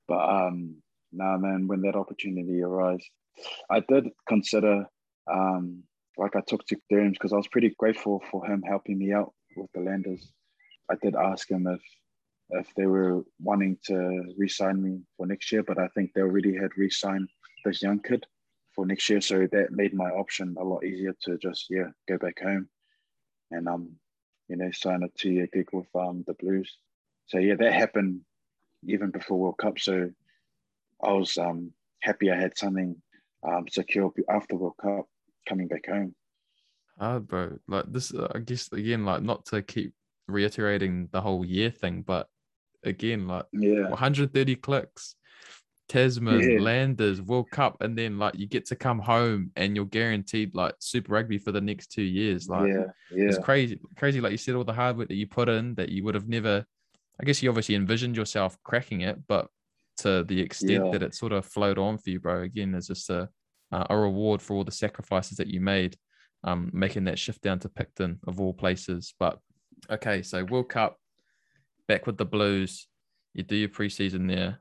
but 0.09 0.29
um, 0.29 0.77
nah, 1.13 1.39
man, 1.39 1.67
when 1.67 1.83
that 1.83 1.97
opportunity 1.97 2.63
arose, 2.63 3.05
I 3.71 3.81
did 3.81 4.09
consider, 4.29 4.87
um, 5.31 5.83
like 6.19 6.37
I 6.37 6.43
took 6.47 6.67
to 6.67 6.77
Derms 6.93 7.13
because 7.13 7.33
I 7.33 7.37
was 7.37 7.49
pretty 7.49 7.75
grateful 7.79 8.23
for 8.31 8.45
him 8.47 8.63
helping 8.63 8.99
me 8.99 9.13
out 9.13 9.33
with 9.57 9.71
the 9.73 9.81
Landers. 9.81 10.33
I 10.91 10.97
did 11.03 11.15
ask 11.15 11.51
him 11.51 11.67
if 11.67 11.81
if 12.53 12.67
they 12.77 12.87
were 12.87 13.23
wanting 13.41 13.79
to 13.85 14.25
re-sign 14.37 14.83
me 14.83 15.01
for 15.17 15.25
next 15.25 15.53
year, 15.53 15.63
but 15.63 15.79
I 15.79 15.87
think 15.89 16.13
they 16.13 16.21
already 16.21 16.57
had 16.57 16.77
re-signed 16.77 17.29
this 17.65 17.81
young 17.81 18.01
kid 18.01 18.27
for 18.75 18.87
next 18.87 19.09
year, 19.09 19.21
so 19.21 19.47
that 19.51 19.73
made 19.73 19.95
my 19.95 20.11
option 20.11 20.57
a 20.59 20.65
lot 20.65 20.85
easier 20.85 21.15
to 21.23 21.39
just 21.39 21.67
yeah 21.71 21.89
go 22.09 22.19
back 22.19 22.41
home 22.41 22.69
and 23.51 23.69
um 23.69 23.91
you 24.49 24.57
know 24.57 24.71
sign 24.71 25.03
a 25.03 25.09
two-year 25.19 25.49
gig 25.53 25.69
with 25.73 25.89
um 25.95 26.25
the 26.27 26.35
Blues. 26.35 26.77
So 27.27 27.39
yeah, 27.39 27.55
that 27.57 27.73
happened 27.73 28.21
even 28.87 29.11
before 29.11 29.39
World 29.39 29.59
Cup. 29.59 29.79
So 29.79 30.11
I 31.03 31.13
was 31.13 31.37
um, 31.39 31.73
happy 32.03 32.31
I 32.31 32.37
had 32.37 32.57
something 32.57 32.97
um, 33.47 33.67
secure 33.69 34.13
after 34.29 34.57
World 34.57 34.75
Cup 34.81 35.07
coming 35.49 35.69
back 35.69 35.87
home. 35.87 36.15
Hard, 36.99 37.29
bro. 37.29 37.59
Like 37.69 37.87
this, 37.93 38.13
uh, 38.13 38.29
I 38.35 38.41
guess 38.41 38.71
again, 38.73 39.05
like 39.05 39.23
not 39.23 39.47
to 39.47 39.63
keep 39.63 39.95
reiterating 40.29 41.09
the 41.13 41.21
whole 41.21 41.45
year 41.45 41.71
thing, 41.71 42.03
but 42.03 42.29
again, 42.85 43.27
like 43.27 43.47
yeah, 43.53 43.89
130 43.89 44.57
clicks, 44.57 45.15
Tasman, 45.91 46.41
yeah. 46.41 46.61
Landers, 46.61 47.21
World 47.21 47.51
Cup, 47.51 47.79
and 47.81 47.99
then 47.99 48.17
like 48.17 48.39
you 48.39 48.47
get 48.47 48.65
to 48.67 48.77
come 48.77 49.01
home 49.01 49.51
and 49.57 49.75
you're 49.75 49.87
guaranteed 49.87 50.55
like 50.55 50.77
Super 50.79 51.15
Rugby 51.15 51.37
for 51.37 51.51
the 51.51 51.61
next 51.61 51.89
two 51.89 52.05
years. 52.05 52.49
Like, 52.49 52.69
yeah, 52.69 52.85
yeah. 53.13 53.25
it's 53.25 53.39
crazy, 53.39 53.81
crazy. 53.97 54.21
Like 54.21 54.31
you 54.31 54.39
said, 54.39 54.55
all 54.55 54.63
the 54.63 54.73
hard 54.73 54.97
work 54.97 55.09
that 55.09 55.17
you 55.17 55.27
put 55.27 55.49
in 55.49 55.75
that 55.75 55.89
you 55.89 56.05
would 56.05 56.15
have 56.15 56.29
never. 56.29 56.65
I 57.21 57.25
guess 57.25 57.43
you 57.43 57.49
obviously 57.49 57.75
envisioned 57.75 58.17
yourself 58.17 58.57
cracking 58.63 59.01
it, 59.01 59.19
but 59.27 59.49
to 59.99 60.23
the 60.23 60.41
extent 60.41 60.87
yeah. 60.87 60.91
that 60.93 61.03
it 61.03 61.15
sort 61.15 61.33
of 61.33 61.45
flowed 61.45 61.77
on 61.77 61.99
for 61.99 62.11
you, 62.11 62.21
bro. 62.21 62.43
Again, 62.43 62.73
is 62.77 62.87
just 62.87 63.11
a 63.11 63.29
a 63.73 63.97
reward 63.97 64.41
for 64.41 64.55
all 64.55 64.65
the 64.65 64.71
sacrifices 64.71 65.39
that 65.39 65.49
you 65.49 65.61
made, 65.61 65.97
um, 66.45 66.71
making 66.73 67.05
that 67.05 67.19
shift 67.19 67.43
down 67.43 67.59
to 67.61 67.69
Picton 67.69 68.21
of 68.29 68.41
all 68.41 68.55
places. 68.55 69.13
But 69.19 69.41
okay, 69.91 70.23
so 70.23 70.45
World 70.45 70.69
Cup, 70.69 70.99
back 71.89 72.07
with 72.07 72.17
the 72.17 72.25
Blues. 72.25 72.87
You 73.35 73.43
do 73.43 73.57
your 73.57 73.69
preseason 73.69 74.29
there. 74.29 74.61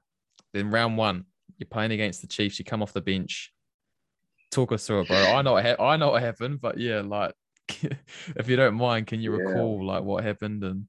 Then 0.54 0.72
round 0.72 0.97
one, 0.97 1.26
you're 1.58 1.68
playing 1.68 1.91
against 1.91 2.22
the 2.22 2.28
Chiefs. 2.28 2.60
You 2.60 2.66
come 2.66 2.82
off 2.82 2.93
the 2.93 3.02
bench. 3.02 3.52
Talk 4.52 4.72
us 4.72 4.88
through 4.88 5.02
it, 5.02 5.08
bro. 5.08 5.18
I 5.18 5.41
know 5.41 5.54
what 5.54 5.66
ha- 5.66 5.84
I 5.84 5.97
know 5.97 6.12
what 6.12 6.24
happened, 6.24 6.60
but 6.60 6.80
yeah, 6.80 7.02
like 7.02 7.34
if 7.70 8.47
you 8.47 8.56
don't 8.56 8.76
mind, 8.76 9.08
can 9.08 9.22
you 9.22 9.38
yeah. 9.38 9.43
recall 9.43 9.86
like 9.86 10.04
what 10.04 10.24
happened 10.24 10.64
and 10.64 10.88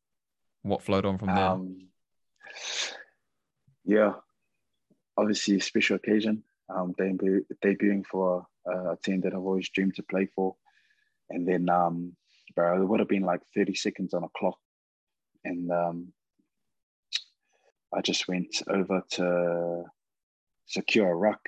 what 0.62 0.82
flowed 0.82 1.04
on 1.04 1.18
from 1.18 1.28
there? 1.28 1.46
Um, 1.46 1.88
yeah, 3.84 4.12
obviously 5.16 5.56
a 5.56 5.60
special 5.60 5.96
occasion, 5.96 6.42
um, 6.74 6.94
debu- 6.98 7.44
debuting 7.62 8.04
for 8.06 8.46
a, 8.66 8.92
a, 8.92 8.96
team 9.02 9.20
that 9.22 9.32
I've 9.32 9.40
always 9.40 9.68
dreamed 9.68 9.96
to 9.96 10.02
play 10.02 10.26
for. 10.34 10.56
And 11.28 11.46
then, 11.46 11.68
um, 11.68 12.16
bro, 12.54 12.80
it 12.80 12.86
would 12.86 13.00
have 13.00 13.08
been 13.08 13.22
like 13.22 13.40
30 13.54 13.74
seconds 13.74 14.14
on 14.14 14.24
a 14.24 14.28
clock. 14.36 14.58
And 15.44 15.70
um, 15.70 16.12
I 17.92 18.00
just 18.00 18.28
went 18.28 18.62
over 18.68 19.02
to 19.12 19.84
secure 20.66 21.10
a 21.10 21.14
ruck. 21.14 21.40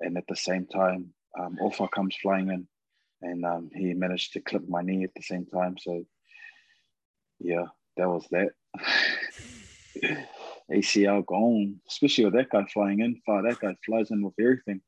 And 0.00 0.16
at 0.16 0.24
the 0.28 0.36
same 0.36 0.66
time, 0.66 1.12
um, 1.38 1.58
Ofa 1.60 1.90
comes 1.90 2.16
flying 2.22 2.48
in 2.48 2.66
and 3.22 3.44
um, 3.44 3.70
he 3.74 3.92
managed 3.94 4.32
to 4.32 4.40
clip 4.40 4.68
my 4.68 4.82
knee 4.82 5.04
at 5.04 5.14
the 5.14 5.22
same 5.22 5.46
time. 5.46 5.76
So, 5.78 6.04
yeah, 7.38 7.66
that 7.96 8.08
was 8.08 8.26
that. 8.30 8.50
ACL 10.72 11.26
gone, 11.26 11.80
especially 11.88 12.24
with 12.24 12.34
that 12.34 12.50
guy 12.50 12.64
flying 12.72 13.00
in. 13.00 13.20
Far 13.26 13.42
that 13.42 13.58
guy 13.58 13.74
flies 13.84 14.10
in 14.10 14.22
with 14.22 14.34
everything. 14.40 14.80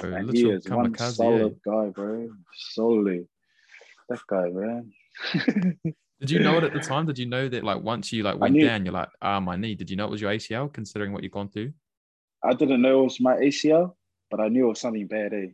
Bro, 0.00 0.14
And 0.14 0.30
he 0.30 0.50
is 0.50 0.68
one 0.68 0.96
solid 0.96 1.52
eh? 1.52 1.70
guy, 1.70 1.88
bro. 1.88 2.28
Solely. 2.54 3.26
That 4.08 4.20
guy, 4.28 4.50
man. 4.50 4.92
Did 6.22 6.30
you 6.30 6.38
know 6.38 6.56
it 6.58 6.64
at 6.64 6.72
the 6.72 6.78
time? 6.92 7.06
Did 7.06 7.18
you 7.18 7.26
know 7.26 7.48
that 7.48 7.64
like 7.64 7.82
once 7.82 8.12
you 8.12 8.22
like 8.22 8.38
went 8.38 8.58
down, 8.58 8.84
you're 8.84 8.94
like, 8.94 9.08
ah, 9.20 9.40
my 9.40 9.56
knee. 9.56 9.74
Did 9.74 9.90
you 9.90 9.96
know 9.96 10.04
it 10.04 10.10
was 10.10 10.20
your 10.20 10.30
ACL 10.30 10.72
considering 10.72 11.12
what 11.12 11.24
you've 11.24 11.32
gone 11.32 11.48
through? 11.48 11.72
I 12.44 12.54
didn't 12.54 12.80
know 12.80 13.00
it 13.00 13.04
was 13.04 13.20
my 13.20 13.34
ACL, 13.34 13.94
but 14.30 14.40
I 14.40 14.48
knew 14.48 14.66
it 14.66 14.68
was 14.68 14.80
something 14.80 15.06
bad, 15.08 15.34
eh? 15.34 15.48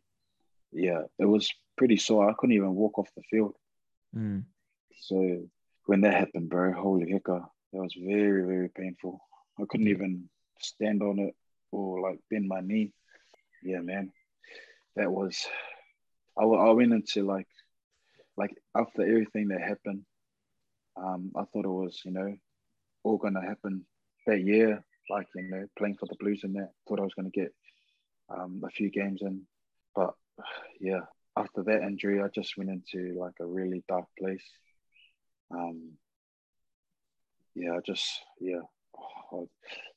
Yeah, 0.72 1.02
it 1.18 1.24
was 1.24 1.50
pretty 1.78 1.96
sore. 1.96 2.28
I 2.28 2.34
couldn't 2.34 2.56
even 2.56 2.74
walk 2.74 2.98
off 2.98 3.08
the 3.16 3.22
field. 3.30 3.54
Mm. 4.14 4.44
So 5.00 5.48
when 5.86 6.02
that 6.02 6.14
happened, 6.14 6.50
bro, 6.50 6.72
holy 6.72 7.10
hecker, 7.10 7.44
that 7.72 7.80
was 7.80 7.94
very, 7.98 8.44
very 8.44 8.68
painful. 8.68 9.20
I 9.58 9.64
couldn't 9.68 9.88
even 9.88 10.28
stand 10.60 11.02
on 11.02 11.18
it 11.18 11.34
or 11.72 12.00
like 12.02 12.18
bend 12.30 12.46
my 12.46 12.60
knee. 12.60 12.92
Yeah, 13.62 13.80
man, 13.80 14.12
that 14.96 15.10
was. 15.10 15.46
I, 16.38 16.44
I 16.44 16.70
went 16.70 16.92
into 16.92 17.26
like, 17.26 17.48
like 18.36 18.54
after 18.76 19.02
everything 19.02 19.48
that 19.48 19.62
happened, 19.62 20.02
um, 21.02 21.32
I 21.36 21.44
thought 21.44 21.64
it 21.64 21.68
was 21.68 22.00
you 22.04 22.12
know 22.12 22.34
all 23.04 23.18
gonna 23.18 23.44
happen 23.44 23.84
that 24.26 24.42
year, 24.42 24.84
like 25.10 25.26
you 25.34 25.48
know 25.48 25.66
playing 25.78 25.96
for 25.96 26.06
the 26.06 26.16
Blues 26.18 26.40
and 26.44 26.56
that. 26.56 26.70
Thought 26.88 27.00
I 27.00 27.04
was 27.04 27.14
gonna 27.14 27.30
get 27.30 27.52
um, 28.28 28.62
a 28.64 28.70
few 28.70 28.90
games 28.90 29.20
in, 29.22 29.42
but 29.94 30.14
yeah, 30.80 31.00
after 31.36 31.62
that 31.64 31.82
injury, 31.82 32.22
I 32.22 32.28
just 32.28 32.56
went 32.56 32.70
into 32.70 33.18
like 33.18 33.34
a 33.40 33.46
really 33.46 33.84
dark 33.88 34.06
place. 34.18 34.44
Um, 35.50 35.92
yeah, 37.54 37.72
I 37.72 37.80
just 37.84 38.06
yeah, 38.40 38.60
oh, 39.32 39.48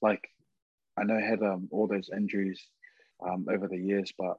like 0.02 0.28
I 0.97 1.04
know 1.04 1.18
I 1.18 1.22
had 1.22 1.41
um, 1.41 1.68
all 1.72 1.88
those 1.88 2.10
injuries 2.16 2.62
um, 3.26 3.45
over 3.49 3.68
the 3.68 3.78
years, 3.78 4.14
but 4.18 4.38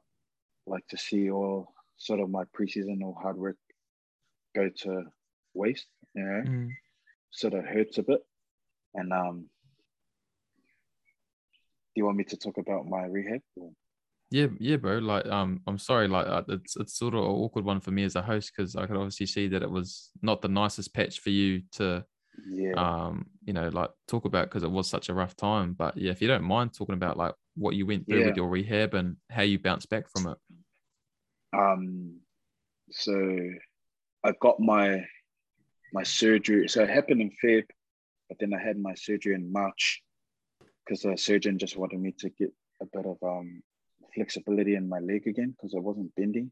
like 0.66 0.86
to 0.88 0.96
see 0.96 1.30
all 1.30 1.72
sort 1.96 2.20
of 2.20 2.30
my 2.30 2.44
preseason 2.56 3.02
or 3.02 3.14
hard 3.20 3.36
work 3.36 3.56
go 4.54 4.68
to 4.68 5.04
waste, 5.54 5.86
you 6.14 6.22
know, 6.24 6.42
Mm. 6.46 6.68
sort 7.30 7.54
of 7.54 7.64
hurts 7.64 7.98
a 7.98 8.02
bit. 8.02 8.20
And 8.94 9.12
um, 9.12 9.40
do 11.94 12.00
you 12.00 12.04
want 12.04 12.16
me 12.16 12.24
to 12.24 12.36
talk 12.36 12.58
about 12.58 12.86
my 12.86 13.04
rehab? 13.04 13.40
Or? 13.56 13.70
Yeah, 14.30 14.46
yeah, 14.58 14.76
bro. 14.76 14.98
Like, 14.98 15.26
um, 15.26 15.60
I'm 15.66 15.78
sorry. 15.78 16.08
Like, 16.08 16.26
uh, 16.26 16.42
it's 16.48 16.76
it's 16.76 16.98
sort 16.98 17.14
of 17.14 17.20
an 17.20 17.26
awkward 17.26 17.64
one 17.64 17.80
for 17.80 17.90
me 17.90 18.04
as 18.04 18.16
a 18.16 18.22
host 18.22 18.52
because 18.54 18.76
I 18.76 18.86
could 18.86 18.96
obviously 18.96 19.26
see 19.26 19.48
that 19.48 19.62
it 19.62 19.70
was 19.70 20.10
not 20.22 20.42
the 20.42 20.48
nicest 20.48 20.94
patch 20.94 21.20
for 21.20 21.30
you 21.30 21.62
to, 21.72 22.04
Yeah. 22.46 22.72
um, 22.76 23.26
you 23.44 23.52
know, 23.52 23.68
like 23.68 23.90
talk 24.08 24.24
about 24.24 24.48
because 24.48 24.62
it 24.62 24.70
was 24.70 24.88
such 24.88 25.08
a 25.08 25.14
rough 25.14 25.36
time. 25.36 25.74
But 25.74 25.96
yeah, 25.96 26.10
if 26.12 26.22
you 26.22 26.28
don't 26.28 26.44
mind 26.44 26.72
talking 26.74 26.94
about 26.94 27.16
like 27.16 27.34
what 27.56 27.74
you 27.74 27.86
went 27.86 28.06
through 28.08 28.20
Yeah. 28.20 28.26
with 28.26 28.36
your 28.36 28.48
rehab 28.48 28.94
and 28.94 29.16
how 29.30 29.42
you 29.42 29.58
bounced 29.58 29.90
back 29.90 30.08
from 30.08 30.28
it. 30.28 30.38
Um, 31.54 32.20
so 32.90 33.12
I 34.24 34.32
got 34.40 34.60
my 34.60 35.04
my 35.92 36.02
surgery. 36.02 36.68
So 36.68 36.82
it 36.82 36.90
happened 36.90 37.20
in 37.20 37.30
Feb, 37.42 37.64
but 38.28 38.38
then 38.38 38.54
I 38.54 38.62
had 38.62 38.78
my 38.78 38.94
surgery 38.94 39.34
in 39.34 39.52
March 39.52 40.02
because 40.84 41.02
the 41.02 41.16
surgeon 41.16 41.58
just 41.58 41.76
wanted 41.76 42.00
me 42.00 42.12
to 42.18 42.30
get 42.30 42.52
a 42.80 42.86
bit 42.86 43.06
of 43.06 43.18
um 43.22 43.62
flexibility 44.14 44.74
in 44.74 44.88
my 44.88 44.98
leg 44.98 45.26
again 45.26 45.54
because 45.56 45.74
I 45.74 45.80
wasn't 45.80 46.14
bending. 46.14 46.50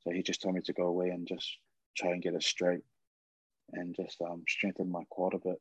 So 0.00 0.10
he 0.10 0.22
just 0.22 0.42
told 0.42 0.54
me 0.54 0.60
to 0.62 0.72
go 0.72 0.86
away 0.86 1.08
and 1.08 1.26
just 1.26 1.48
try 1.96 2.10
and 2.10 2.22
get 2.22 2.34
it 2.34 2.42
straight 2.42 2.82
and 3.72 3.94
just 3.96 4.20
um, 4.22 4.44
strengthen 4.48 4.90
my 4.90 5.02
quad 5.10 5.34
a 5.34 5.38
bit 5.38 5.60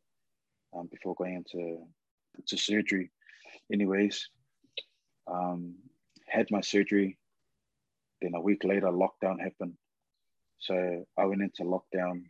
um, 0.75 0.87
before 0.91 1.15
going 1.15 1.35
into 1.35 1.79
to 2.47 2.57
surgery. 2.57 3.11
Anyways, 3.71 4.29
um, 5.27 5.75
had 6.27 6.51
my 6.51 6.61
surgery. 6.61 7.17
Then 8.21 8.35
a 8.35 8.41
week 8.41 8.63
later, 8.63 8.87
lockdown 8.87 9.39
happened. 9.41 9.73
So 10.59 11.05
I 11.17 11.25
went 11.25 11.41
into 11.41 11.63
lockdown 11.63 12.23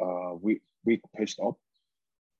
uh, 0.00 0.34
week 0.34 0.62
week 0.84 1.00
post 1.16 1.38
op, 1.38 1.58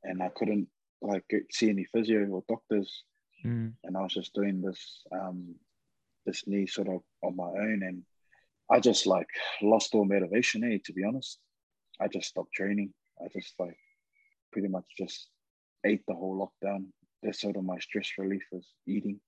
and 0.03 0.23
I 0.23 0.29
couldn't 0.29 0.69
like 1.01 1.25
get, 1.29 1.43
see 1.53 1.71
any 1.71 1.85
physio 1.85 2.27
or 2.27 2.43
doctors 2.49 3.05
Mm. 3.45 3.75
and 3.85 3.97
I 3.97 4.01
was 4.01 4.15
just 4.15 4.33
doing 4.33 4.63
this 4.63 5.03
um 5.13 5.55
this 6.25 6.45
knee 6.47 6.67
sort 6.67 6.89
of 6.89 7.03
on 7.23 7.37
my 7.37 7.45
own 7.45 7.83
and 7.83 8.03
I 8.71 8.81
just 8.81 9.07
like 9.07 9.29
lost 9.61 9.95
all 9.95 10.07
motivation 10.07 10.65
eh, 10.65 10.79
to 10.87 10.93
be 10.95 11.05
honest. 11.05 11.39
I 12.01 12.09
just 12.09 12.29
stopped 12.29 12.55
training. 12.55 12.95
I 13.23 13.29
just 13.29 13.53
like 13.59 13.77
pretty 14.51 14.69
much 14.69 14.87
just 14.97 15.29
ate 15.85 16.03
the 16.09 16.15
whole 16.15 16.41
lockdown. 16.41 16.87
That's 17.23 17.41
sort 17.43 17.57
of 17.57 17.65
my 17.65 17.79
stress 17.81 18.09
relief 18.17 18.43
was 18.51 18.67
eating. 18.87 19.21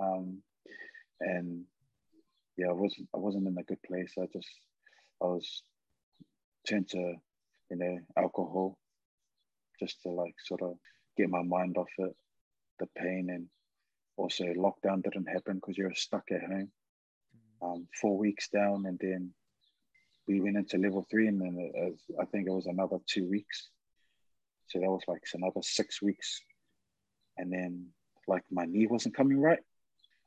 Um 0.00 0.42
and 1.20 1.62
yeah, 2.56 2.70
I 2.70 2.72
wasn't 2.72 3.08
I 3.14 3.18
wasn't 3.18 3.46
in 3.46 3.56
a 3.56 3.62
good 3.62 3.82
place. 3.82 4.14
I 4.20 4.26
just 4.32 4.50
I 5.22 5.26
was 5.26 5.62
turned 6.68 6.88
to, 6.88 7.14
you 7.72 7.78
know, 7.78 7.98
alcohol 8.18 8.78
just 9.80 10.02
to 10.02 10.10
like 10.10 10.34
sort 10.44 10.62
of 10.62 10.74
get 11.16 11.30
my 11.30 11.42
mind 11.42 11.76
off 11.78 11.88
it 11.98 12.14
the 12.78 12.86
pain 12.96 13.28
and 13.30 13.46
also 14.16 14.44
lockdown 14.44 15.02
didn't 15.02 15.26
happen 15.26 15.54
because 15.54 15.78
you're 15.78 15.94
stuck 15.94 16.24
at 16.30 16.42
home. 16.42 16.70
Um, 17.62 17.86
four 18.00 18.18
weeks 18.18 18.48
down 18.48 18.84
and 18.86 18.98
then 19.00 19.30
we 20.26 20.40
went 20.40 20.56
into 20.56 20.78
level 20.78 21.06
three 21.10 21.28
and 21.28 21.40
then 21.40 21.56
it, 21.58 21.72
was- 21.92 22.16
i 22.20 22.24
think 22.26 22.46
it 22.46 22.52
was 22.52 22.66
another 22.66 22.98
two 23.06 23.26
weeks. 23.28 23.70
So 24.68 24.80
that 24.80 24.90
was 24.90 25.02
like 25.08 25.22
another 25.34 25.62
six 25.62 26.02
weeks. 26.02 26.40
And 27.38 27.52
then 27.52 27.86
like 28.28 28.44
my 28.50 28.64
knee 28.66 28.86
wasn't 28.86 29.16
coming 29.16 29.40
right. 29.40 29.60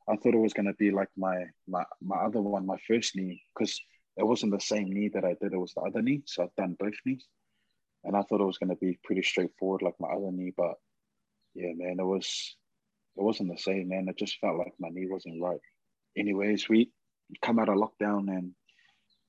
I 0.08 0.16
thought 0.16 0.34
it 0.34 0.38
was 0.38 0.52
going 0.52 0.66
to 0.66 0.74
be 0.74 0.90
like 0.90 1.08
my 1.16 1.36
my 1.68 1.84
my 2.00 2.16
other 2.16 2.40
one 2.40 2.66
my 2.66 2.78
first 2.88 3.16
knee 3.16 3.42
because 3.54 3.80
it 4.16 4.26
wasn't 4.26 4.52
the 4.52 4.60
same 4.60 4.88
knee 4.90 5.10
that 5.14 5.24
i 5.24 5.34
did. 5.40 5.52
It 5.52 5.58
was 5.58 5.74
the 5.74 5.82
other 5.82 6.02
knee 6.02 6.22
so 6.26 6.44
i've 6.44 6.54
done 6.56 6.76
both 6.78 6.94
knees 7.04 7.24
and 8.06 8.16
i 8.16 8.22
thought 8.22 8.40
it 8.40 8.46
was 8.46 8.58
going 8.58 8.70
to 8.70 8.76
be 8.76 8.98
pretty 9.04 9.22
straightforward 9.22 9.82
like 9.82 9.94
my 10.00 10.08
other 10.08 10.32
knee 10.32 10.52
but 10.56 10.74
yeah, 11.56 11.72
man, 11.74 11.96
it 11.98 12.04
was 12.04 12.54
it 13.16 13.22
wasn't 13.22 13.50
the 13.50 13.58
same, 13.58 13.88
man. 13.88 14.08
It 14.08 14.18
just 14.18 14.38
felt 14.40 14.58
like 14.58 14.74
my 14.78 14.90
knee 14.90 15.06
wasn't 15.08 15.42
right. 15.42 15.58
Anyways, 16.16 16.68
we 16.68 16.90
come 17.42 17.58
out 17.58 17.70
of 17.70 17.76
lockdown 17.76 18.28
and 18.28 18.52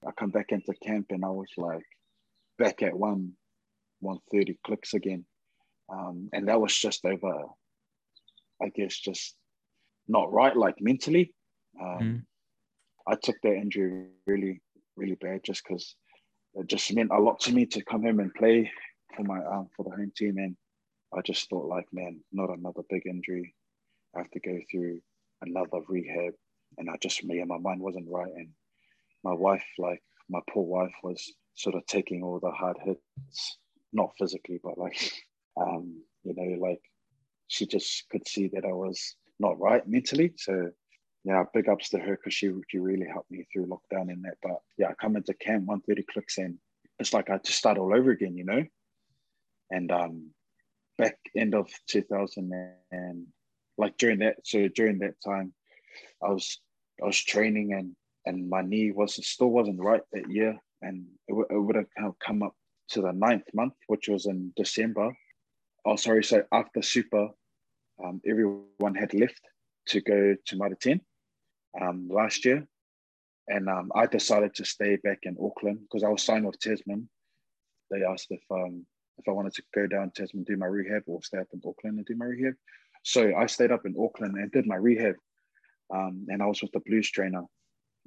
I 0.06 0.12
come 0.12 0.30
back 0.30 0.48
into 0.52 0.74
camp 0.84 1.08
and 1.12 1.24
I 1.24 1.30
was 1.30 1.50
like 1.56 1.86
back 2.60 2.82
at 2.82 2.94
one 2.94 3.32
130 4.02 4.60
clicks 4.66 4.94
again. 4.94 5.26
Um, 5.90 6.28
and 6.34 6.50
that 6.50 6.60
was 6.60 6.76
just 6.76 7.06
over, 7.06 7.46
I 8.62 8.68
guess, 8.76 9.00
just 9.00 9.36
not 10.10 10.32
right, 10.34 10.56
like 10.56 10.76
mentally. 10.82 11.34
Um, 11.82 12.00
Mm. 12.00 12.24
I 13.08 13.16
took 13.16 13.38
that 13.44 13.56
injury 13.56 14.08
really, 14.26 14.62
really 14.98 15.16
bad 15.16 15.46
just 15.46 15.64
because 15.66 15.96
it 16.58 16.68
just 16.68 16.94
meant 16.94 17.12
a 17.12 17.20
lot 17.20 17.40
to 17.42 17.52
me 17.52 17.66
to 17.68 17.84
come 17.84 18.04
home 18.04 18.20
and 18.20 18.34
play 18.34 18.72
for 19.16 19.24
my 19.24 19.40
um, 19.46 19.70
for 19.76 19.84
the 19.84 19.96
home 19.96 20.12
team 20.16 20.38
and 20.38 20.56
I 21.16 21.22
just 21.22 21.50
thought 21.50 21.68
like, 21.68 21.88
man, 21.94 22.22
not 22.32 22.50
another 22.50 22.82
big 22.90 23.04
injury. 23.06 23.56
I 24.16 24.20
have 24.20 24.32
to 24.32 24.40
go 24.40 24.60
through 24.70 25.00
another 25.42 25.80
rehab. 25.88 26.34
And 26.78 26.90
I 26.90 26.96
just, 27.02 27.22
yeah, 27.24 27.46
my 27.46 27.58
mind 27.58 27.82
wasn't 27.82 28.10
right. 28.10 28.32
And 28.36 28.50
my 29.24 29.34
wife, 29.34 29.64
like 29.78 30.02
my 30.30 30.40
poor 30.50 30.66
wife 30.66 30.94
was 31.04 31.34
sort 31.56 31.76
of 31.76 31.86
taking 31.86 32.24
all 32.24 32.40
the 32.40 32.52
hard 32.52 32.78
hits, 32.84 33.58
not 33.94 34.12
physically, 34.20 34.60
but 34.64 34.78
like, 34.78 35.12
um, 35.62 36.02
you 36.24 36.34
know, 36.36 36.60
like 36.60 36.82
she 37.48 37.66
just 37.66 38.06
could 38.12 38.28
see 38.28 38.50
that 38.54 38.66
I 38.66 38.74
was 38.74 39.16
not 39.40 39.60
right 39.60 39.88
mentally. 39.88 40.34
So 40.38 40.72
yeah, 41.28 41.44
big 41.54 41.70
ups 41.70 41.90
to 41.90 42.00
her 42.00 42.16
because 42.16 42.34
she, 42.34 42.52
she 42.70 42.80
really 42.80 43.06
helped 43.06 43.30
me 43.30 43.46
through 43.52 43.68
lockdown 43.68 44.12
in 44.12 44.22
that. 44.24 44.38
But 44.42 44.60
yeah, 44.78 44.90
I 44.90 44.94
come 44.94 45.16
into 45.16 45.34
camp 45.34 45.66
130 45.66 46.04
clicks 46.12 46.38
and 46.38 46.58
it's 47.00 47.14
like 47.14 47.30
I 47.30 47.38
just 47.38 47.58
start 47.58 47.78
all 47.78 47.94
over 47.94 48.12
again, 48.12 48.38
you 48.38 48.46
know? 48.46 48.64
And 49.70 49.92
um, 49.92 50.32
back 50.98 51.18
end 51.36 51.54
of 51.54 51.70
2000 51.88 52.52
and 52.92 53.28
like 53.78 53.98
during 53.98 54.20
that 54.20 54.36
so 54.44 54.68
during 54.70 55.00
that 55.00 55.14
time 55.24 55.54
i 56.24 56.30
was 56.30 56.60
i 57.02 57.06
was 57.06 57.18
training 57.18 57.74
and 57.74 57.96
and 58.26 58.50
my 58.50 58.62
knee 58.62 58.92
wasn't 58.92 59.26
still 59.26 59.50
wasn't 59.50 59.80
right 59.80 60.02
that 60.12 60.30
year 60.30 60.58
and 60.82 61.06
it, 61.28 61.32
w- 61.32 61.48
it 61.50 61.58
would 61.58 61.76
have 61.76 61.88
kind 61.96 62.10
of 62.10 62.16
come 62.20 62.44
up 62.44 62.54
to 62.90 63.02
the 63.02 63.12
ninth 63.12 63.48
month 63.54 63.74
which 63.88 64.08
was 64.08 64.26
in 64.26 64.52
december 64.56 65.16
oh 65.86 65.96
sorry 65.96 66.24
so 66.24 66.44
after 66.52 66.82
super 66.82 67.30
um, 68.04 68.22
everyone 68.28 68.96
had 68.96 69.14
left 69.14 69.42
to 69.88 70.02
go 70.02 70.36
to 70.46 70.76
10 70.80 71.02
um, 71.82 72.08
last 72.10 72.46
year 72.46 72.68
and 73.48 73.70
um, 73.70 73.92
i 73.96 74.06
decided 74.06 74.54
to 74.54 74.66
stay 74.66 74.98
back 74.98 75.20
in 75.24 75.36
auckland 75.42 75.80
because 75.82 76.04
i 76.04 76.10
was 76.10 76.24
signed 76.24 76.46
with 76.46 76.60
tasman 76.60 77.08
they 77.90 78.04
asked 78.04 78.28
if 78.30 78.42
um, 78.52 78.86
if 79.18 79.28
I 79.28 79.32
wanted 79.32 79.54
to 79.56 79.64
go 79.74 79.88
down 79.88 80.12
to 80.12 80.22
Tasman 80.22 80.44
do 80.44 80.58
my 80.58 80.66
rehab 80.66 81.04
or 81.08 81.22
stay 81.24 81.40
up 81.40 81.48
in 81.54 81.62
Auckland 81.66 81.98
and 81.98 82.06
do 82.06 82.16
my 82.16 82.26
rehab. 82.26 82.54
So 83.04 83.34
I 83.36 83.46
stayed 83.46 83.72
up 83.72 83.86
in 83.86 83.96
Auckland 84.00 84.36
and 84.36 84.52
did 84.52 84.68
my 84.68 84.76
rehab. 84.76 85.16
Um, 85.94 86.28
and 86.30 86.42
I 86.42 86.46
was 86.46 86.62
with 86.62 86.72
the 86.72 86.82
blues 86.82 87.10
trainer 87.10 87.44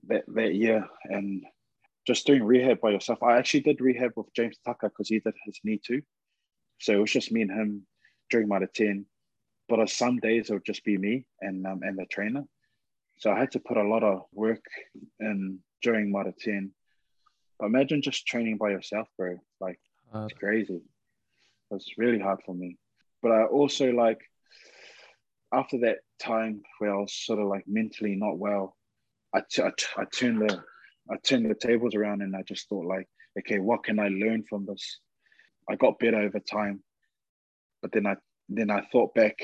that, 0.09 0.25
that 0.29 0.55
year 0.55 0.87
and 1.05 1.45
just 2.07 2.27
doing 2.27 2.45
rehab 2.45 2.81
by 2.81 2.91
yourself. 2.91 3.23
I 3.23 3.39
actually 3.39 3.61
did 3.61 3.81
rehab 3.81 4.13
with 4.17 4.33
James 4.35 4.59
Tucker 4.65 4.89
because 4.89 5.09
he 5.09 5.19
did 5.21 5.35
his 5.45 5.59
knee 5.65 5.81
too. 5.85 6.03
So 6.79 6.93
it 6.93 7.01
was 7.01 7.13
just 7.13 7.33
me 7.33 7.43
and 7.43 7.51
him 7.51 7.87
during 8.31 8.49
my 8.49 8.61
10. 8.73 9.07
But 9.69 9.81
on 9.81 9.89
some 9.89 10.19
days 10.19 10.51
it 10.51 10.53
would 10.53 10.65
just 10.65 10.85
be 10.85 10.99
me 10.99 11.27
and 11.41 11.67
um, 11.67 11.81
and 11.83 11.99
the 11.99 12.07
trainer. 12.07 12.45
So 13.21 13.31
I 13.31 13.39
had 13.39 13.51
to 13.53 13.61
put 13.61 13.77
a 13.77 13.83
lot 13.83 14.03
of 14.03 14.23
work 14.33 14.65
in 15.21 15.59
during 15.83 16.11
Mitre 16.11 16.33
10. 16.39 16.73
But 17.59 17.67
imagine 17.67 18.01
just 18.01 18.27
training 18.27 18.57
by 18.57 18.71
yourself, 18.71 19.09
bro. 19.17 19.39
Like, 19.61 19.79
Uh, 20.13 20.25
it's 20.25 20.39
crazy. 20.39 20.77
It 20.77 21.75
was 21.75 21.87
really 21.99 22.19
hard 22.19 22.41
for 22.45 22.55
me. 22.55 22.79
But 23.23 23.33
I 23.33 23.45
also 23.45 23.93
like, 23.93 24.21
after 25.53 25.79
that 25.81 25.99
time 26.19 26.63
where 26.79 26.95
I 26.95 26.99
was 26.99 27.13
sort 27.13 27.39
of 27.39 27.47
like 27.47 27.65
mentally 27.69 28.17
not 28.17 28.39
well, 28.39 28.77
I, 29.35 29.43
t- 29.49 29.63
I, 29.63 29.71
t- 29.77 29.87
I 29.97 30.05
turned 30.07 30.41
the 30.41 30.65
I 31.13 31.17
turned 31.23 31.49
the 31.51 31.55
tables 31.55 31.95
around 31.95 32.23
and 32.23 32.35
I 32.35 32.43
just 32.43 32.69
thought 32.69 32.87
like, 32.87 33.09
okay, 33.39 33.59
what 33.59 33.83
can 33.85 33.99
I 33.99 34.09
learn 34.09 34.45
from 34.49 34.65
this? 34.65 35.01
I 35.69 35.75
got 35.77 35.99
better 35.99 36.21
over 36.21 36.41
time, 36.41 36.83
but 37.83 37.93
then 37.93 38.07
I 38.07 38.17
then 38.49 38.71
I 38.71 38.81
thought 38.91 39.15
back 39.15 39.37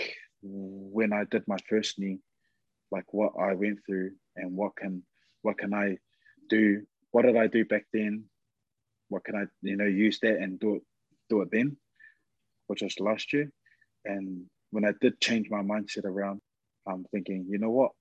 when 0.42 1.12
I 1.12 1.24
did 1.24 1.46
my 1.46 1.58
first 1.68 1.98
knee, 1.98 2.18
like 2.90 3.12
what 3.12 3.32
I 3.40 3.54
went 3.54 3.80
through 3.84 4.12
and 4.36 4.56
what 4.56 4.76
can 4.76 5.02
what 5.42 5.58
can 5.58 5.74
I 5.74 5.98
do? 6.48 6.82
What 7.10 7.22
did 7.22 7.36
I 7.36 7.46
do 7.46 7.64
back 7.64 7.84
then? 7.92 8.24
What 9.08 9.24
can 9.24 9.36
I 9.36 9.44
you 9.62 9.76
know 9.76 9.86
use 9.86 10.18
that 10.20 10.38
and 10.38 10.58
do 10.58 10.76
it 10.76 10.82
do 11.28 11.42
it 11.42 11.48
then, 11.50 11.76
which 12.66 12.82
was 12.82 13.00
last 13.00 13.32
year. 13.32 13.50
And 14.04 14.46
when 14.70 14.84
I 14.84 14.92
did 15.00 15.20
change 15.20 15.50
my 15.50 15.62
mindset 15.62 16.04
around, 16.04 16.40
I'm 16.86 17.04
thinking, 17.10 17.46
you 17.48 17.58
know 17.58 17.70
what, 17.70 17.92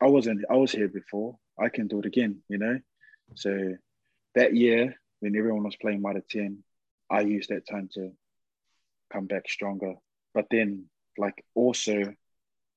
I 0.00 0.06
wasn't 0.06 0.44
I 0.50 0.56
was 0.56 0.72
here 0.72 0.88
before. 0.88 1.36
I 1.58 1.68
can 1.68 1.86
do 1.86 1.98
it 2.00 2.06
again. 2.06 2.40
You 2.48 2.58
know, 2.58 2.78
so 3.34 3.76
that 4.34 4.54
year 4.54 4.96
when 5.22 5.36
everyone 5.36 5.62
was 5.62 5.76
playing 5.76 6.02
Mitre 6.02 6.24
10, 6.28 6.64
I 7.08 7.20
used 7.20 7.50
that 7.50 7.68
time 7.68 7.88
to 7.94 8.10
come 9.12 9.26
back 9.26 9.48
stronger. 9.48 9.94
But 10.34 10.46
then, 10.50 10.86
like, 11.16 11.44
also, 11.54 12.12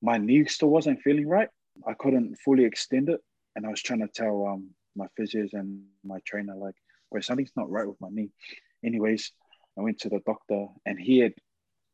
my 0.06 0.20
knee 0.20 0.46
still 0.46 0.70
wasn't 0.70 1.02
feeling 1.02 1.28
right. 1.28 1.50
I 1.88 1.94
couldn't 1.94 2.38
fully 2.46 2.64
extend 2.64 3.10
it. 3.10 3.22
And 3.56 3.66
I 3.66 3.70
was 3.70 3.82
trying 3.82 4.02
to 4.02 4.08
tell 4.08 4.46
um, 4.46 4.70
my 4.96 5.08
physios 5.20 5.54
and 5.54 5.82
my 6.04 6.20
trainer, 6.26 6.56
like, 6.56 6.76
wait, 7.10 7.24
something's 7.24 7.52
not 7.56 7.72
right 7.72 7.88
with 7.88 8.00
my 8.00 8.10
knee. 8.12 8.30
Anyways, 8.84 9.32
I 9.78 9.82
went 9.82 10.00
to 10.02 10.10
the 10.10 10.22
doctor 10.24 10.68
and 10.86 11.00
he 11.00 11.20
had 11.20 11.34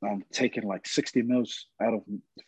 um, 0.06 0.24
taken 0.34 0.66
like 0.66 0.86
60 0.86 1.22
mils 1.22 1.68
out 1.82 1.94
of 1.94 2.02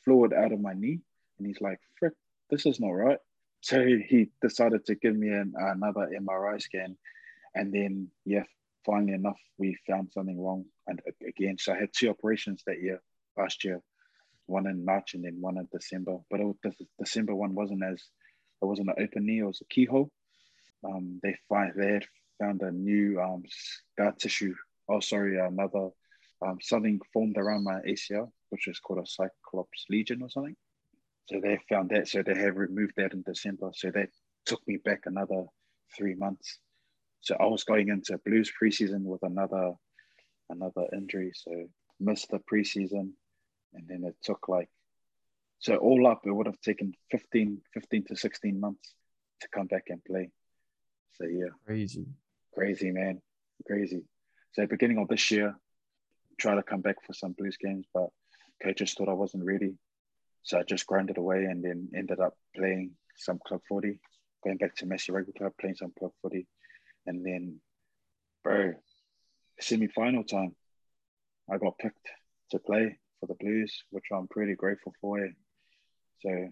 fluid 0.03 0.33
out 0.33 0.51
of 0.51 0.59
my 0.59 0.73
knee. 0.73 0.99
And 1.37 1.47
he's 1.47 1.61
like, 1.61 1.79
frick, 1.97 2.13
this 2.49 2.65
is 2.65 2.81
not 2.81 2.89
right. 2.89 3.19
So 3.61 3.85
he 3.85 4.31
decided 4.41 4.85
to 4.87 4.95
give 4.95 5.15
me 5.15 5.29
an, 5.29 5.53
another 5.57 6.09
MRI 6.19 6.61
scan. 6.61 6.97
And 7.55 7.73
then, 7.73 8.09
yeah, 8.25 8.43
finally 8.85 9.13
enough, 9.13 9.39
we 9.57 9.77
found 9.87 10.11
something 10.11 10.41
wrong. 10.41 10.65
And 10.87 11.01
again, 11.25 11.57
so 11.57 11.71
I 11.71 11.79
had 11.79 11.89
two 11.93 12.09
operations 12.09 12.63
that 12.67 12.81
year, 12.81 13.01
last 13.37 13.63
year, 13.63 13.81
one 14.45 14.67
in 14.67 14.85
March 14.85 15.13
and 15.13 15.23
then 15.23 15.37
one 15.39 15.57
in 15.57 15.67
December. 15.71 16.17
But 16.29 16.39
it 16.41 16.55
the 16.63 16.73
December 16.99 17.35
one 17.35 17.55
wasn't 17.55 17.83
as, 17.83 18.01
it 18.61 18.65
wasn't 18.65 18.89
an 18.89 19.03
open 19.03 19.25
knee, 19.25 19.39
it 19.39 19.45
was 19.45 19.61
a 19.61 19.65
keyhole. 19.65 20.11
Um, 20.83 21.19
they 21.23 21.35
find 21.47 21.73
they 21.75 21.93
had 21.93 22.05
found 22.39 22.61
a 22.61 22.71
new 22.71 23.21
um, 23.21 23.43
scar 23.47 24.13
tissue. 24.13 24.55
Oh, 24.89 24.99
sorry, 24.99 25.39
another 25.39 25.89
um, 26.45 26.57
something 26.61 26.99
formed 27.13 27.37
around 27.37 27.63
my 27.63 27.79
ACL, 27.87 28.31
which 28.49 28.67
is 28.67 28.79
called 28.79 28.99
a 28.99 29.07
cyclops 29.07 29.85
lesion 29.89 30.21
or 30.21 30.29
something. 30.29 30.55
So 31.29 31.39
they 31.41 31.57
found 31.69 31.89
that. 31.91 32.07
So 32.07 32.21
they 32.21 32.35
have 32.35 32.57
removed 32.57 32.93
that 32.97 33.13
in 33.13 33.23
December. 33.23 33.71
So 33.73 33.91
that 33.91 34.09
took 34.45 34.65
me 34.67 34.77
back 34.77 35.03
another 35.05 35.45
three 35.95 36.15
months. 36.15 36.59
So 37.21 37.37
I 37.39 37.45
was 37.45 37.63
going 37.63 37.87
into 37.87 38.17
Blues 38.25 38.51
preseason 38.61 39.03
with 39.03 39.23
another 39.23 39.73
another 40.49 40.85
injury. 40.93 41.31
So 41.33 41.69
missed 41.99 42.29
the 42.29 42.39
preseason, 42.39 43.11
and 43.73 43.87
then 43.87 44.03
it 44.03 44.15
took 44.23 44.47
like 44.47 44.69
so 45.63 45.77
all 45.77 46.07
up 46.07 46.23
it 46.25 46.31
would 46.31 46.47
have 46.47 46.59
taken 46.59 46.93
15, 47.09 47.61
15 47.73 48.05
to 48.07 48.17
16 48.17 48.59
months 48.59 48.93
to 49.39 49.47
come 49.47 49.67
back 49.67 49.83
and 49.87 50.03
play. 50.03 50.29
So 51.13 51.25
yeah, 51.25 51.55
crazy. 51.65 52.05
crazy 52.53 52.91
man, 52.91 53.21
crazy. 53.65 54.03
So 54.51 54.67
beginning 54.67 54.97
of 54.97 55.07
this 55.07 55.31
year, 55.31 55.55
try 56.37 56.55
to 56.55 56.63
come 56.63 56.81
back 56.81 56.97
for 57.05 57.13
some 57.13 57.31
Blues 57.31 57.55
games, 57.55 57.85
but 57.93 58.09
coaches 58.61 58.93
thought 58.93 59.07
I 59.07 59.13
wasn't 59.13 59.45
ready. 59.45 59.75
So 60.43 60.59
I 60.59 60.63
just 60.63 60.85
grinded 60.85 61.17
away 61.17 61.45
and 61.45 61.63
then 61.63 61.87
ended 61.95 62.19
up 62.19 62.35
playing 62.53 62.91
some 63.15 63.39
club 63.47 63.61
footy, 63.69 64.01
going 64.43 64.57
back 64.57 64.75
to 64.75 64.85
Massey 64.85 65.13
Rugby 65.13 65.31
Club, 65.31 65.53
playing 65.61 65.75
some 65.75 65.93
club 65.97 66.11
footy. 66.21 66.45
And 67.05 67.25
then, 67.25 67.61
bro, 68.43 68.73
semi 69.61 69.87
final 69.87 70.25
time, 70.25 70.57
I 71.49 71.57
got 71.57 71.77
picked 71.77 72.09
to 72.51 72.59
play 72.59 72.99
for 73.23 73.27
the 73.27 73.43
Blues, 73.43 73.83
which 73.91 74.05
I'm 74.11 74.27
pretty 74.27 74.55
grateful 74.55 74.93
for. 74.99 75.27
So, 76.21 76.49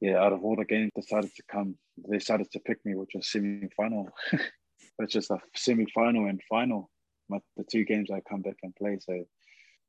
yeah, 0.00 0.16
out 0.16 0.32
of 0.32 0.42
all 0.42 0.56
the 0.56 0.64
games 0.64 0.92
decided 0.96 1.34
to 1.34 1.42
come, 1.50 1.76
they 2.08 2.18
decided 2.18 2.50
to 2.52 2.60
pick 2.60 2.84
me, 2.84 2.94
which 2.94 3.10
was 3.14 3.30
semi 3.30 3.68
final. 3.76 4.08
it's 4.98 5.12
just 5.12 5.30
a 5.30 5.38
semi 5.54 5.86
final 5.94 6.26
and 6.26 6.40
final, 6.48 6.90
my, 7.28 7.38
the 7.56 7.64
two 7.70 7.84
games 7.84 8.10
I 8.10 8.20
come 8.28 8.42
back 8.42 8.56
and 8.62 8.74
play. 8.76 8.98
So, 9.00 9.24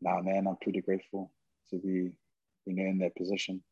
nah, 0.02 0.22
man, 0.22 0.48
I'm 0.48 0.58
pretty 0.62 0.82
grateful 0.82 1.32
to 1.70 1.78
be, 1.78 2.12
you 2.66 2.74
know, 2.74 2.84
in 2.84 3.00
that 3.00 3.16
position. 3.16 3.64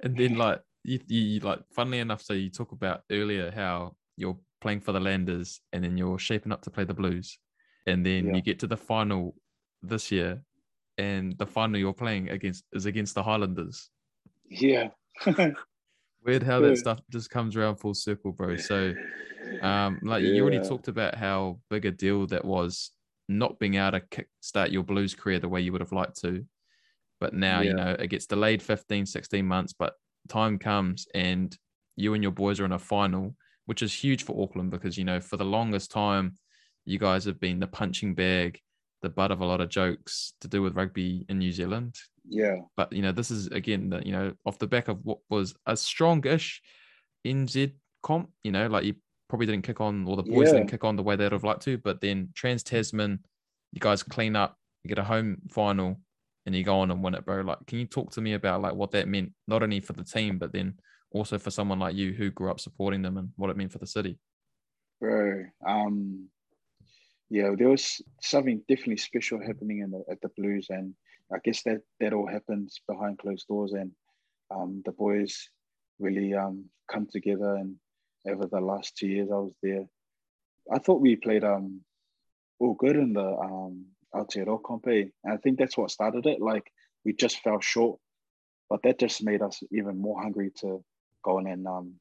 And 0.00 0.16
then, 0.16 0.36
like, 0.36 0.60
you, 0.84 1.00
you 1.08 1.40
like, 1.40 1.60
funnily 1.72 1.98
enough, 1.98 2.22
so 2.22 2.34
you 2.34 2.50
talk 2.50 2.72
about 2.72 3.02
earlier 3.10 3.50
how 3.50 3.96
you're 4.16 4.38
playing 4.60 4.80
for 4.80 4.92
the 4.92 5.00
Landers 5.00 5.60
and 5.72 5.82
then 5.84 5.96
you're 5.96 6.18
shaping 6.18 6.52
up 6.52 6.62
to 6.62 6.70
play 6.70 6.84
the 6.84 6.94
Blues. 6.94 7.38
And 7.86 8.04
then 8.04 8.26
Yeah. 8.26 8.34
you 8.36 8.42
get 8.42 8.58
to 8.60 8.66
the 8.66 8.76
final 8.76 9.34
this 9.82 10.10
year, 10.10 10.42
and 10.98 11.36
the 11.38 11.46
final 11.46 11.78
you're 11.78 11.92
playing 11.92 12.30
against 12.30 12.64
is 12.72 12.86
against 12.86 13.14
the 13.14 13.22
Highlanders. 13.22 13.90
Yeah. 14.48 14.88
Weird 16.24 16.42
how 16.42 16.60
that 16.60 16.78
stuff 16.78 17.00
just 17.10 17.28
comes 17.28 17.54
around 17.54 17.76
full 17.76 17.92
circle, 17.92 18.32
bro. 18.32 18.56
So, 18.56 18.94
um, 19.60 19.98
like 20.02 20.22
you 20.22 20.40
already 20.42 20.66
talked 20.66 20.88
about 20.88 21.16
how 21.16 21.58
big 21.68 21.84
a 21.84 21.90
deal 21.90 22.26
that 22.28 22.44
was 22.44 22.92
not 23.28 23.58
being 23.58 23.74
able 23.74 23.98
to 23.98 24.00
kickstart 24.00 24.72
your 24.72 24.84
Blues 24.84 25.14
career 25.14 25.38
the 25.38 25.48
way 25.48 25.60
you 25.60 25.72
would 25.72 25.82
have 25.82 25.92
liked 25.92 26.20
to. 26.22 26.44
But 27.20 27.34
now, 27.34 27.60
you 27.60 27.74
know, 27.74 27.96
it 27.98 28.08
gets 28.08 28.26
delayed 28.26 28.62
15, 28.62 29.06
16 29.06 29.46
months, 29.46 29.72
but 29.72 29.94
time 30.28 30.58
comes 30.58 31.06
and 31.14 31.56
you 31.96 32.14
and 32.14 32.22
your 32.22 32.32
boys 32.32 32.60
are 32.60 32.64
in 32.64 32.72
a 32.72 32.78
final, 32.78 33.34
which 33.66 33.82
is 33.82 33.92
huge 33.92 34.24
for 34.24 34.42
Auckland 34.42 34.70
because, 34.70 34.98
you 34.98 35.04
know, 35.04 35.20
for 35.20 35.36
the 35.36 35.44
longest 35.44 35.90
time, 35.90 36.34
you 36.84 36.98
guys 36.98 37.24
have 37.24 37.40
been 37.40 37.60
the 37.60 37.66
punching 37.66 38.14
bag, 38.14 38.60
the 39.04 39.08
butt 39.08 39.30
of 39.30 39.40
a 39.40 39.46
lot 39.46 39.60
of 39.60 39.68
jokes 39.68 40.32
to 40.40 40.48
do 40.48 40.60
with 40.62 40.74
rugby 40.76 41.24
in 41.28 41.38
New 41.38 41.52
Zealand 41.52 41.94
yeah. 42.28 42.56
but 42.76 42.92
you 42.92 43.02
know 43.02 43.12
this 43.12 43.30
is 43.30 43.46
again 43.48 43.90
the 43.90 44.04
you 44.04 44.12
know 44.12 44.32
off 44.44 44.58
the 44.58 44.66
back 44.66 44.88
of 44.88 44.98
what 45.04 45.18
was 45.28 45.54
a 45.66 45.74
strongish 45.74 46.58
NZ 47.24 47.72
comp. 48.02 48.30
You 48.44 48.52
know, 48.52 48.66
like 48.68 48.84
you 48.84 48.94
probably 49.28 49.46
didn't 49.46 49.64
kick 49.64 49.80
on, 49.80 50.06
or 50.06 50.16
the 50.16 50.22
boys 50.22 50.48
Yeah. 50.48 50.58
didn't 50.58 50.70
kick 50.70 50.84
on 50.84 50.96
the 50.96 51.02
way 51.02 51.16
they'd 51.16 51.32
have 51.32 51.44
liked 51.44 51.62
to. 51.62 51.78
But 51.78 52.00
then 52.00 52.28
Trans 52.34 52.62
Tasman, 52.62 53.24
you 53.72 53.80
guys 53.80 54.02
clean 54.02 54.36
up, 54.36 54.56
you 54.84 54.88
get 54.88 54.98
a 54.98 55.04
home 55.04 55.38
final, 55.50 56.00
and 56.46 56.54
you 56.54 56.62
go 56.62 56.78
on 56.78 56.90
and 56.90 57.02
win 57.02 57.14
it, 57.14 57.24
bro. 57.24 57.40
Like, 57.40 57.66
can 57.66 57.78
you 57.78 57.86
talk 57.86 58.12
to 58.12 58.20
me 58.20 58.34
about 58.34 58.62
like 58.62 58.74
what 58.74 58.92
that 58.92 59.08
meant, 59.08 59.32
not 59.48 59.62
only 59.62 59.80
for 59.80 59.94
the 59.94 60.04
team, 60.04 60.38
but 60.38 60.52
then 60.52 60.74
also 61.10 61.38
for 61.38 61.50
someone 61.50 61.78
like 61.78 61.96
you 61.96 62.12
who 62.12 62.30
grew 62.30 62.50
up 62.50 62.60
supporting 62.60 63.02
them 63.02 63.16
and 63.16 63.30
what 63.36 63.50
it 63.50 63.56
meant 63.56 63.72
for 63.72 63.78
the 63.78 63.86
city? 63.86 64.18
Bro, 65.00 65.46
um, 65.66 66.28
yeah, 67.30 67.50
there 67.56 67.68
was 67.68 68.00
something 68.20 68.62
definitely 68.68 68.98
special 68.98 69.40
happening 69.40 69.78
in 69.78 69.90
the, 69.90 70.04
at 70.10 70.20
the 70.20 70.30
Blues, 70.36 70.66
and 70.70 70.94
I 71.32 71.38
guess 71.42 71.62
that 71.62 71.80
that 72.00 72.12
all 72.12 72.26
happens 72.26 72.80
behind 72.86 73.18
closed 73.18 73.48
doors, 73.48 73.72
and 73.72 73.92
um, 74.50 74.82
the 74.84 74.92
boys 74.92 75.48
really 75.98 76.34
um 76.34 76.66
come 76.90 77.06
together. 77.10 77.56
And 77.56 77.76
over 78.28 78.46
the 78.46 78.60
last 78.60 78.96
two 78.96 79.08
years, 79.08 79.30
I 79.30 79.36
was 79.36 79.54
there. 79.62 79.86
I 80.72 80.78
thought 80.78 81.00
we 81.00 81.16
played 81.16 81.44
um 81.44 81.80
all 82.60 82.74
good 82.74 82.96
in 82.96 83.14
the 83.14 83.26
um 83.26 83.86
Aotearoa 84.14 84.62
comp, 84.62 84.86
and 84.86 85.10
I 85.26 85.36
think 85.38 85.58
that's 85.58 85.76
what 85.76 85.90
started 85.90 86.26
it. 86.26 86.40
Like 86.40 86.70
we 87.04 87.14
just 87.14 87.40
fell 87.40 87.60
short, 87.60 87.98
but 88.68 88.82
that 88.82 88.98
just 88.98 89.24
made 89.24 89.42
us 89.42 89.62
even 89.72 89.98
more 89.98 90.22
hungry 90.22 90.52
to 90.60 90.84
go 91.24 91.38
on 91.38 91.46
and 91.46 91.66
um 91.66 91.94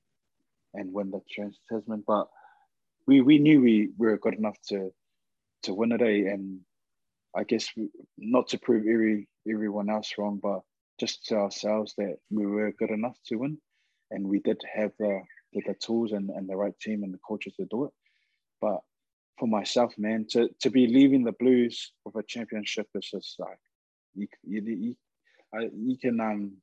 and 0.73 0.91
win 0.91 1.11
the 1.11 1.21
Trans 1.31 1.59
Tasman. 1.69 2.03
But 2.05 2.27
we 3.07 3.21
we 3.21 3.39
knew 3.39 3.61
we 3.61 3.89
were 3.97 4.17
good 4.17 4.35
enough 4.35 4.57
to 4.67 4.91
to 5.63 5.73
win 5.73 5.91
it, 5.91 6.01
eh? 6.01 6.31
and 6.31 6.59
I 7.35 7.43
guess 7.43 7.67
not 8.17 8.49
to 8.49 8.59
prove 8.59 8.85
every 8.87 9.27
everyone 9.49 9.89
else 9.89 10.13
wrong, 10.17 10.39
but 10.41 10.61
just 10.99 11.25
to 11.27 11.35
ourselves 11.35 11.93
that 11.97 12.17
we 12.29 12.45
were 12.45 12.71
good 12.71 12.91
enough 12.91 13.17
to 13.27 13.37
win, 13.37 13.57
and 14.11 14.27
we 14.27 14.39
did 14.39 14.61
have 14.73 14.91
the 14.99 15.21
the, 15.53 15.61
the 15.67 15.73
tools 15.75 16.11
and, 16.11 16.29
and 16.29 16.47
the 16.47 16.55
right 16.55 16.77
team 16.79 17.03
and 17.03 17.13
the 17.13 17.19
culture 17.27 17.51
to 17.57 17.65
do 17.65 17.85
it. 17.85 17.91
But 18.61 18.79
for 19.39 19.47
myself, 19.47 19.93
man, 19.97 20.27
to 20.31 20.49
to 20.61 20.69
be 20.69 20.87
leaving 20.87 21.23
the 21.23 21.33
Blues 21.33 21.91
with 22.05 22.15
a 22.15 22.23
championship 22.23 22.87
is 22.95 23.09
just 23.09 23.35
like 23.39 23.59
you 24.13 24.27
you 24.43 24.61
you, 24.61 24.95
I, 25.53 25.69
you 25.75 25.97
can 25.97 26.19
um 26.19 26.57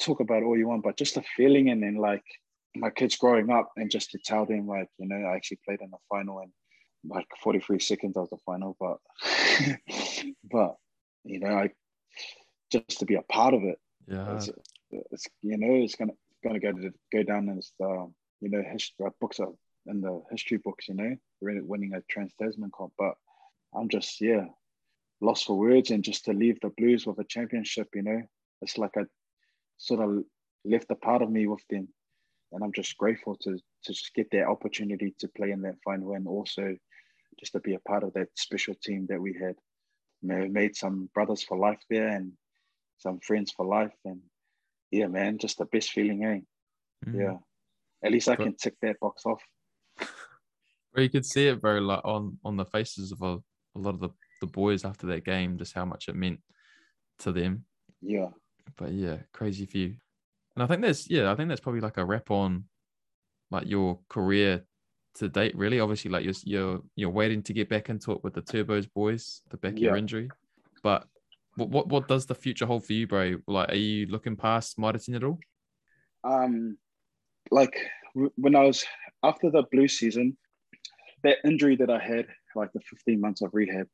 talk 0.00 0.20
about 0.20 0.42
all 0.42 0.56
you 0.56 0.68
want, 0.68 0.82
but 0.82 0.98
just 0.98 1.14
the 1.14 1.24
feeling 1.36 1.70
and 1.70 1.82
then 1.82 1.96
like 1.96 2.24
my 2.76 2.90
kids 2.90 3.16
growing 3.16 3.50
up 3.50 3.70
and 3.76 3.90
just 3.90 4.10
to 4.10 4.18
tell 4.18 4.44
them 4.44 4.66
like 4.66 4.88
you 4.98 5.08
know 5.08 5.16
I 5.16 5.36
actually 5.36 5.60
played 5.64 5.80
in 5.80 5.90
the 5.90 5.98
final 6.10 6.40
and 6.40 6.50
like 7.06 7.26
43 7.42 7.80
seconds 7.80 8.16
of 8.16 8.28
the 8.30 8.38
final 8.46 8.76
but 8.80 8.98
but 10.50 10.76
you 11.24 11.40
know 11.40 11.54
I 11.54 11.70
just 12.70 12.98
to 13.00 13.04
be 13.04 13.14
a 13.14 13.22
part 13.22 13.54
of 13.54 13.62
it 13.62 13.78
Yeah, 14.06 14.34
it's, 14.34 14.50
it's 14.90 15.26
you 15.42 15.58
know 15.58 15.74
it's 15.74 15.94
gonna 15.94 16.14
gonna 16.42 16.60
go 16.60 16.72
to 16.72 16.92
go 17.12 17.22
down 17.22 17.48
as 17.56 17.72
the 17.78 18.10
you 18.40 18.50
know 18.50 18.62
history 18.62 19.06
uh, 19.06 19.10
books 19.20 19.38
of 19.38 19.54
in 19.86 20.00
the 20.00 20.22
history 20.30 20.58
books, 20.58 20.88
you 20.88 20.94
know, 20.94 21.16
winning 21.40 21.94
a 21.94 22.00
Trans 22.08 22.32
Tasman 22.40 22.70
Cup. 22.76 22.90
But 22.98 23.14
I'm 23.74 23.88
just 23.88 24.20
yeah 24.20 24.46
lost 25.20 25.46
for 25.46 25.58
words, 25.58 25.90
and 25.90 26.04
just 26.04 26.24
to 26.26 26.32
leave 26.32 26.58
the 26.60 26.70
Blues 26.76 27.06
with 27.06 27.18
a 27.18 27.24
championship, 27.24 27.88
you 27.94 28.02
know, 28.02 28.22
it's 28.62 28.78
like 28.78 28.92
I 28.96 29.02
sort 29.78 30.00
of 30.00 30.24
left 30.64 30.90
a 30.90 30.94
part 30.94 31.22
of 31.22 31.30
me 31.30 31.46
with 31.46 31.66
them, 31.68 31.88
and 32.52 32.62
I'm 32.62 32.72
just 32.72 32.96
grateful 32.96 33.36
to 33.36 33.56
to 33.56 33.92
just 33.92 34.14
get 34.14 34.30
that 34.32 34.46
opportunity 34.46 35.14
to 35.18 35.28
play 35.28 35.50
in 35.50 35.62
that 35.62 35.76
final, 35.84 36.14
and 36.14 36.26
also 36.26 36.76
just 37.38 37.52
to 37.52 37.60
be 37.60 37.74
a 37.74 37.80
part 37.80 38.02
of 38.02 38.12
that 38.14 38.28
special 38.36 38.74
team 38.82 39.06
that 39.08 39.20
we 39.20 39.34
had. 39.34 39.56
Know, 40.22 40.48
made 40.48 40.74
some 40.74 41.10
brothers 41.12 41.42
for 41.42 41.58
life 41.58 41.82
there, 41.90 42.08
and 42.08 42.32
some 42.96 43.20
friends 43.20 43.52
for 43.52 43.66
life, 43.66 43.92
and 44.06 44.20
yeah, 44.90 45.06
man, 45.06 45.36
just 45.36 45.58
the 45.58 45.66
best 45.66 45.90
feeling, 45.90 46.24
eh? 46.24 46.38
Mm. 47.06 47.20
Yeah, 47.20 47.36
at 48.02 48.10
least 48.10 48.30
I 48.30 48.36
can 48.36 48.54
tick 48.56 48.76
that 48.80 48.98
box 49.00 49.26
off. 49.26 49.42
Well, 50.94 51.02
you 51.02 51.10
could 51.10 51.26
see 51.26 51.48
it, 51.48 51.60
bro, 51.60 51.78
like 51.80 52.00
on 52.04 52.38
on 52.42 52.56
the 52.56 52.64
faces 52.64 53.12
of 53.12 53.20
a, 53.20 53.34
a 53.76 53.78
lot 53.78 53.94
of 53.94 54.00
the, 54.00 54.10
the 54.40 54.46
boys 54.46 54.84
after 54.84 55.08
that 55.08 55.24
game, 55.24 55.58
just 55.58 55.74
how 55.74 55.84
much 55.84 56.08
it 56.08 56.14
meant 56.14 56.40
to 57.18 57.32
them. 57.32 57.64
Yeah. 58.00 58.28
But 58.76 58.92
yeah, 58.92 59.18
crazy 59.32 59.66
for 59.66 59.76
you. 59.76 59.96
And 60.54 60.62
I 60.62 60.66
think 60.66 60.82
that's 60.82 61.10
yeah, 61.10 61.30
I 61.30 61.34
think 61.34 61.48
that's 61.48 61.60
probably 61.60 61.80
like 61.80 61.98
a 61.98 62.04
wrap 62.04 62.30
on 62.30 62.64
like 63.50 63.66
your 63.66 63.98
career 64.08 64.64
to 65.16 65.28
date, 65.28 65.56
really. 65.56 65.80
Obviously, 65.80 66.10
like 66.10 66.24
you're 66.24 66.34
you're 66.44 66.80
you're 66.96 67.10
waiting 67.10 67.42
to 67.44 67.52
get 67.52 67.68
back 67.68 67.88
into 67.88 68.12
it 68.12 68.22
with 68.24 68.34
the 68.34 68.42
Turbos 68.42 68.88
boys, 68.92 69.42
the 69.50 69.56
back 69.56 69.74
yeah. 69.76 69.88
your 69.88 69.96
injury. 69.96 70.28
But 70.82 71.06
what, 71.56 71.68
what 71.70 71.88
what 71.88 72.08
does 72.08 72.26
the 72.26 72.34
future 72.34 72.66
hold 72.66 72.84
for 72.84 72.92
you, 72.92 73.06
bro? 73.06 73.36
Like, 73.46 73.70
are 73.70 73.76
you 73.76 74.06
looking 74.06 74.36
past 74.36 74.78
Martin 74.78 75.14
at 75.14 75.24
all? 75.24 75.38
Um, 76.24 76.78
like 77.50 77.76
when 78.36 78.54
I 78.54 78.64
was 78.64 78.84
after 79.22 79.50
the 79.50 79.64
blue 79.70 79.88
season, 79.88 80.36
that 81.22 81.38
injury 81.44 81.76
that 81.76 81.90
I 81.90 81.98
had, 81.98 82.26
like 82.54 82.72
the 82.72 82.80
15 82.80 83.20
months 83.20 83.42
of 83.42 83.50
rehab, 83.52 83.86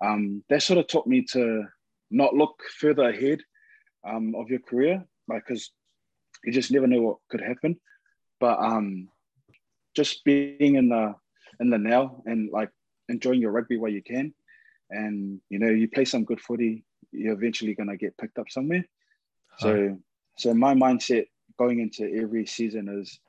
um, 0.00 0.42
that 0.48 0.62
sort 0.62 0.78
of 0.78 0.86
taught 0.86 1.06
me 1.06 1.24
to 1.32 1.64
not 2.10 2.34
look 2.34 2.62
further 2.78 3.08
ahead 3.08 3.40
um, 4.08 4.34
of 4.34 4.48
your 4.48 4.60
career, 4.60 5.04
like 5.28 5.44
because 5.46 5.70
you 6.44 6.52
just 6.52 6.70
never 6.70 6.86
know 6.86 7.02
what 7.02 7.16
could 7.30 7.40
happen. 7.40 7.80
But 8.40 8.58
um, 8.58 9.08
just 9.94 10.24
being 10.24 10.76
in 10.76 10.88
the 10.88 11.14
in 11.60 11.70
the 11.70 11.78
now 11.78 12.22
and 12.26 12.50
like 12.50 12.70
enjoying 13.08 13.40
your 13.40 13.52
rugby 13.52 13.76
while 13.76 13.90
you 13.90 14.02
can, 14.02 14.34
and 14.90 15.40
you 15.48 15.58
know 15.58 15.68
you 15.68 15.88
play 15.88 16.04
some 16.04 16.24
good 16.24 16.40
footy, 16.40 16.84
you're 17.12 17.34
eventually 17.34 17.74
gonna 17.74 17.96
get 17.96 18.16
picked 18.18 18.38
up 18.38 18.50
somewhere. 18.50 18.84
So, 19.58 19.98
so 20.36 20.54
my 20.54 20.74
mindset 20.74 21.26
going 21.58 21.80
into 21.80 22.12
every 22.20 22.46
season 22.46 22.88
is 23.00 23.20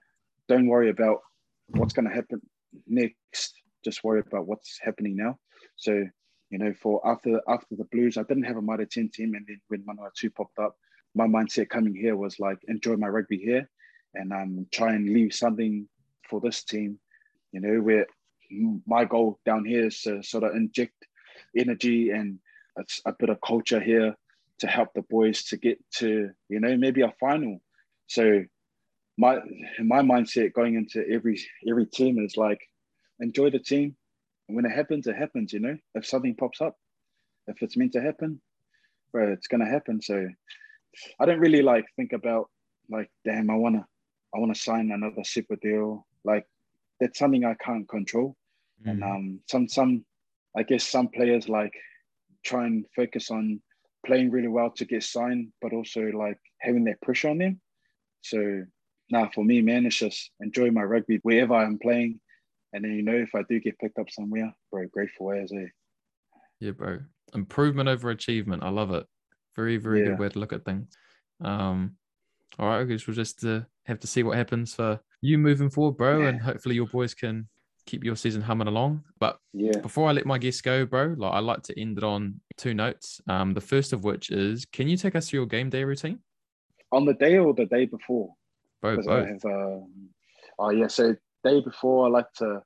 don't 0.48 0.68
worry 0.68 0.90
about 0.90 1.20
what's 1.68 1.94
going 1.94 2.08
to 2.08 2.14
happen 2.14 2.42
next. 2.88 3.54
Just 3.84 4.04
worry 4.04 4.24
about 4.26 4.48
what's 4.48 4.80
happening 4.82 5.16
now. 5.16 5.38
So, 5.76 6.06
you 6.50 6.58
know, 6.58 6.74
for 6.74 7.06
after 7.08 7.42
after 7.48 7.76
the 7.76 7.86
Blues, 7.86 8.18
I 8.18 8.24
didn't 8.24 8.44
have 8.44 8.58
a 8.58 8.62
Mitre 8.62 8.86
10 8.86 9.10
team. 9.14 9.34
And 9.36 9.46
then 9.48 9.62
when 9.68 9.84
Manawatu 9.84 10.34
popped 10.34 10.60
up, 10.60 10.76
my 11.14 11.28
mindset 11.28 11.70
coming 11.70 11.96
here 11.96 12.16
was 12.16 12.40
like, 12.40 12.58
enjoy 12.68 12.96
my 12.96 13.08
rugby 13.08 13.38
here 13.38 13.70
and 14.14 14.34
um, 14.34 14.66
try 14.72 14.94
and 14.94 15.10
leave 15.10 15.34
something 15.34 15.88
for 16.30 16.40
this 16.42 16.64
team, 16.64 17.00
you 17.52 17.60
know, 17.60 17.82
where 17.82 18.08
my 18.86 19.06
goal 19.06 19.40
down 19.46 19.66
here 19.66 19.88
is 19.88 20.02
to 20.02 20.22
sort 20.24 20.44
of 20.44 20.56
inject 20.56 20.94
energy 21.58 22.12
and 22.12 22.40
a, 22.78 22.84
a 23.06 23.14
bit 23.14 23.30
of 23.30 23.42
culture 23.42 23.80
here 23.80 24.16
to 24.60 24.68
help 24.68 24.90
the 24.94 25.02
boys 25.04 25.44
to 25.44 25.58
get 25.58 25.78
to, 25.92 26.32
you 26.50 26.60
know, 26.60 26.78
maybe 26.78 27.02
a 27.02 27.14
final. 27.20 27.62
So 28.08 28.44
my 29.18 29.40
my 29.80 30.02
mindset 30.02 30.54
going 30.54 30.76
into 30.76 31.08
every 31.10 31.40
every 31.68 31.86
team 31.86 32.20
is 32.20 32.38
like 32.38 32.60
enjoy 33.20 33.50
the 33.50 33.60
team. 33.60 33.96
And 34.48 34.56
when 34.56 34.66
it 34.66 34.72
happens, 34.72 35.08
it 35.08 35.16
happens. 35.16 35.54
You 35.54 35.60
know, 35.60 35.78
if 35.96 36.06
something 36.06 36.36
pops 36.36 36.62
up, 36.62 36.76
if 37.48 37.62
it's 37.62 37.78
meant 37.78 37.94
to 37.94 38.02
happen, 38.02 38.42
bro, 39.12 39.32
it's 39.32 39.48
gonna 39.48 39.70
happen. 39.70 40.02
So 40.02 40.28
I 41.20 41.26
don't 41.26 41.40
really 41.40 41.62
like 41.62 41.86
think 41.96 42.14
about 42.14 42.50
like, 42.90 43.10
damn, 43.24 43.50
I 43.50 43.56
wanna 43.56 43.86
I 44.36 44.40
wanna 44.40 44.56
sign 44.56 44.92
another 44.92 45.24
super 45.24 45.56
deal. 45.56 46.06
Like 46.26 46.46
that's 47.00 47.20
something 47.20 47.46
I 47.46 47.56
can't 47.56 47.88
control. 47.88 48.36
Mm-hmm. 48.82 48.90
And 48.90 49.04
um, 49.04 49.40
some 49.50 49.68
some 49.68 50.06
I 50.58 50.64
guess 50.64 50.84
some 50.84 51.08
players 51.10 51.48
like 51.48 51.74
try 52.44 52.66
and 52.66 52.86
focus 52.96 53.32
on 53.32 53.62
playing 54.06 54.32
really 54.32 54.48
well 54.48 54.72
to 54.72 54.86
get 54.86 55.04
signed, 55.04 55.52
but 55.62 55.74
also 55.74 56.02
like 56.02 56.40
having 56.60 56.84
that 56.86 57.02
pressure 57.02 57.30
on 57.30 57.40
them. 57.40 57.62
So 58.22 58.66
nah, 59.10 59.30
for 59.34 59.44
me, 59.44 59.62
man, 59.62 59.86
it's 59.86 59.98
just 59.98 60.32
enjoy 60.40 60.72
my 60.72 60.84
rugby 60.84 61.20
wherever 61.24 61.54
I'm 61.54 61.78
playing. 61.80 62.20
And 62.74 62.84
then, 62.84 62.92
you 62.92 63.04
know, 63.04 63.14
if 63.16 63.34
I 63.34 63.44
do 63.48 63.60
get 63.60 63.80
picked 63.80 64.00
up 64.00 64.10
somewhere, 64.10 64.54
bro, 64.72 64.86
grateful 64.92 65.32
as 65.32 65.52
a. 65.52 65.68
Yeah, 66.60 66.72
bro. 66.72 67.00
Improvement 67.34 67.90
over 67.90 68.10
achievement. 68.10 68.64
I 68.64 68.70
love 68.70 68.92
it. 68.92 69.06
Very, 69.56 69.78
very 69.78 70.02
yeah. 70.02 70.08
good 70.08 70.20
way 70.20 70.30
to 70.30 70.40
look 70.40 70.54
at 70.54 70.66
things. 70.66 70.88
Um, 71.42 71.96
all 72.60 72.68
right, 72.68 72.82
I 72.82 72.84
guess 72.84 73.08
we'll 73.08 73.16
just 73.16 73.44
uh, 73.46 73.62
have 73.86 74.00
to 74.02 74.08
see 74.08 74.24
what 74.24 74.38
happens 74.38 74.74
for 74.74 75.00
you 75.26 75.38
moving 75.38 75.70
forward, 75.70 75.98
bro. 75.98 76.22
Yeah. 76.22 76.28
And 76.30 76.42
hopefully 76.42 76.76
your 76.76 76.88
boys 76.88 77.14
can 77.14 77.48
keep 77.86 78.04
your 78.04 78.16
season 78.16 78.42
humming 78.42 78.68
along. 78.68 79.04
But 79.20 79.40
yeah, 79.54 79.80
before 79.80 80.10
I 80.10 80.12
let 80.12 80.26
my 80.26 80.38
guests 80.38 80.62
go, 80.62 80.86
bro, 80.86 81.16
like 81.18 81.34
I 81.34 81.40
like 81.40 81.64
to 81.64 81.80
end 81.80 81.98
it 81.98 82.04
on 82.04 82.40
two 82.58 82.74
notes. 82.74 83.22
Um, 83.28 83.54
the 83.54 83.62
first 83.62 83.94
of 83.94 84.04
which 84.04 84.32
is, 84.32 84.66
can 84.66 84.88
you 84.88 84.98
take 84.98 85.16
us 85.16 85.30
through 85.30 85.42
your 85.42 85.48
game 85.48 85.70
day 85.70 85.84
routine? 85.84 86.20
On 86.92 87.06
the 87.06 87.14
day 87.14 87.38
or 87.38 87.54
the 87.54 87.66
day 87.66 87.86
before? 87.86 88.34
Both. 88.82 89.06
both. 89.06 89.28
Have, 89.28 89.46
um, 89.46 90.10
oh 90.60 90.70
yeah, 90.70 90.88
so 90.88 91.16
day 91.44 91.62
before 91.62 92.06
I 92.06 92.10
like 92.10 92.32
to 92.38 92.62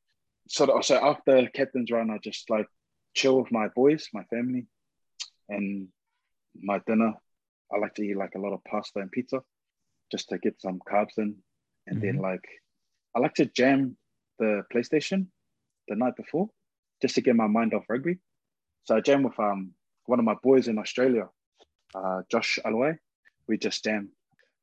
sort 0.48 0.70
of 0.70 0.84
so 0.84 0.96
after 0.96 1.48
captain's 1.54 1.92
run, 1.92 2.10
I 2.10 2.18
just 2.24 2.50
like 2.50 2.68
chill 3.14 3.42
with 3.42 3.52
my 3.52 3.68
boys, 3.76 4.10
my 4.14 4.24
family, 4.26 4.68
and 5.48 5.88
my 6.56 6.82
dinner. 6.86 7.14
I 7.72 7.78
like 7.78 7.94
to 7.96 8.04
eat 8.04 8.18
like 8.18 8.34
a 8.36 8.40
lot 8.40 8.54
of 8.54 8.64
pasta 8.64 9.00
and 9.00 9.12
pizza, 9.12 9.42
just 10.12 10.30
to 10.30 10.38
get 10.40 10.60
some 10.60 10.80
carbs 10.90 11.18
in, 11.18 11.36
and 11.90 11.98
mm-hmm. 11.98 12.06
then 12.06 12.18
like 12.18 12.46
I 13.16 13.20
like 13.20 13.34
to 13.36 13.46
jam 13.46 13.98
the 14.38 14.64
PlayStation 14.74 15.28
the 15.88 15.96
night 15.96 16.16
before, 16.16 16.50
just 17.02 17.16
to 17.16 17.22
get 17.22 17.36
my 17.36 17.48
mind 17.48 17.74
off 17.74 17.90
rugby. 17.90 18.20
So 18.84 18.96
I 18.96 19.02
jam 19.02 19.24
with 19.24 19.40
um 19.40 19.74
one 20.06 20.20
of 20.20 20.26
my 20.26 20.36
boys 20.42 20.68
in 20.68 20.78
Australia, 20.78 21.28
uh, 21.96 22.22
Josh 22.32 22.60
Alway. 22.66 22.98
We 23.48 23.58
just 23.58 23.84
jam 23.84 24.10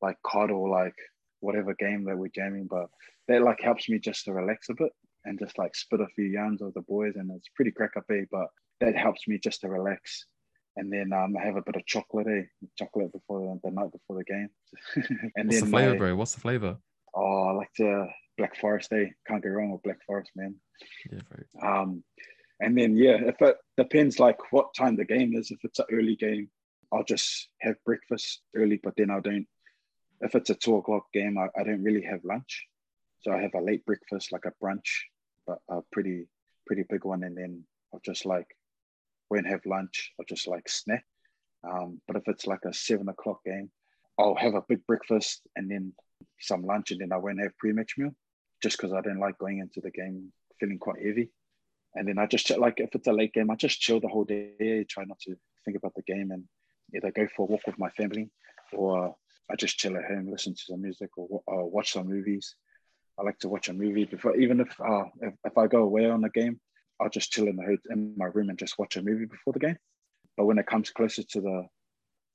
like 0.03 0.17
COD 0.25 0.51
or 0.51 0.69
like 0.69 0.97
whatever 1.41 1.75
game 1.75 2.05
that 2.05 2.17
we're 2.17 2.29
jamming, 2.35 2.67
but 2.71 2.87
that 3.29 3.43
like 3.43 3.61
helps 3.61 3.89
me 3.89 3.99
just 3.99 4.25
to 4.25 4.33
relax 4.33 4.69
a 4.69 4.75
bit 4.75 4.93
and 5.25 5.39
just 5.39 5.59
like 5.59 5.75
spit 5.75 6.01
a 6.01 6.07
few 6.15 6.25
yarns 6.25 6.63
with 6.63 6.75
the 6.75 6.83
boys, 6.83 7.15
and 7.17 7.31
it's 7.37 7.49
pretty 7.55 7.73
crack 7.73 7.97
up, 7.97 8.05
eh? 8.11 8.25
But 8.31 8.47
that 8.81 8.97
helps 8.97 9.27
me 9.27 9.39
just 9.43 9.61
to 9.63 9.69
relax. 9.69 10.25
And 10.77 10.93
then 10.93 11.13
um, 11.13 11.35
I 11.41 11.45
have 11.45 11.57
a 11.57 11.63
bit 11.63 11.77
of 11.77 11.87
chocolate, 11.87 12.27
eh? 12.29 12.43
Chocolate 12.79 13.13
before 13.13 13.41
the, 13.41 13.69
the 13.69 13.75
night 13.75 13.91
before 13.93 14.17
the 14.19 14.25
game. 14.25 14.49
and 15.37 15.49
What's 15.49 15.61
then 15.61 15.65
the 15.65 15.71
flavor, 15.71 15.93
my, 15.93 15.99
bro? 15.99 16.17
What's 16.17 16.35
the 16.35 16.41
flavor? 16.41 16.77
Oh, 17.17 17.49
I 17.49 17.53
like 17.53 17.71
the 17.79 18.09
Black 18.37 18.57
Forest, 18.61 18.93
eh? 18.93 19.07
Can't 19.27 19.43
go 19.43 19.51
wrong 19.51 19.71
with 19.71 19.83
Black 19.83 19.99
Forest, 20.07 20.31
man. 20.37 20.55
Yeah, 21.11 21.21
right. 21.31 21.81
Um, 21.81 22.05
and 22.61 22.77
then 22.77 22.97
yeah, 22.97 23.17
if 23.21 23.41
it 23.41 23.57
depends 23.77 24.19
like 24.19 24.53
what 24.53 24.75
time 24.75 24.97
the 24.97 25.05
game 25.05 25.35
is. 25.35 25.51
If 25.51 25.59
it's 25.65 25.79
an 25.79 25.87
early 25.91 26.17
game, 26.17 26.49
I'll 26.93 27.05
just 27.05 27.49
have 27.61 27.77
breakfast 27.85 28.43
early, 28.55 28.81
but 28.83 28.95
then 28.97 29.11
I 29.11 29.21
don't 29.21 29.47
if 30.21 30.35
it's 30.35 30.51
a 30.51 30.55
two 30.55 30.77
o'clock 30.77 31.07
game, 31.13 31.39
I, 31.39 31.49
I 31.59 31.65
don't 31.65 31.83
really 31.83 32.03
have 32.03 32.25
lunch. 32.25 32.67
So 33.21 33.33
I 33.33 33.41
have 33.43 33.55
a 33.55 33.61
late 33.61 33.85
breakfast, 33.85 34.33
like 34.33 34.45
a 34.47 34.65
brunch, 34.65 34.89
but 35.47 35.59
a 35.69 35.81
pretty, 35.93 36.27
pretty 36.67 36.85
big 36.89 37.05
one. 37.05 37.25
And 37.25 37.37
then 37.37 37.65
I'll 37.93 38.01
just 38.05 38.25
like, 38.25 38.47
won't 39.31 39.47
have 39.47 39.67
lunch, 39.67 40.13
I'll 40.19 40.27
just 40.27 40.47
like 40.47 40.69
snack. 40.69 41.05
Um, 41.69 42.01
but 42.07 42.17
if 42.17 42.23
it's 42.29 42.47
like 42.47 42.65
a 42.65 42.73
seven 42.73 43.09
o'clock 43.09 43.41
game, 43.45 43.71
I'll 44.19 44.37
have 44.37 44.55
a 44.55 44.65
big 44.69 44.87
breakfast 44.87 45.43
and 45.57 45.71
then 45.71 45.93
some 46.41 46.63
lunch, 46.63 46.91
and 46.91 47.01
then 47.01 47.13
I 47.13 47.17
won't 47.17 47.41
have 47.41 47.57
pre-match 47.59 47.95
meal, 47.99 48.13
just 48.63 48.77
because 48.77 48.93
I 48.93 49.01
don't 49.01 49.21
like 49.21 49.39
going 49.39 49.59
into 49.59 49.81
the 49.81 49.91
game 49.91 50.33
feeling 50.59 50.79
quite 50.79 51.05
heavy. 51.05 51.31
And 51.95 52.07
then 52.07 52.19
I 52.19 52.27
just 52.27 52.51
like 52.57 52.79
if 52.79 52.95
it's 52.95 53.09
a 53.09 53.13
late 53.13 53.33
game, 53.33 53.51
I 53.51 53.57
just 53.57 53.81
chill 53.81 54.01
the 54.01 54.09
whole 54.09 54.25
day, 54.25 54.85
try 54.89 55.05
not 55.05 55.19
to 55.21 55.35
think 55.65 55.77
about 55.77 55.95
the 55.95 56.03
game, 56.03 56.31
and 56.31 56.45
either 56.95 57.11
go 57.11 57.27
for 57.35 57.43
a 57.43 57.51
walk 57.51 57.63
with 57.67 57.79
my 57.79 57.91
family 57.91 58.31
or 58.73 59.15
I 59.51 59.57
just 59.57 59.79
chill 59.79 59.97
at 59.97 60.05
home, 60.05 60.31
listen 60.31 60.55
to 60.55 60.63
some 60.67 60.83
music, 60.83 61.11
or, 61.17 61.43
or 61.47 61.71
watch 61.71 61.93
some 61.93 62.09
movies. 62.09 62.57
I 63.19 63.23
like 63.23 63.39
to 63.41 63.49
watch 63.49 63.69
a 63.69 63.73
movie 63.73 64.05
before, 64.05 64.37
even 64.37 64.61
if, 64.61 64.81
uh, 64.81 65.05
if 65.21 65.35
if 65.45 65.57
I 65.57 65.67
go 65.69 65.83
away 65.83 66.11
on 66.11 66.25
a 66.25 66.29
game, 66.29 66.61
I'll 67.01 67.09
just 67.09 67.31
chill 67.31 67.49
in 67.49 67.57
the 67.57 67.79
in 67.91 68.15
my 68.17 68.27
room 68.27 68.51
and 68.51 68.59
just 68.59 68.79
watch 68.79 68.97
a 68.97 69.03
movie 69.03 69.27
before 69.27 69.53
the 69.53 69.61
game. 69.61 69.79
But 70.37 70.47
when 70.47 70.59
it 70.59 70.67
comes 70.67 70.91
closer 70.91 71.23
to 71.23 71.41
the 71.41 71.67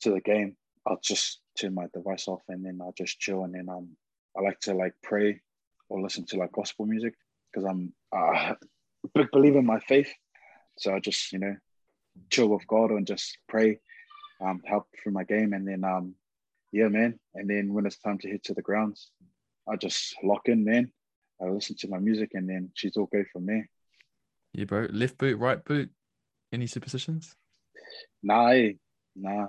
to 0.01 0.11
the 0.11 0.21
game, 0.21 0.55
I'll 0.87 0.99
just 1.03 1.39
turn 1.59 1.75
my 1.75 1.87
device 1.93 2.27
off 2.27 2.41
and 2.49 2.65
then 2.65 2.79
I'll 2.81 2.93
just 2.97 3.19
chill. 3.19 3.43
And 3.43 3.53
then 3.53 3.69
um, 3.69 3.89
I 4.37 4.41
like 4.41 4.59
to 4.61 4.73
like 4.73 4.93
pray 5.03 5.41
or 5.89 6.01
listen 6.01 6.25
to 6.27 6.37
like 6.37 6.51
gospel 6.51 6.85
music 6.85 7.13
because 7.51 7.65
I'm 7.69 7.93
uh, 8.15 8.53
a 8.53 8.57
big 9.15 9.31
believer 9.31 9.59
in 9.59 9.65
my 9.65 9.79
faith. 9.79 10.11
So 10.77 10.93
I 10.93 10.99
just 10.99 11.31
you 11.31 11.39
know 11.39 11.55
chill 12.29 12.47
with 12.47 12.65
God 12.67 12.91
and 12.91 13.05
just 13.05 13.37
pray, 13.47 13.79
um, 14.41 14.61
help 14.65 14.87
through 15.01 15.13
my 15.13 15.23
game, 15.23 15.53
and 15.53 15.67
then 15.67 15.83
um, 15.83 16.15
yeah, 16.71 16.87
man. 16.87 17.19
And 17.35 17.49
then 17.49 17.73
when 17.73 17.85
it's 17.85 17.97
time 17.97 18.17
to 18.19 18.29
head 18.29 18.43
to 18.45 18.53
the 18.53 18.61
grounds, 18.61 19.11
I 19.67 19.75
just 19.75 20.15
lock 20.23 20.47
in, 20.47 20.63
man. 20.63 20.91
I 21.41 21.49
listen 21.49 21.75
to 21.79 21.89
my 21.89 21.97
music, 21.97 22.31
and 22.33 22.49
then 22.49 22.71
she's 22.73 22.97
all 22.97 23.09
go 23.11 23.23
from 23.31 23.45
there. 23.45 23.67
Yeah, 24.53 24.65
bro. 24.65 24.87
Left 24.91 25.17
boot, 25.17 25.37
right 25.37 25.63
boot. 25.63 25.89
Any 26.51 26.67
superstitions? 26.67 27.35
Nah, 28.23 28.47
eh, 28.49 28.73
nah. 29.15 29.47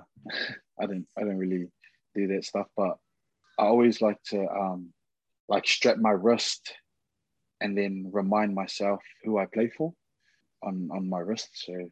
I 0.79 0.85
didn't. 0.85 1.07
I 1.17 1.21
didn't 1.21 1.37
really 1.37 1.67
do 2.15 2.27
that 2.27 2.45
stuff, 2.45 2.67
but 2.75 2.97
I 3.59 3.65
always 3.65 4.01
like 4.01 4.21
to 4.29 4.47
um, 4.47 4.89
like 5.47 5.67
strap 5.67 5.97
my 5.97 6.11
wrist, 6.11 6.73
and 7.61 7.77
then 7.77 8.09
remind 8.11 8.55
myself 8.55 9.01
who 9.23 9.37
I 9.37 9.45
play 9.45 9.69
for, 9.75 9.93
on 10.63 10.89
on 10.91 11.09
my 11.09 11.19
wrist. 11.19 11.49
So 11.53 11.89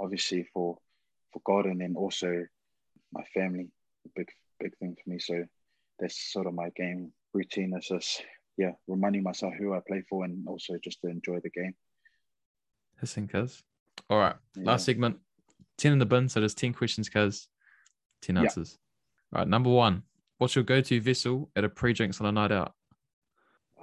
obviously 0.00 0.48
for 0.52 0.78
for 1.32 1.42
God, 1.44 1.66
and 1.66 1.80
then 1.80 1.94
also 1.96 2.44
my 3.12 3.24
family, 3.34 3.68
a 4.06 4.08
big 4.16 4.28
big 4.60 4.76
thing 4.78 4.96
for 5.02 5.10
me. 5.10 5.18
So 5.18 5.44
that's 5.98 6.32
sort 6.32 6.46
of 6.46 6.54
my 6.54 6.70
game 6.76 7.12
routine. 7.34 7.74
Is 7.76 7.88
just 7.88 8.22
yeah, 8.56 8.72
reminding 8.86 9.22
myself 9.22 9.54
who 9.58 9.74
I 9.74 9.80
play 9.86 10.02
for, 10.08 10.24
and 10.24 10.46
also 10.48 10.74
just 10.82 11.00
to 11.02 11.08
enjoy 11.08 11.40
the 11.42 11.50
game. 11.50 11.74
Listen, 13.00 13.26
cuz. 13.28 13.62
All 14.08 14.18
right. 14.18 14.36
Yeah. 14.56 14.64
Last 14.64 14.84
segment. 14.84 15.18
10 15.78 15.92
in 15.92 15.98
the 15.98 16.06
bin. 16.06 16.28
So 16.28 16.40
there's 16.40 16.54
10 16.54 16.72
questions, 16.72 17.08
cuz. 17.08 17.48
10 18.22 18.36
Yeah. 18.36 18.42
answers. 18.42 18.78
All 19.32 19.40
right. 19.40 19.48
Number 19.48 19.70
one. 19.70 20.02
What's 20.38 20.54
your 20.56 20.64
go-to 20.64 21.00
vessel 21.00 21.50
at 21.54 21.62
a 21.64 21.68
pre-drinks 21.68 22.20
on 22.20 22.26
a 22.26 22.32
night 22.32 22.50
out? 22.50 22.74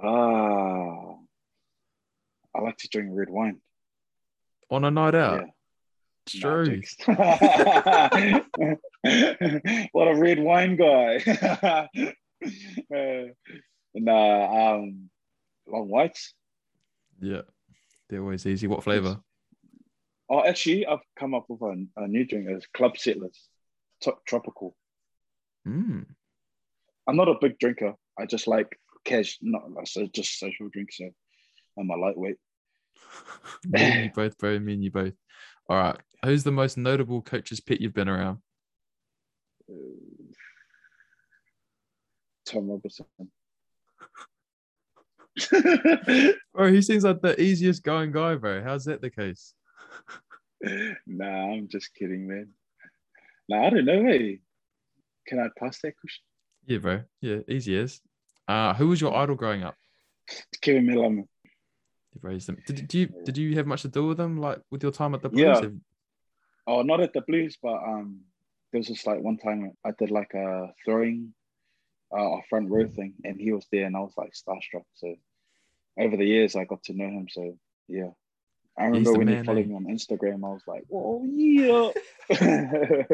Ah, 0.02 1.14
I 2.54 2.60
like 2.60 2.76
to 2.78 2.88
drink 2.88 3.08
red 3.12 3.30
wine. 3.30 3.60
On 4.70 4.84
a 4.84 4.90
night 4.90 5.14
out. 5.14 5.40
Yeah. 5.40 6.40
True. 6.40 6.82
what 9.92 10.08
a 10.08 10.14
red 10.16 10.38
wine 10.38 10.76
guy. 10.76 11.16
uh, 12.94 13.24
nah, 13.94 14.74
um, 14.74 15.10
long 15.66 15.88
whites. 15.88 16.34
Yeah. 17.20 17.42
They're 18.08 18.20
always 18.20 18.46
easy. 18.46 18.66
What 18.66 18.84
flavor? 18.84 19.20
Oh, 20.30 20.44
actually, 20.44 20.86
I've 20.86 21.00
come 21.18 21.34
up 21.34 21.46
with 21.48 21.60
a, 21.60 21.84
a 21.96 22.06
new 22.06 22.24
drink. 22.24 22.46
It's 22.48 22.66
Club 22.68 22.96
Settlers, 22.96 23.48
Top 24.00 24.24
tropical. 24.24 24.76
Mm. 25.66 26.06
I'm 27.08 27.16
not 27.16 27.28
a 27.28 27.34
big 27.40 27.58
drinker. 27.58 27.94
I 28.18 28.26
just 28.26 28.46
like 28.46 28.78
cash, 29.04 29.38
not 29.42 29.64
so 29.88 30.06
just 30.14 30.38
social 30.38 30.68
drinks. 30.68 30.98
So 30.98 31.10
I'm 31.78 31.90
a 31.90 31.96
lightweight. 31.96 32.36
me 33.66 33.80
and 33.82 34.04
you 34.04 34.10
both, 34.14 34.38
bro. 34.38 34.58
Me 34.60 34.74
and 34.74 34.84
you 34.84 34.92
both. 34.92 35.14
All 35.68 35.76
right. 35.76 35.96
Who's 36.24 36.44
the 36.44 36.52
most 36.52 36.76
notable 36.78 37.22
coach's 37.22 37.60
pet 37.60 37.80
you've 37.80 37.94
been 37.94 38.08
around? 38.08 38.38
Tom 42.46 42.68
Robertson. 42.70 43.06
Bro, 46.52 46.72
he 46.72 46.82
seems 46.82 47.04
like 47.04 47.20
the 47.22 47.40
easiest 47.40 47.84
going 47.84 48.10
guy, 48.12 48.34
bro. 48.34 48.62
How's 48.62 48.84
that 48.86 49.00
the 49.00 49.10
case? 49.10 49.54
nah, 51.06 51.52
I'm 51.52 51.68
just 51.68 51.94
kidding, 51.94 52.26
man. 52.26 52.48
Nah, 53.48 53.66
I 53.66 53.70
don't 53.70 53.84
know. 53.84 54.02
Hey, 54.04 54.40
can 55.26 55.38
I 55.38 55.48
pass 55.58 55.80
that 55.82 55.94
question? 55.98 56.24
Yeah, 56.66 56.78
bro. 56.78 57.02
Yeah, 57.20 57.38
easy 57.48 57.78
as. 57.78 58.00
Uh, 58.46 58.74
who 58.74 58.88
was 58.88 59.00
your 59.00 59.14
idol 59.14 59.36
growing 59.36 59.62
up? 59.62 59.76
Keven 60.60 60.86
Mealamu. 60.86 61.26
You 62.12 62.20
raised 62.22 62.48
them. 62.48 62.58
Did, 62.66 62.76
did 62.76 62.94
you 62.94 63.06
did 63.24 63.38
you 63.38 63.54
have 63.56 63.66
much 63.66 63.82
to 63.82 63.88
do 63.88 64.06
with 64.06 64.16
them, 64.16 64.40
like 64.40 64.60
with 64.70 64.82
your 64.82 64.92
time 64.92 65.14
at 65.14 65.22
the 65.22 65.28
Blues? 65.28 65.60
Yeah. 65.62 65.68
Oh, 66.66 66.82
not 66.82 67.00
at 67.00 67.12
the 67.12 67.20
Blues, 67.22 67.58
but 67.62 67.76
um, 67.76 68.20
there 68.72 68.78
was 68.78 68.88
just 68.88 69.06
like 69.06 69.20
one 69.20 69.38
time 69.38 69.72
I 69.84 69.92
did 69.98 70.10
like 70.10 70.34
a 70.34 70.72
throwing, 70.84 71.32
uh, 72.12 72.38
a 72.38 72.42
front 72.48 72.70
row 72.70 72.88
thing, 72.88 73.14
and 73.24 73.40
he 73.40 73.52
was 73.52 73.66
there, 73.72 73.86
and 73.86 73.96
I 73.96 74.00
was 74.00 74.14
like 74.16 74.32
starstruck. 74.32 74.84
So 74.94 75.14
over 75.98 76.16
the 76.16 76.24
years, 76.24 76.56
I 76.56 76.64
got 76.64 76.82
to 76.84 76.92
know 76.92 77.06
him. 77.06 77.26
So 77.30 77.56
yeah, 77.88 78.10
I 78.80 78.84
remember 78.86 79.12
when 79.12 79.26
man, 79.26 79.38
he 79.38 79.44
followed 79.46 79.64
eh? 79.64 79.68
me 79.68 79.74
on 79.74 79.84
Instagram. 79.86 80.44
I 80.44 80.48
was 80.48 80.62
like, 80.66 80.84
oh 80.92 81.24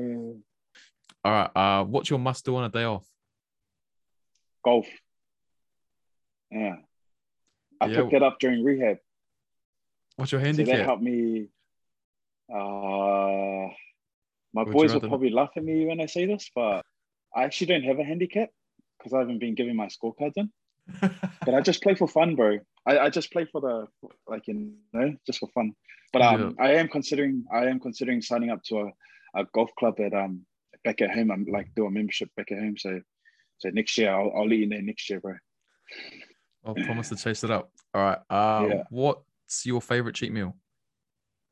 yeah. 0.00 0.36
All 1.24 1.32
right. 1.32 1.50
Uh, 1.56 1.84
what's 1.84 2.10
your 2.10 2.18
must 2.18 2.44
do 2.44 2.56
on 2.56 2.64
a 2.64 2.68
day 2.68 2.84
off? 2.84 3.06
golf. 4.64 4.86
Yeah, 6.50 6.76
I 7.80 7.86
Yeah. 7.86 8.00
picked 8.02 8.14
it 8.14 8.22
up 8.22 8.38
during 8.40 8.64
rehab. 8.64 8.98
What's 10.16 10.32
your 10.32 10.40
So 10.40 10.46
that 10.46 10.56
handicap? 10.56 10.84
helped 10.86 11.02
me. 11.02 11.48
Uh, 12.52 13.68
my 14.52 14.62
Would 14.62 14.66
you 14.68 14.72
boys 14.72 14.90
will 14.90 14.94
rather- 15.00 15.08
probably 15.08 15.30
laugh 15.30 15.50
at 15.56 15.62
me 15.64 15.86
when 15.86 16.00
I 16.00 16.06
say 16.06 16.26
this, 16.26 16.50
but 16.54 16.84
I 17.34 17.44
actually 17.44 17.68
don't 17.68 17.84
have 17.84 17.98
a 18.00 18.04
handicap 18.04 18.50
because 18.98 19.12
I 19.12 19.18
haven't 19.20 19.38
been 19.38 19.54
giving 19.54 19.76
my 19.76 19.86
scorecards 19.86 20.32
in. 20.36 20.50
But 21.00 21.54
I 21.54 21.60
just 21.60 21.82
play 21.82 21.94
for 21.94 22.08
fun, 22.08 22.34
bro. 22.34 22.58
I, 22.86 22.98
I 22.98 23.10
just 23.10 23.32
play 23.32 23.46
for 23.50 23.60
the 23.60 23.86
like 24.26 24.46
you 24.46 24.72
know 24.92 25.14
just 25.26 25.38
for 25.38 25.48
fun. 25.54 25.72
But 26.12 26.22
um, 26.22 26.56
I 26.60 26.74
am 26.74 26.88
considering 26.88 27.44
I 27.52 27.66
am 27.66 27.80
considering 27.80 28.22
signing 28.22 28.50
up 28.50 28.62
to 28.64 28.78
a, 28.80 29.40
a 29.40 29.44
golf 29.54 29.70
club 29.78 30.00
at 30.00 30.14
um 30.14 30.46
back 30.84 31.00
at 31.02 31.10
home. 31.10 31.30
I'm 31.30 31.44
like 31.44 31.68
do 31.74 31.86
a 31.86 31.90
membership 31.90 32.30
back 32.36 32.52
at 32.52 32.58
home. 32.58 32.76
So 32.76 33.00
so 33.58 33.70
next 33.70 33.96
year 33.98 34.10
I'll, 34.10 34.32
I'll 34.36 34.48
let 34.48 34.58
you 34.58 34.68
know 34.68 34.80
next 34.80 35.08
year, 35.10 35.20
bro. 35.20 35.34
I'll 36.64 36.74
promise 36.74 37.08
to 37.10 37.16
chase 37.16 37.44
it 37.44 37.50
up. 37.50 37.70
All 37.94 38.02
right. 38.02 38.18
Uh, 38.28 38.66
Yeah. 38.68 38.82
what's 38.90 39.64
your 39.64 39.80
favorite 39.80 40.16
cheat 40.16 40.32
meal? 40.32 40.56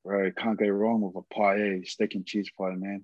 Bro, 0.05 0.33
can't 0.33 0.59
go 0.59 0.67
wrong 0.67 1.01
with 1.01 1.17
a 1.17 1.35
pie, 1.35 1.61
eh? 1.61 1.79
steak 1.85 2.15
and 2.15 2.27
cheese 2.27 2.51
pie, 2.59 2.75
man. 2.75 3.03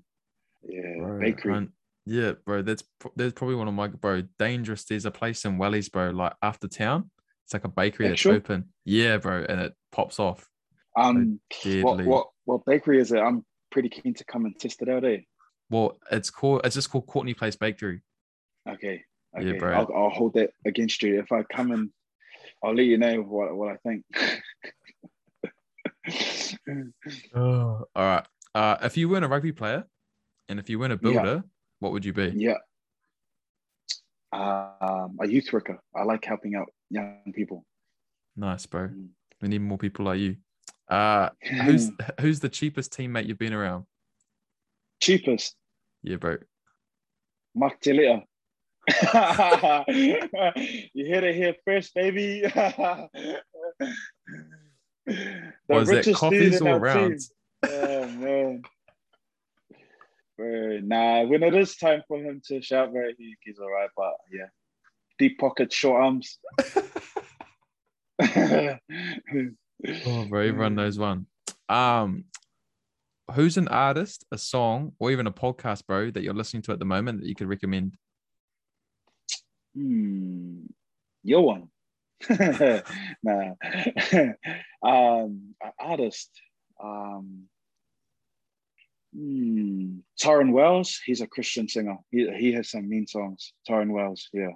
Yeah, 0.63 0.99
Bro, 0.99 1.21
bakery. 1.21 1.69
Yeah, 2.07 2.33
bro. 2.45 2.63
That's 2.63 2.83
there's 3.17 3.33
probably 3.33 3.57
one 3.57 3.69
of 3.69 3.75
my 3.75 3.89
bro. 3.89 4.23
Dangerous. 4.39 4.85
There's 4.85 5.05
a 5.07 5.11
place 5.11 5.45
in 5.45 5.59
Wellies, 5.59 5.91
bro. 5.91 6.11
Like 6.11 6.35
after 6.43 6.67
town, 6.67 7.11
it's 7.45 7.53
like 7.53 7.65
a 7.65 7.69
bakery 7.69 8.09
that's 8.09 8.25
open. 8.27 8.73
Yeah, 8.85 9.19
bro, 9.19 9.45
and 9.49 9.61
it 9.61 9.75
pops 9.93 10.19
off. 10.19 10.49
Um, 10.97 11.41
what 11.83 12.05
what 12.05 12.27
what 12.45 12.65
bakery 12.67 13.01
is 13.01 13.13
it? 13.13 13.19
I'm 13.21 13.45
pretty 13.71 13.89
keen 13.89 14.15
to 14.15 14.25
come 14.25 14.45
and 14.45 14.59
test 14.59 14.83
it 14.83 14.89
out, 14.89 15.05
eh? 15.05 15.19
Well, 15.69 15.99
it's 16.11 16.31
called. 16.31 16.63
It's 16.65 16.75
just 16.75 16.91
called 16.91 17.07
Courtenay 17.07 17.35
Place 17.35 17.55
Bakery. 17.57 18.03
Okay, 18.69 19.05
Yeah, 19.39 19.51
okay. 19.51 19.59
bro. 19.59 19.73
I'll, 19.73 19.91
I'll 20.05 20.11
hold 20.11 20.35
that 20.35 20.51
against 20.67 21.03
you 21.03 21.21
if 21.21 21.31
I 21.33 21.43
come 21.45 21.71
and 21.71 21.91
I'll 22.63 22.75
let 22.75 22.87
you 22.87 22.99
know 22.99 23.21
what 23.23 23.55
what 23.57 23.73
I 23.73 23.77
think. 23.77 24.05
Oh. 27.35 27.85
All 27.95 28.05
right. 28.05 28.27
Uh, 28.55 28.77
if 28.83 28.97
you 28.97 29.09
weren't 29.09 29.25
a 29.25 29.29
rugby 29.29 29.53
player, 29.53 29.85
and 30.49 30.59
if 30.59 30.69
you 30.69 30.79
weren't 30.79 30.93
a 30.93 30.97
Yeah. 30.97 31.01
builder, 31.23 31.45
what 31.81 31.93
would 31.93 32.05
you 32.05 32.13
be? 32.13 32.33
yeah. 32.37 32.55
Um, 34.33 35.17
a 35.21 35.27
youth 35.27 35.53
worker. 35.53 35.81
I 35.95 36.05
like 36.05 36.25
helping 36.25 36.55
out 36.55 36.69
young 36.89 37.33
people. 37.35 37.65
Nice, 38.37 38.65
bro. 38.65 38.87
Mm. 38.89 39.09
We 39.43 39.49
need 39.49 39.61
more 39.61 39.77
people 39.79 40.05
like 40.05 40.21
you. 40.21 40.37
Uh, 40.89 41.31
who's 41.65 41.91
who's 42.21 42.39
the 42.41 42.49
cheapest 42.49 42.93
teammate 42.93 43.27
you've 43.27 43.39
been 43.39 43.53
around? 43.53 43.87
cheapest? 45.03 45.57
Yeah, 46.03 46.17
bro. 46.17 46.37
Mark 47.55 47.81
Telea. 47.81 48.23
you 50.95 51.07
heard 51.13 51.25
it 51.25 51.35
here 51.35 51.55
first, 51.65 51.95
baby. 51.95 52.43
the 52.45 53.09
Was 55.69 55.89
richest 55.89 56.19
coffees 56.21 56.53
dude 56.53 56.61
in 56.61 56.69
or 56.69 56.87
our 56.87 56.95
team. 56.95 57.03
rounds? 57.03 57.33
Oh 57.67 58.07
man. 58.09 58.63
Bro, 60.41 60.79
nah, 60.85 61.25
when 61.25 61.43
it 61.43 61.55
is 61.55 61.77
time 61.77 62.03
for 62.09 62.17
him 62.17 62.41
to 62.47 62.63
shout, 62.63 62.93
bro, 62.93 63.11
he, 63.19 63.37
he's 63.45 63.59
all 63.59 63.71
right. 63.71 63.91
But 63.95 64.15
yeah, 64.33 64.47
deep 65.19 65.39
pockets, 65.39 65.75
short 65.75 66.03
arms. 66.03 66.39
Oh, 70.07 70.27
bro, 70.27 70.41
everyone 70.47 70.75
knows 70.75 70.99
one. 70.99 71.25
Um, 71.71 72.25
who's 73.35 73.57
an 73.57 73.69
artist, 73.69 74.27
a 74.31 74.37
song, 74.37 74.93
or 74.99 75.11
even 75.11 75.27
a 75.27 75.33
podcast, 75.33 75.87
bro, 75.87 76.11
that 76.11 76.23
you're 76.23 76.35
listening 76.35 76.63
to 76.65 76.73
at 76.73 76.79
the 76.79 76.85
moment 76.85 77.21
that 77.21 77.29
you 77.29 77.35
could 77.35 77.49
recommend? 77.49 77.97
Hmm. 79.75 80.67
Your 81.23 81.47
one. 81.47 81.69
nah. 83.23 83.55
um, 84.83 85.55
artist. 85.79 86.31
Um, 86.83 87.49
hmm. 89.15 89.99
Tyrone 90.21 90.53
Wells. 90.53 91.01
He's 91.05 91.21
a 91.21 91.27
Christian 91.27 91.69
singer. 91.69 91.97
He, 92.11 92.31
he 92.37 92.53
has 92.53 92.71
some 92.71 92.89
mean 92.89 93.07
songs. 93.07 93.53
Tyrone 93.67 93.93
Wells. 93.93 94.29
Yeah. 94.33 94.51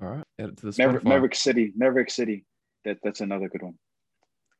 All 0.00 0.08
right, 0.08 0.24
add 0.38 0.50
it 0.50 0.56
to 0.58 0.70
the 0.70 0.74
Maverick, 0.78 1.04
Maverick 1.04 1.34
City. 1.34 1.72
Maverick 1.76 2.10
City. 2.10 2.44
That 2.84 2.98
that's 3.02 3.20
another 3.20 3.48
good 3.48 3.62
one. 3.62 3.74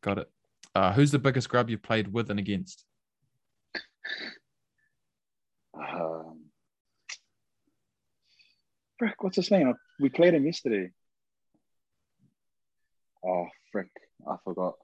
Got 0.03 0.18
it. 0.18 0.30
Uh, 0.74 0.93
who's 0.93 1.12
the 1.12 1.18
biggest 1.18 1.49
grub 1.49 1.70
you've 1.70 1.82
played 1.82 2.12
with 2.12 2.30
and 2.30 2.41
against? 2.41 2.84
Um, 5.74 6.47
frick, 8.99 9.22
what's 9.22 9.36
his 9.36 9.51
name? 9.51 9.72
We 10.01 10.09
played 10.09 10.34
him 10.34 10.45
yesterday. 10.45 10.91
Oh, 13.24 13.47
frick, 13.70 13.91
I 14.28 14.36
forgot. 14.45 14.74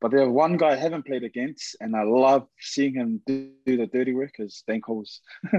But 0.00 0.12
there's 0.12 0.28
one 0.28 0.56
guy 0.56 0.70
I 0.70 0.76
haven't 0.76 1.06
played 1.06 1.24
against, 1.24 1.76
and 1.80 1.96
I 1.96 2.04
love 2.04 2.46
seeing 2.60 2.94
him 2.94 3.20
do, 3.26 3.50
do 3.66 3.76
the 3.76 3.86
dirty 3.86 4.14
work 4.14 4.34
is 4.38 4.62
Dane 4.66 4.80
Coles. 4.80 5.20
uh, 5.52 5.58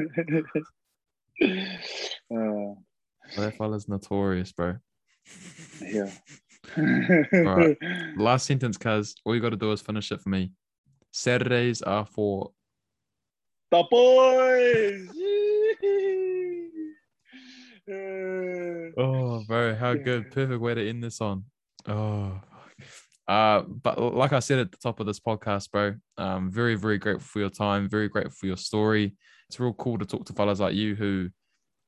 that 3.36 3.54
fella's 3.58 3.90
notorious, 3.90 4.54
bro. 4.54 4.78
Yeah. 5.82 6.12
right. 6.78 7.78
Last 8.18 8.46
sentence, 8.46 8.78
cuz 8.78 9.16
all 9.26 9.36
you 9.36 9.42
got 9.42 9.50
to 9.50 9.58
do 9.58 9.72
is 9.72 9.82
finish 9.82 10.12
it 10.12 10.22
for 10.22 10.30
me. 10.30 10.52
Saturdays 11.12 11.82
are 11.82 12.06
for 12.06 12.52
the 13.72 13.84
boys. 13.92 15.10
oh, 18.98 19.44
bro, 19.48 19.76
how 19.76 19.96
good! 19.96 20.32
Perfect 20.32 20.62
way 20.62 20.76
to 20.76 20.90
end 20.90 21.04
this 21.04 21.22
on. 21.22 21.46
Oh, 21.88 22.40
uh, 23.30 23.62
but 23.62 24.00
like 24.00 24.34
I 24.34 24.40
said 24.40 24.58
at 24.58 24.72
the 24.72 24.78
top 24.78 25.00
of 25.00 25.06
this 25.06 25.20
podcast, 25.20 25.70
bro, 25.70 25.94
um, 26.18 26.52
very, 26.52 26.74
very 26.74 26.98
grateful 26.98 27.28
for 27.28 27.40
your 27.40 27.52
time. 27.52 27.88
Very 27.88 28.10
grateful 28.10 28.34
for 28.34 28.48
your 28.48 28.58
story. 28.58 29.16
It's 29.48 29.60
real 29.60 29.74
cool 29.74 30.00
to 30.00 30.06
talk 30.06 30.26
to 30.26 30.34
fellas 30.34 30.60
like 30.60 30.74
you 30.74 30.96
who 30.96 31.30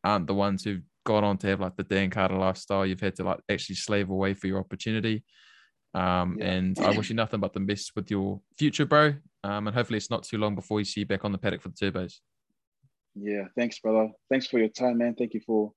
aren't 0.03 0.27
the 0.27 0.35
ones 0.35 0.63
who've 0.63 0.83
got 1.03 1.23
on 1.23 1.39
to 1.39 1.47
have 1.47 1.59
like 1.59 1.75
the 1.77 1.83
Dan 1.83 2.11
Carter 2.11 2.37
lifestyle. 2.37 2.85
You've 2.85 2.99
had 2.99 3.15
to 3.15 3.23
like 3.23 3.39
actually 3.49 3.77
slave 3.77 4.11
away 4.11 4.35
for 4.35 4.45
your 4.45 4.59
opportunity. 4.59 5.23
Um, 5.95 6.37
yeah. 6.39 6.51
and 6.51 6.79
I 6.79 6.95
wish 6.95 7.09
you 7.09 7.15
nothing 7.15 7.39
but 7.39 7.53
the 7.53 7.59
best 7.59 7.93
with 7.95 8.11
your 8.11 8.39
future, 8.59 8.85
bro. 8.85 9.15
Um, 9.43 9.65
and 9.65 9.75
hopefully 9.75 9.97
it's 9.97 10.11
not 10.11 10.21
too 10.21 10.37
long 10.37 10.53
before 10.53 10.77
you 10.79 10.85
see 10.85 10.99
you 10.99 11.07
back 11.07 11.25
on 11.25 11.31
the 11.31 11.39
paddock 11.39 11.61
for 11.61 11.69
the 11.69 11.73
turbos. 11.73 12.19
Yeah, 13.15 13.45
thanks, 13.57 13.79
brother. 13.79 14.11
Thanks 14.29 14.45
for 14.45 14.59
your 14.59 14.69
time, 14.69 14.99
man. 14.99 15.15
Thank 15.15 15.33
you 15.33 15.41
for 15.43 15.73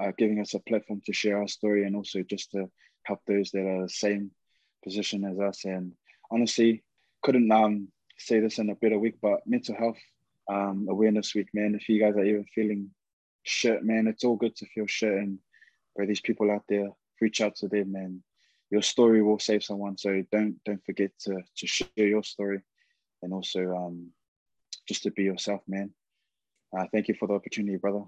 uh, 0.00 0.12
giving 0.16 0.38
us 0.38 0.54
a 0.54 0.60
platform 0.60 1.02
to 1.06 1.12
share 1.12 1.38
our 1.38 1.48
story 1.48 1.84
and 1.84 1.96
also 1.96 2.22
just 2.22 2.52
to 2.52 2.70
help 3.02 3.18
those 3.26 3.50
that 3.50 3.66
are 3.66 3.82
the 3.82 3.88
same 3.88 4.30
position 4.88 5.24
as 5.24 5.38
us. 5.38 5.64
And 5.64 5.92
honestly, 6.30 6.82
couldn't 7.22 7.52
um, 7.52 7.88
say 8.16 8.40
this 8.40 8.58
in 8.58 8.70
a 8.70 8.74
better 8.74 8.98
week, 8.98 9.16
but 9.20 9.46
mental 9.46 9.76
health 9.76 9.98
um, 10.50 10.86
awareness 10.88 11.34
week, 11.34 11.48
man. 11.52 11.74
If 11.74 11.88
you 11.88 12.00
guys 12.00 12.16
are 12.16 12.24
even 12.24 12.46
feeling 12.54 12.90
shit, 13.42 13.84
man, 13.84 14.06
it's 14.06 14.24
all 14.24 14.36
good 14.36 14.56
to 14.56 14.66
feel 14.66 14.86
shit. 14.86 15.12
And 15.12 15.38
for 15.94 16.06
these 16.06 16.20
people 16.20 16.50
out 16.50 16.64
there, 16.68 16.88
reach 17.20 17.40
out 17.40 17.56
to 17.56 17.68
them, 17.68 17.94
and 17.96 18.22
your 18.70 18.82
story 18.82 19.22
will 19.22 19.38
save 19.38 19.62
someone. 19.62 19.98
So 19.98 20.24
don't 20.32 20.56
don't 20.64 20.84
forget 20.84 21.10
to 21.24 21.42
to 21.58 21.66
share 21.66 22.08
your 22.14 22.22
story, 22.22 22.60
and 23.22 23.32
also 23.32 23.60
um, 23.76 24.10
just 24.88 25.02
to 25.02 25.10
be 25.10 25.24
yourself, 25.24 25.60
man. 25.68 25.90
Uh, 26.76 26.86
thank 26.92 27.08
you 27.08 27.14
for 27.14 27.28
the 27.28 27.34
opportunity, 27.34 27.76
brother. 27.76 28.04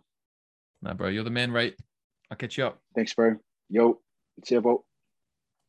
Nah, 0.82 0.94
bro, 0.94 1.08
you're 1.08 1.24
the 1.24 1.30
man, 1.30 1.52
right? 1.52 1.74
I'll 2.30 2.36
catch 2.36 2.56
you 2.56 2.64
up. 2.64 2.78
Thanks, 2.94 3.12
bro. 3.14 3.36
Yo, 3.68 4.00
see 4.44 4.54
you, 4.54 4.60
bro. 4.60 4.84